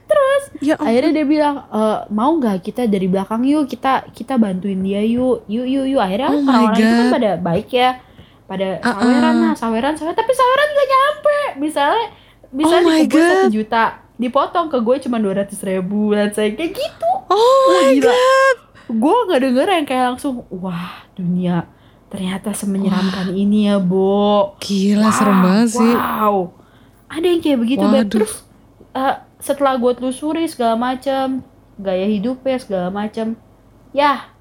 Terus 0.10 0.44
ya 0.58 0.74
akhirnya 0.80 1.12
dia 1.14 1.26
bilang 1.28 1.56
e, 1.70 1.82
mau 2.10 2.34
nggak 2.34 2.64
kita 2.64 2.88
dari 2.88 3.06
belakang 3.06 3.44
yuk 3.44 3.68
kita 3.68 4.08
kita 4.10 4.40
bantuin 4.40 4.80
dia 4.80 5.04
yuk 5.04 5.46
yuk 5.46 5.68
yuk 5.68 5.86
yuk 5.92 6.02
akhirnya 6.02 6.34
Oh 6.34 6.40
orang-orang 6.40 6.74
itu 6.74 6.88
kan 6.88 7.06
God. 7.06 7.14
pada 7.14 7.32
baik 7.38 7.70
ya 7.70 7.90
pada 8.44 8.68
Uh-uh. 8.80 8.96
saweran 8.96 9.36
lah 9.38 9.54
saweran 9.54 9.94
saweran 9.94 10.18
tapi 10.18 10.32
saweran 10.32 10.70
nggak 10.72 10.90
nyampe 10.90 11.38
misalnya 11.60 12.06
misalnya 12.54 12.94
Oh 12.94 12.98
dikumpul 13.02 13.26
satu 13.26 13.50
juta 13.52 13.84
dipotong 14.16 14.68
ke 14.70 14.78
gue 14.78 14.96
cuma 15.10 15.18
dua 15.18 15.44
ratus 15.44 15.60
ribu 15.66 16.14
dan 16.14 16.30
saya 16.30 16.54
kayak 16.54 16.72
gitu 16.78 17.12
oh 17.28 17.66
my 17.74 17.98
gila. 17.98 18.14
god 18.14 18.58
gue 18.94 19.16
nggak 19.26 19.42
denger 19.42 19.68
yang 19.74 19.86
kayak 19.90 20.06
langsung 20.14 20.46
wah 20.54 21.02
dunia 21.18 21.66
ternyata 22.14 22.54
semenyeramkan 22.54 23.34
ini 23.34 23.74
ya 23.74 23.82
Bo 23.82 24.54
gila 24.62 25.10
Wah, 25.10 25.14
serem 25.18 25.40
banget 25.42 25.70
sih 25.82 25.94
Wow. 25.98 26.64
Ada 27.14 27.26
yang 27.30 27.42
kayak 27.46 27.60
begitu, 27.62 27.86
Beb. 27.86 27.94
Waduh. 27.94 28.10
Terus 28.10 28.34
eh, 28.98 29.16
setelah 29.38 29.78
gue 29.78 29.92
telusuri 29.94 30.50
segala 30.50 30.74
macam, 30.74 31.46
gaya 31.78 32.10
hidupnya 32.10 32.58
segala 32.58 32.90
macam, 32.90 33.38
ya, 33.94 34.34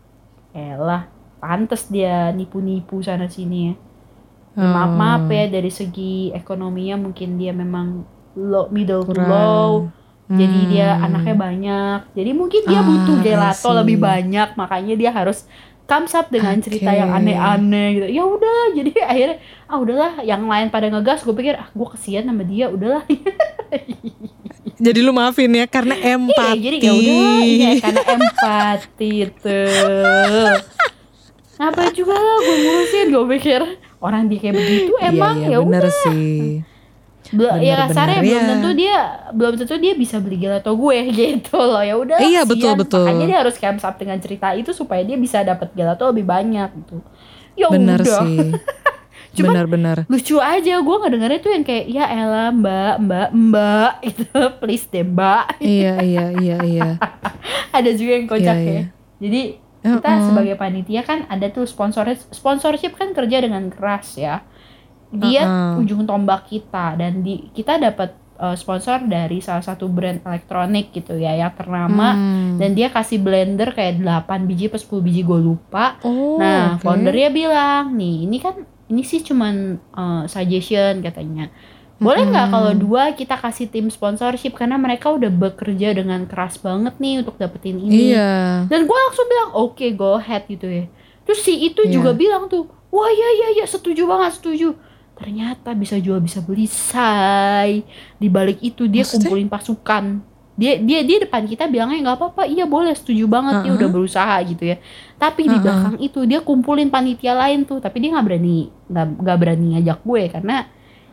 elah, 0.57 1.13
pantes 1.37 1.93
dia 1.93 2.33
nipu-nipu 2.33 3.05
sana 3.05 3.29
sini 3.29 3.73
ya. 3.73 3.75
Maaf 4.55 4.91
maaf 4.93 5.23
Oh. 5.23 5.33
ya 5.33 5.49
dari 5.49 5.69
segi 5.69 6.29
ekonominya 6.31 7.01
mungkin 7.01 7.37
dia 7.37 7.51
memang 7.51 8.05
low, 8.35 8.69
middle 8.69 9.01
to 9.03 9.13
Kurang. 9.13 9.29
low. 9.29 9.73
Jadi 10.29 10.59
dia 10.67 10.95
Hmm. 10.95 11.05
anaknya 11.07 11.35
banyak. 11.35 11.99
Jadi 12.13 12.31
mungkin 12.33 12.63
dia 12.63 12.79
Ah, 12.79 12.85
butuh 12.85 13.17
I 13.17 13.23
gelato 13.23 13.69
see. 13.69 13.77
lebih 13.77 13.97
banyak, 13.99 14.49
makanya 14.55 14.95
dia 14.95 15.11
harus 15.11 15.45
comes 15.83 16.13
up 16.13 16.29
dengan 16.29 16.57
cerita 16.57 16.89
Oke. 16.89 16.97
yang 16.97 17.11
aneh-aneh 17.11 17.89
gitu. 17.95 18.07
Ya 18.11 18.25
udah, 18.25 18.73
jadi 18.73 18.93
akhirnya 19.11 19.37
ah 19.67 19.77
udahlah, 19.77 20.13
yang 20.23 20.41
lain 20.43 20.69
pada 20.69 20.89
ngegas, 20.89 21.21
gue 21.21 21.33
pikir 21.33 21.55
ah 21.55 21.69
gue 21.69 21.89
kesian 21.91 22.25
sama 22.25 22.45
dia, 22.45 22.69
udahlah. 22.69 23.05
jadi 24.79 24.99
lu 25.01 25.13
maafin 25.13 25.53
ya 25.53 25.65
karena 25.65 25.95
Iya, 25.95 26.17
empati 26.17 26.59
jadi 26.59 26.77
ya 26.79 26.93
udah, 26.93 27.37
iya 27.41 27.71
karena 27.79 28.03
empati 28.11 29.13
tuh. 29.35 30.55
ngapain 31.55 31.93
juga 31.93 32.15
lah 32.15 32.37
gue 32.41 32.57
ngurusin 32.59 33.07
gue 33.09 33.25
pikir 33.31 33.61
orang 34.03 34.27
dia 34.27 34.39
kayak 34.39 34.57
begitu 34.57 34.93
emang 35.01 35.35
iya, 35.39 35.47
iya, 35.47 35.53
ya 35.53 35.59
bener 35.61 35.83
udah 35.83 35.95
sih. 36.05 36.41
Bel- 37.25 37.49
ya 37.57 37.79
Bener-bener 37.79 37.79
kasarnya 37.89 38.19
belum 38.21 38.35
ya. 38.35 38.49
tentu 38.51 38.71
dia 38.75 38.97
belum 39.33 39.55
tentu 39.57 39.75
dia 39.79 39.93
bisa 39.95 40.17
beli 40.19 40.37
gelato 40.37 40.71
gue 40.71 40.99
gitu 41.17 41.57
loh 41.57 41.81
ya 41.81 41.95
udah 41.95 42.19
Iya, 42.19 42.43
betul, 42.43 42.75
betul. 42.75 43.07
makanya 43.07 43.27
dia 43.27 43.39
harus 43.41 43.57
camp 43.57 43.81
up 43.81 43.95
dengan 43.95 44.19
cerita 44.19 44.53
itu 44.53 44.71
supaya 44.71 45.01
dia 45.01 45.17
bisa 45.17 45.41
dapat 45.41 45.71
gelato 45.73 46.05
lebih 46.05 46.23
banyak 46.25 46.69
gitu 46.77 46.99
ya 47.55 47.71
Bener 47.71 47.97
udah 47.97 48.21
sih. 48.21 48.51
Cuman- 49.33 49.49
Bener-bener. 49.55 49.99
lucu 50.07 50.37
aja 50.37 50.75
gue 50.77 50.97
ngedengarnya 50.99 51.41
tuh 51.41 51.53
yang 51.53 51.63
kayak 51.63 51.87
ya 51.87 52.05
elah 52.07 52.51
mbak 52.51 52.95
mbak 53.01 53.29
mbak 53.33 53.93
gitu 54.11 54.29
please 54.59 54.85
deh 54.87 55.01
mbak 55.03 55.57
iya, 55.57 55.97
iya, 55.99 56.25
iya, 56.37 56.57
iya. 56.61 56.91
ada 57.71 57.91
juga 57.93 58.13
yang 58.13 58.27
kocak 58.27 58.53
Iya, 58.53 58.61
ya 58.61 58.73
iya. 58.75 58.85
jadi 59.19 59.41
kita 59.83 59.99
Uh-uh. 60.09 60.27
sebagai 60.29 60.55
panitia 60.55 61.03
kan 61.03 61.27
ada 61.27 61.47
tuh 61.49 61.65
sponsor 61.65 62.07
sponsorship 62.29 62.95
kan 62.95 63.11
kerja 63.11 63.39
dengan 63.39 63.67
keras 63.67 64.15
ya 64.15 64.47
dia 65.11 65.43
Uh-uh. 65.43 65.79
ujung 65.79 66.03
tombak 66.03 66.47
kita 66.47 66.95
dan 66.95 67.21
di 67.21 67.51
kita 67.51 67.77
dapat 67.77 68.13
uh, 68.39 68.55
sponsor 68.55 69.03
dari 69.03 69.39
salah 69.39 69.61
satu 69.61 69.87
brand 69.87 70.19
elektronik 70.21 70.89
gitu 70.91 71.15
ya 71.15 71.37
yang 71.37 71.53
ternama 71.53 72.15
Hmm. 72.15 72.57
dan 72.57 72.73
dia 72.73 72.89
kasih 72.89 73.19
blender 73.19 73.71
kayak 73.71 73.99
8 73.99 74.25
biji 74.43 74.67
atau 74.67 74.81
10 74.97 75.03
biji 75.03 75.21
gue 75.21 75.41
lupa 75.41 75.99
Oh, 76.01 76.37
nah 76.37 76.75
oke. 76.75 76.83
foundernya 76.83 77.29
bilang 77.29 77.93
nih 77.93 78.25
ini 78.25 78.39
kan 78.39 78.55
ini 78.87 79.03
sih 79.03 79.21
cuman 79.21 79.55
uh, 79.91 80.23
suggestion 80.27 81.01
katanya 81.01 81.51
boleh 82.03 82.23
nggak 82.27 82.47
Mm-mm. 82.47 82.55
kalau 82.55 82.73
dua 82.75 83.03
kita 83.13 83.35
kasih 83.35 83.67
tim 83.67 83.87
sponsorship 83.87 84.53
karena 84.53 84.75
mereka 84.75 85.09
udah 85.09 85.29
bekerja 85.29 85.95
dengan 85.95 86.27
keras 86.27 86.59
banget 86.59 86.99
nih 86.99 87.23
untuk 87.23 87.37
dapetin 87.37 87.79
ini 87.79 88.11
Iya. 88.11 88.67
dan 88.67 88.81
gue 88.83 88.99
langsung 88.99 89.27
bilang 89.27 89.51
oke 89.55 89.87
go 89.93 90.17
ahead 90.17 90.43
gitu 90.45 90.67
ya 90.67 90.85
terus 91.23 91.41
si 91.41 91.55
itu 91.63 91.81
Iya. 91.81 91.93
juga 91.93 92.11
bilang 92.13 92.47
tuh 92.47 92.67
wah 92.89 93.09
ya 93.09 93.29
ya 93.33 93.49
ya 93.59 93.67
setuju 93.67 94.05
banget 94.05 94.37
setuju 94.37 94.75
ternyata 95.13 95.71
bisa 95.73 95.97
jual 95.97 96.19
bisa 96.19 96.41
beli 96.41 96.67
say 96.67 97.87
di 98.17 98.27
balik 98.27 98.59
itu 98.61 98.85
dia 98.85 99.01
Maksudnya? 99.01 99.23
kumpulin 99.23 99.47
pasukan 99.47 100.05
dia 100.53 100.77
dia 100.77 101.01
dia 101.01 101.17
depan 101.19 101.47
kita 101.47 101.65
bilangnya 101.65 102.03
nggak 102.03 102.17
apa-apa 102.19 102.43
iya 102.45 102.67
boleh 102.67 102.93
setuju 102.93 103.25
banget 103.25 103.63
dia 103.63 103.71
Uh-uh. 103.71 103.79
udah 103.79 103.89
berusaha 103.89 104.37
gitu 104.43 104.65
ya 104.67 104.77
tapi 105.17 105.45
di 105.45 105.55
Uh-uh. 105.55 105.63
belakang 105.63 105.97
itu 105.99 106.21
dia 106.25 106.41
kumpulin 106.41 106.89
panitia 106.89 107.33
lain 107.33 107.65
tuh 107.65 107.79
tapi 107.79 108.01
dia 108.01 108.13
nggak 108.13 108.27
berani 108.27 108.69
nggak 108.93 109.39
berani 109.39 109.67
ngajak 109.77 109.99
gue 110.03 110.23
karena 110.29 110.57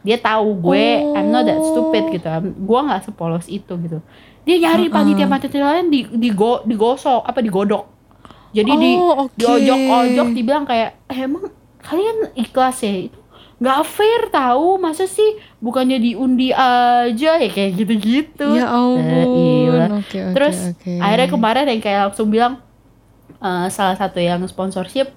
dia 0.01 0.17
tahu 0.17 0.55
gue 0.55 0.85
I'm 1.11 1.27
not 1.27 1.43
that 1.43 1.59
stupid 1.61 2.03
Oh. 2.05 2.11
gitu 2.11 2.27
gue 2.55 2.79
nggak 2.79 3.01
sepolos 3.03 3.45
itu 3.45 3.73
gitu 3.77 3.99
dia 4.41 4.55
nyari 4.57 4.87
Uh-uh. 4.87 4.95
panitia-panitia 4.95 5.61
lain 5.61 5.87
di 5.87 6.07
digo 6.09 6.63
digosok 6.63 7.21
apa 7.21 7.39
digodok 7.39 7.85
jadi 8.49 8.71
di 8.71 8.91
Oh, 8.95 9.27
oke. 9.27 9.35
diojok-ojok 9.35 10.27
dibilang 10.33 10.63
kayak 10.63 10.97
eh, 11.05 11.19
emang 11.19 11.51
kalian 11.79 12.33
ikhlas 12.33 12.79
ya 12.79 13.05
itu 13.05 13.19
nggak 13.59 13.79
fair 13.83 14.31
tahu 14.31 14.79
masa 14.79 15.03
sih 15.03 15.27
bukannya 15.59 15.99
diundi 15.99 16.49
aja 16.49 17.35
ya 17.35 17.49
kayak 17.49 17.75
gitu-gitu 17.75 18.55
Ya 18.55 18.63
Eh, 18.63 18.71
iya. 18.71 18.71
ampun. 18.71 19.99
Oke, 19.99 20.15
oke, 20.17 20.31
terus 20.31 20.57
oke. 20.71 20.91
akhirnya 20.95 21.27
kemarin 21.27 21.67
yang 21.67 21.81
kayak 21.83 21.99
langsung 22.07 22.31
bilang 22.31 22.63
eh, 23.37 23.67
salah 23.67 23.93
satu 23.93 24.17
yang 24.17 24.39
sponsorship 24.47 25.11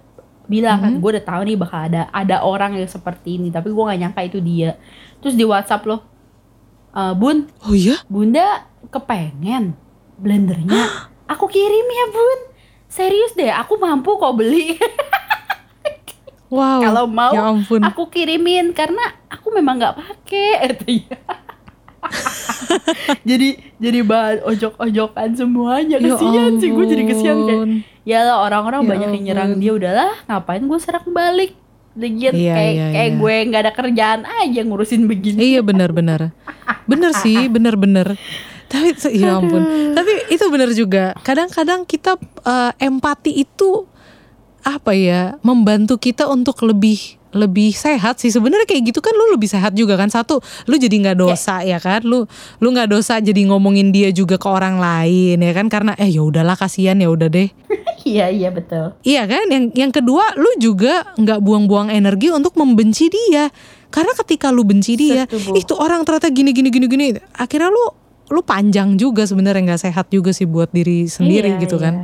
bilang 0.53 0.79
kan 0.79 0.93
Mhm. 0.93 1.01
gue 1.01 1.11
udah 1.11 1.25
tahu 1.25 1.41
nih 1.43 1.57
bakal 1.57 1.81
ada 1.83 2.03
ada 2.13 2.37
orang 2.43 2.77
yang 2.77 2.85
seperti 2.87 3.37
ini 3.37 3.49
tapi 3.49 3.69
gue 3.69 3.81
nggak 3.81 4.01
nyangka 4.01 4.21
itu 4.23 4.39
dia 4.39 4.77
terus 5.19 5.33
di 5.33 5.43
WhatsApp 5.43 5.83
loh 5.83 6.05
"Eh, 6.93 7.15
bun 7.15 7.49
Oh 7.65 7.73
iya? 7.73 7.97
bunda 8.07 8.69
kepengen 8.87 9.73
blendernya 10.15 10.85
aku 11.25 11.49
kirim 11.49 11.87
ya 11.89 12.07
bun 12.09 12.39
serius 12.87 13.33
deh 13.33 13.49
aku 13.49 13.77
mampu 13.77 14.13
kok 14.13 14.35
beli 14.35 14.77
Wow. 16.53 16.85
Kalau 16.85 17.05
mau, 17.09 17.33
ya 17.33 17.49
ampun. 17.49 17.81
aku 17.81 18.13
kirimin 18.13 18.77
karena 18.77 19.01
aku 19.25 19.49
memang 19.49 19.81
nggak 19.81 19.97
pakai. 19.97 20.77
jadi 23.29 23.49
jadi 23.77 23.99
bahan 24.03 24.39
ojok-ojokan 24.43 25.29
semuanya 25.33 25.97
Ya 25.97 26.07
kesian 26.09 26.53
sih 26.59 26.68
gue 26.68 26.85
jadi 26.85 27.05
kesian 27.05 27.37
kayak 27.39 27.59
ampun. 27.59 27.70
ya 28.03 28.18
lah 28.23 28.43
orang-orang 28.43 28.83
Ya 28.83 28.89
banyak 28.89 29.09
yang 29.12 29.25
nyerang 29.25 29.51
ampun. 29.53 29.61
dia 29.61 29.73
udahlah 29.73 30.11
ngapain 30.25 30.62
gue 30.62 30.79
serang 30.79 31.09
balik 31.09 31.53
Lagian 31.93 32.33
Iya, 32.33 32.55
kayak 32.57 32.73
iya, 32.73 32.87
kayak 32.89 33.11
iya. 33.11 33.18
gue 33.20 33.35
nggak 33.47 33.62
ada 33.62 33.73
kerjaan 33.73 34.20
aja 34.25 34.61
ngurusin 34.62 35.05
begini 35.05 35.39
Iya 35.45 35.61
benar-benar. 35.61 36.33
Bener 36.89 37.12
sih, 37.14 37.47
bener-bener. 37.55 38.16
Tapi 38.64 38.97
ya 39.12 39.37
ampun. 39.37 39.61
Tapi 39.93 40.33
itu 40.33 40.45
bener 40.49 40.73
juga. 40.73 41.12
Kadang-kadang 41.20 41.85
kita 41.85 42.16
eh, 42.43 42.73
empati 42.81 43.37
itu 43.37 43.85
apa 44.64 44.97
ya 44.97 45.37
membantu 45.43 46.01
kita 46.01 46.25
untuk 46.25 46.57
lebih 46.64 47.20
lebih 47.33 47.72
sehat 47.72 48.20
sih 48.20 48.28
sebenarnya 48.28 48.64
kayak 48.64 48.93
gitu 48.93 49.01
kan 49.01 49.12
lu 49.12 49.33
lebih 49.33 49.49
sehat 49.49 49.72
juga 49.72 49.97
kan 49.97 50.09
satu 50.09 50.39
lu 50.68 50.76
jadi 50.76 50.93
nggak 50.93 51.18
dosa 51.18 51.61
ya 51.61 51.76
kan 51.76 52.05
lu 52.05 52.28
lu 52.61 52.68
nggak 52.70 52.89
dosa 52.89 53.18
jadi 53.18 53.49
ngomongin 53.49 53.89
dia 53.89 54.12
juga 54.12 54.37
ke 54.37 54.45
orang 54.45 54.76
lain 54.76 55.41
ya 55.41 55.53
kan 55.53 55.66
karena 55.66 55.97
eh 55.97 56.09
ya 56.09 56.20
udahlah 56.20 56.55
kasihan 56.55 56.97
ya 56.97 57.09
udah 57.09 57.28
deh 57.28 57.49
iya 58.05 58.28
iya 58.28 58.53
betul 58.53 58.93
Iya 59.03 59.24
kan? 59.24 59.47
Yang 59.49 59.64
yang 59.74 59.93
kedua 59.93 60.24
lu 60.37 60.51
juga 60.59 61.07
nggak 61.16 61.39
buang-buang 61.41 61.89
energi 61.89 62.28
untuk 62.30 62.55
membenci 62.55 63.09
dia. 63.09 63.49
Karena 63.89 64.12
ketika 64.16 64.49
lu 64.49 64.64
benci 64.64 64.97
dia, 64.97 65.28
Setuju. 65.28 65.53
itu 65.55 65.74
orang 65.76 66.01
ternyata 66.03 66.33
gini 66.33 66.51
gini 66.51 66.68
gini 66.72 66.87
gini. 66.89 67.07
Akhirnya 67.37 67.68
lu 67.68 67.85
lu 68.33 68.41
panjang 68.41 68.97
juga 68.97 69.28
sebenarnya 69.28 69.74
nggak 69.74 69.83
sehat 69.85 70.07
juga 70.09 70.33
sih 70.33 70.49
buat 70.49 70.72
diri 70.72 71.05
sendiri 71.07 71.57
Iya, 71.57 71.61
gitu 71.61 71.76
iya. 71.76 71.85
kan. 71.85 71.95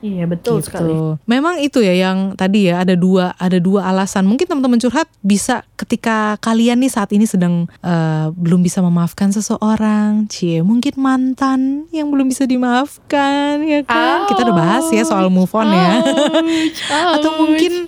Iya 0.00 0.24
betul 0.24 0.60
Gitu. 0.60 0.66
sekali 0.68 0.92
Memang 1.28 1.60
itu 1.60 1.80
ya 1.80 1.94
yang 1.94 2.34
tadi 2.34 2.68
ya 2.68 2.82
ada 2.82 2.96
dua 2.96 3.36
ada 3.38 3.56
dua 3.60 3.86
alasan. 3.88 4.26
Mungkin 4.26 4.48
teman-teman 4.48 4.80
curhat 4.80 5.06
bisa 5.20 5.62
ketika 5.76 6.36
kalian 6.40 6.80
nih 6.82 6.90
saat 6.92 7.12
ini 7.14 7.24
sedang 7.24 7.70
eh, 7.84 8.26
belum 8.34 8.60
bisa 8.64 8.80
memaafkan 8.82 9.30
seseorang, 9.30 10.26
cie 10.26 10.60
mungkin 10.64 10.96
mantan 10.98 11.86
yang 11.94 12.10
belum 12.10 12.26
bisa 12.28 12.44
dimaafkan 12.48 13.62
ya 13.64 13.80
kan. 13.86 14.26
Kita 14.26 14.40
udah 14.44 14.56
bahas 14.56 14.84
ya 14.90 15.04
soal 15.06 15.30
move 15.30 15.52
on 15.54 15.68
ya. 15.70 16.02
Ouch, 16.02 16.80
atau 17.20 17.30
ouch. 17.36 17.38
mungkin 17.46 17.86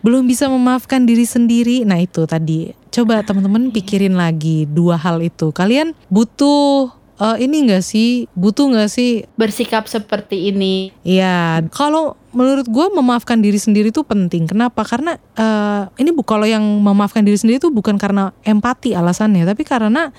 belum 0.00 0.24
bisa 0.24 0.48
memaafkan 0.48 1.04
diri 1.04 1.28
sendiri. 1.28 1.84
Nah, 1.84 2.00
itu 2.00 2.24
tadi. 2.24 2.72
Coba 2.90 3.20
teman-teman 3.22 3.70
pikirin 3.70 4.16
lagi 4.16 4.64
dua 4.66 4.96
hal 4.96 5.20
itu. 5.20 5.52
Kalian 5.52 5.92
butuh 6.08 6.90
eh, 7.20 7.36
ini 7.44 7.68
enggak 7.68 7.84
sih? 7.84 8.26
Butuh 8.32 8.72
nggak 8.72 8.90
sih? 8.90 9.28
bersikap 9.36 9.86
seperti 9.86 10.48
ini 10.52 10.92
Ya, 11.04 11.60
kalau 11.72 12.16
menurut 12.32 12.66
gue 12.66 12.86
memaafkan 12.96 13.40
diri 13.40 13.60
sendiri 13.60 13.92
itu 13.92 14.02
penting. 14.02 14.48
Kenapa? 14.48 14.82
Karena 14.82 15.20
eh, 15.36 15.82
ini 16.00 16.10
bu 16.10 16.24
kalau 16.24 16.48
yang 16.48 16.62
memaafkan 16.62 17.22
diri 17.22 17.36
sendiri 17.36 17.60
itu 17.60 17.68
bukan 17.68 18.00
karena 18.00 18.32
empati 18.42 18.96
alasannya, 18.96 19.44
tapi 19.44 19.62
karena 19.62 20.10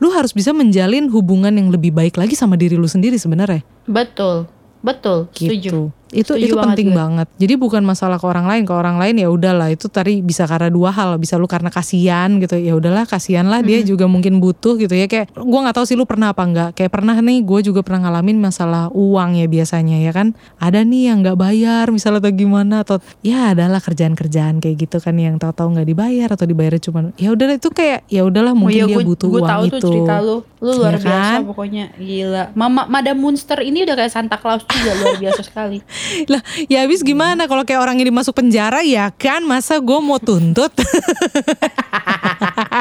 lu 0.00 0.08
harus 0.16 0.32
bisa 0.32 0.56
menjalin 0.56 1.12
hubungan 1.12 1.52
yang 1.52 1.68
lebih 1.68 1.92
baik 1.92 2.16
lagi 2.16 2.32
sama 2.32 2.56
diri 2.56 2.74
lu 2.74 2.88
sendiri 2.88 3.20
sebenarnya. 3.20 3.60
betul 3.84 4.48
betul 4.80 5.28
setuju 5.36 5.92
gitu. 5.92 5.99
Itu 6.10 6.34
Setuju 6.34 6.46
itu 6.46 6.54
banget 6.58 6.66
penting 6.74 6.88
gue. 6.90 6.98
banget. 6.98 7.28
Jadi 7.38 7.54
bukan 7.54 7.82
masalah 7.86 8.18
ke 8.18 8.26
orang 8.26 8.46
lain, 8.50 8.62
ke 8.66 8.74
orang 8.74 8.96
lain 8.98 9.14
ya 9.18 9.28
udahlah 9.30 9.70
itu 9.70 9.86
tadi 9.86 10.20
bisa 10.20 10.44
karena 10.44 10.66
dua 10.66 10.90
hal, 10.90 11.16
bisa 11.22 11.38
lu 11.38 11.46
karena 11.46 11.70
kasihan 11.70 12.28
gitu. 12.42 12.58
Ya 12.58 12.74
udahlah 12.74 13.06
kasihan 13.06 13.46
lah 13.46 13.62
dia 13.62 13.80
juga 13.86 14.10
mungkin 14.10 14.42
butuh 14.42 14.74
gitu 14.76 14.92
ya 14.92 15.06
kayak 15.06 15.30
gua 15.38 15.70
nggak 15.70 15.76
tahu 15.78 15.86
sih 15.86 15.94
lu 15.94 16.04
pernah 16.04 16.34
apa 16.34 16.42
enggak. 16.42 16.70
Kayak 16.74 16.92
pernah 16.98 17.16
nih 17.18 17.38
gue 17.46 17.60
juga 17.62 17.80
pernah 17.86 18.10
ngalamin 18.10 18.38
masalah 18.42 18.90
uang 18.90 19.38
ya 19.38 19.46
biasanya 19.46 20.02
ya 20.02 20.10
kan. 20.10 20.34
Ada 20.58 20.82
nih 20.82 21.14
yang 21.14 21.22
nggak 21.22 21.38
bayar 21.38 21.86
misalnya 21.94 22.20
atau 22.20 22.32
gimana 22.34 22.82
atau 22.82 22.96
ya 23.22 23.54
adalah 23.54 23.78
kerjaan-kerjaan 23.78 24.58
kayak 24.58 24.76
gitu 24.88 24.98
kan 24.98 25.14
yang 25.16 25.38
tahu-tahu 25.38 25.78
nggak 25.78 25.88
dibayar 25.88 26.28
atau 26.34 26.44
dibayar 26.44 26.74
cuma 26.82 27.14
ya 27.16 27.30
udahlah 27.32 27.56
itu 27.56 27.70
kayak 27.70 28.04
ya 28.10 28.22
udahlah 28.26 28.52
mungkin 28.52 28.84
oh, 28.84 28.88
iya, 28.88 28.90
dia 28.90 28.96
gue, 28.98 29.04
butuh 29.06 29.28
gue 29.30 29.42
uang 29.42 29.50
tahu 29.50 29.64
itu. 29.64 29.72
tuh 29.72 29.80
cerita 29.88 30.14
lu 30.20 30.36
lu 30.60 30.76
luar 30.76 30.96
Iya 30.96 31.04
biasa 31.08 31.32
kan? 31.34 31.48
pokoknya. 31.48 31.84
Gila. 31.96 32.52
Mama 32.52 32.84
Madam 32.84 33.16
Munster 33.16 33.64
ini 33.64 33.80
udah 33.80 33.96
kayak 33.96 34.12
Santa 34.12 34.36
Claus 34.36 34.60
juga 34.62 34.92
luar 34.92 35.16
biasa 35.16 35.40
sekali. 35.40 35.80
Lah 36.32 36.44
ya 36.68 36.84
habis 36.84 37.00
gimana 37.00 37.48
kalau 37.48 37.64
kayak 37.64 37.80
orang 37.80 37.96
ini 37.96 38.12
masuk 38.12 38.36
penjara 38.36 38.84
ya 38.84 39.08
kan? 39.08 39.40
Masa 39.40 39.80
gue 39.80 39.98
mau 39.98 40.20
tuntut 40.20 40.68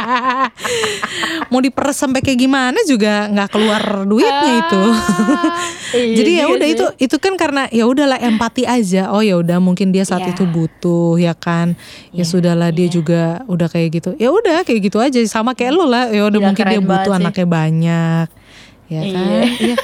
mau 1.52 1.60
diperes 1.60 1.96
sampai 1.96 2.20
kayak 2.20 2.40
gimana 2.40 2.80
juga 2.84 3.28
nggak 3.28 3.50
keluar 3.50 3.84
duitnya 4.04 4.54
itu 4.60 4.84
Iya 5.90 6.16
jadi 6.16 6.32
ya 6.36 6.46
udah 6.48 6.68
itu 6.70 6.86
itu 7.02 7.16
kan 7.18 7.34
karena 7.34 7.66
ya 7.68 7.84
udahlah 7.84 8.18
empati 8.18 8.62
aja 8.62 9.10
oh 9.10 9.20
ya 9.20 9.34
udah 9.36 9.58
mungkin 9.58 9.90
dia 9.90 10.06
saat 10.06 10.22
Iya. 10.22 10.32
itu 10.32 10.46
butuh 10.46 11.18
ya 11.18 11.34
kan 11.34 11.74
ya 12.12 12.22
Iya, 12.22 12.24
sudahlah 12.24 12.70
dia 12.70 12.86
iya. 12.86 12.94
juga 12.94 13.22
udah 13.46 13.66
kayak 13.66 13.90
gitu 13.98 14.10
ya 14.16 14.30
udah 14.30 14.62
kayak 14.62 14.86
gitu 14.86 15.02
aja 15.02 15.18
sama 15.26 15.52
kayak 15.52 15.74
lu 15.74 15.84
lah 15.84 16.06
ya 16.08 16.30
udah 16.30 16.40
mungkin 16.40 16.62
dia 16.64 16.78
butuh 16.80 17.10
sih. 17.10 17.18
anaknya 17.18 17.48
banyak 17.48 18.28
ya 18.86 19.02
Iya. 19.02 19.14
kan 19.18 19.46
Iya 19.66 19.76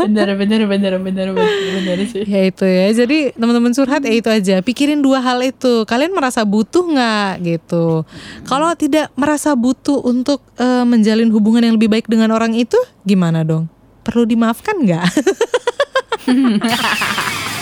bener 0.00 0.32
bener 0.34 0.64
bener 0.64 0.92
bener 0.96 1.28
bener 1.28 1.28
bener 1.36 1.98
sih. 2.08 2.24
Ya 2.24 2.48
itu 2.48 2.64
ya 2.64 2.88
jadi 3.04 3.36
teman-teman 3.36 3.72
surhat 3.76 4.00
ya 4.04 4.12
itu 4.12 4.28
aja. 4.32 4.64
Pikirin 4.64 5.04
dua 5.04 5.20
hal 5.20 5.44
itu 5.44 5.84
kalian 5.84 6.16
merasa 6.16 6.40
butuh 6.42 6.84
nggak 6.88 7.30
gitu? 7.44 8.08
Kalau 8.48 8.72
tidak 8.74 9.12
merasa 9.12 9.52
butuh 9.52 10.00
untuk 10.00 10.40
uh, 10.56 10.88
menjalin 10.88 11.28
hubungan 11.30 11.68
yang 11.68 11.76
lebih 11.76 11.92
baik 11.92 12.08
dengan 12.08 12.32
orang 12.32 12.56
itu 12.56 12.76
gimana 13.04 13.44
dong? 13.44 13.68
Perlu 14.02 14.24
dimaafkan 14.24 14.80
nggak? 14.80 15.04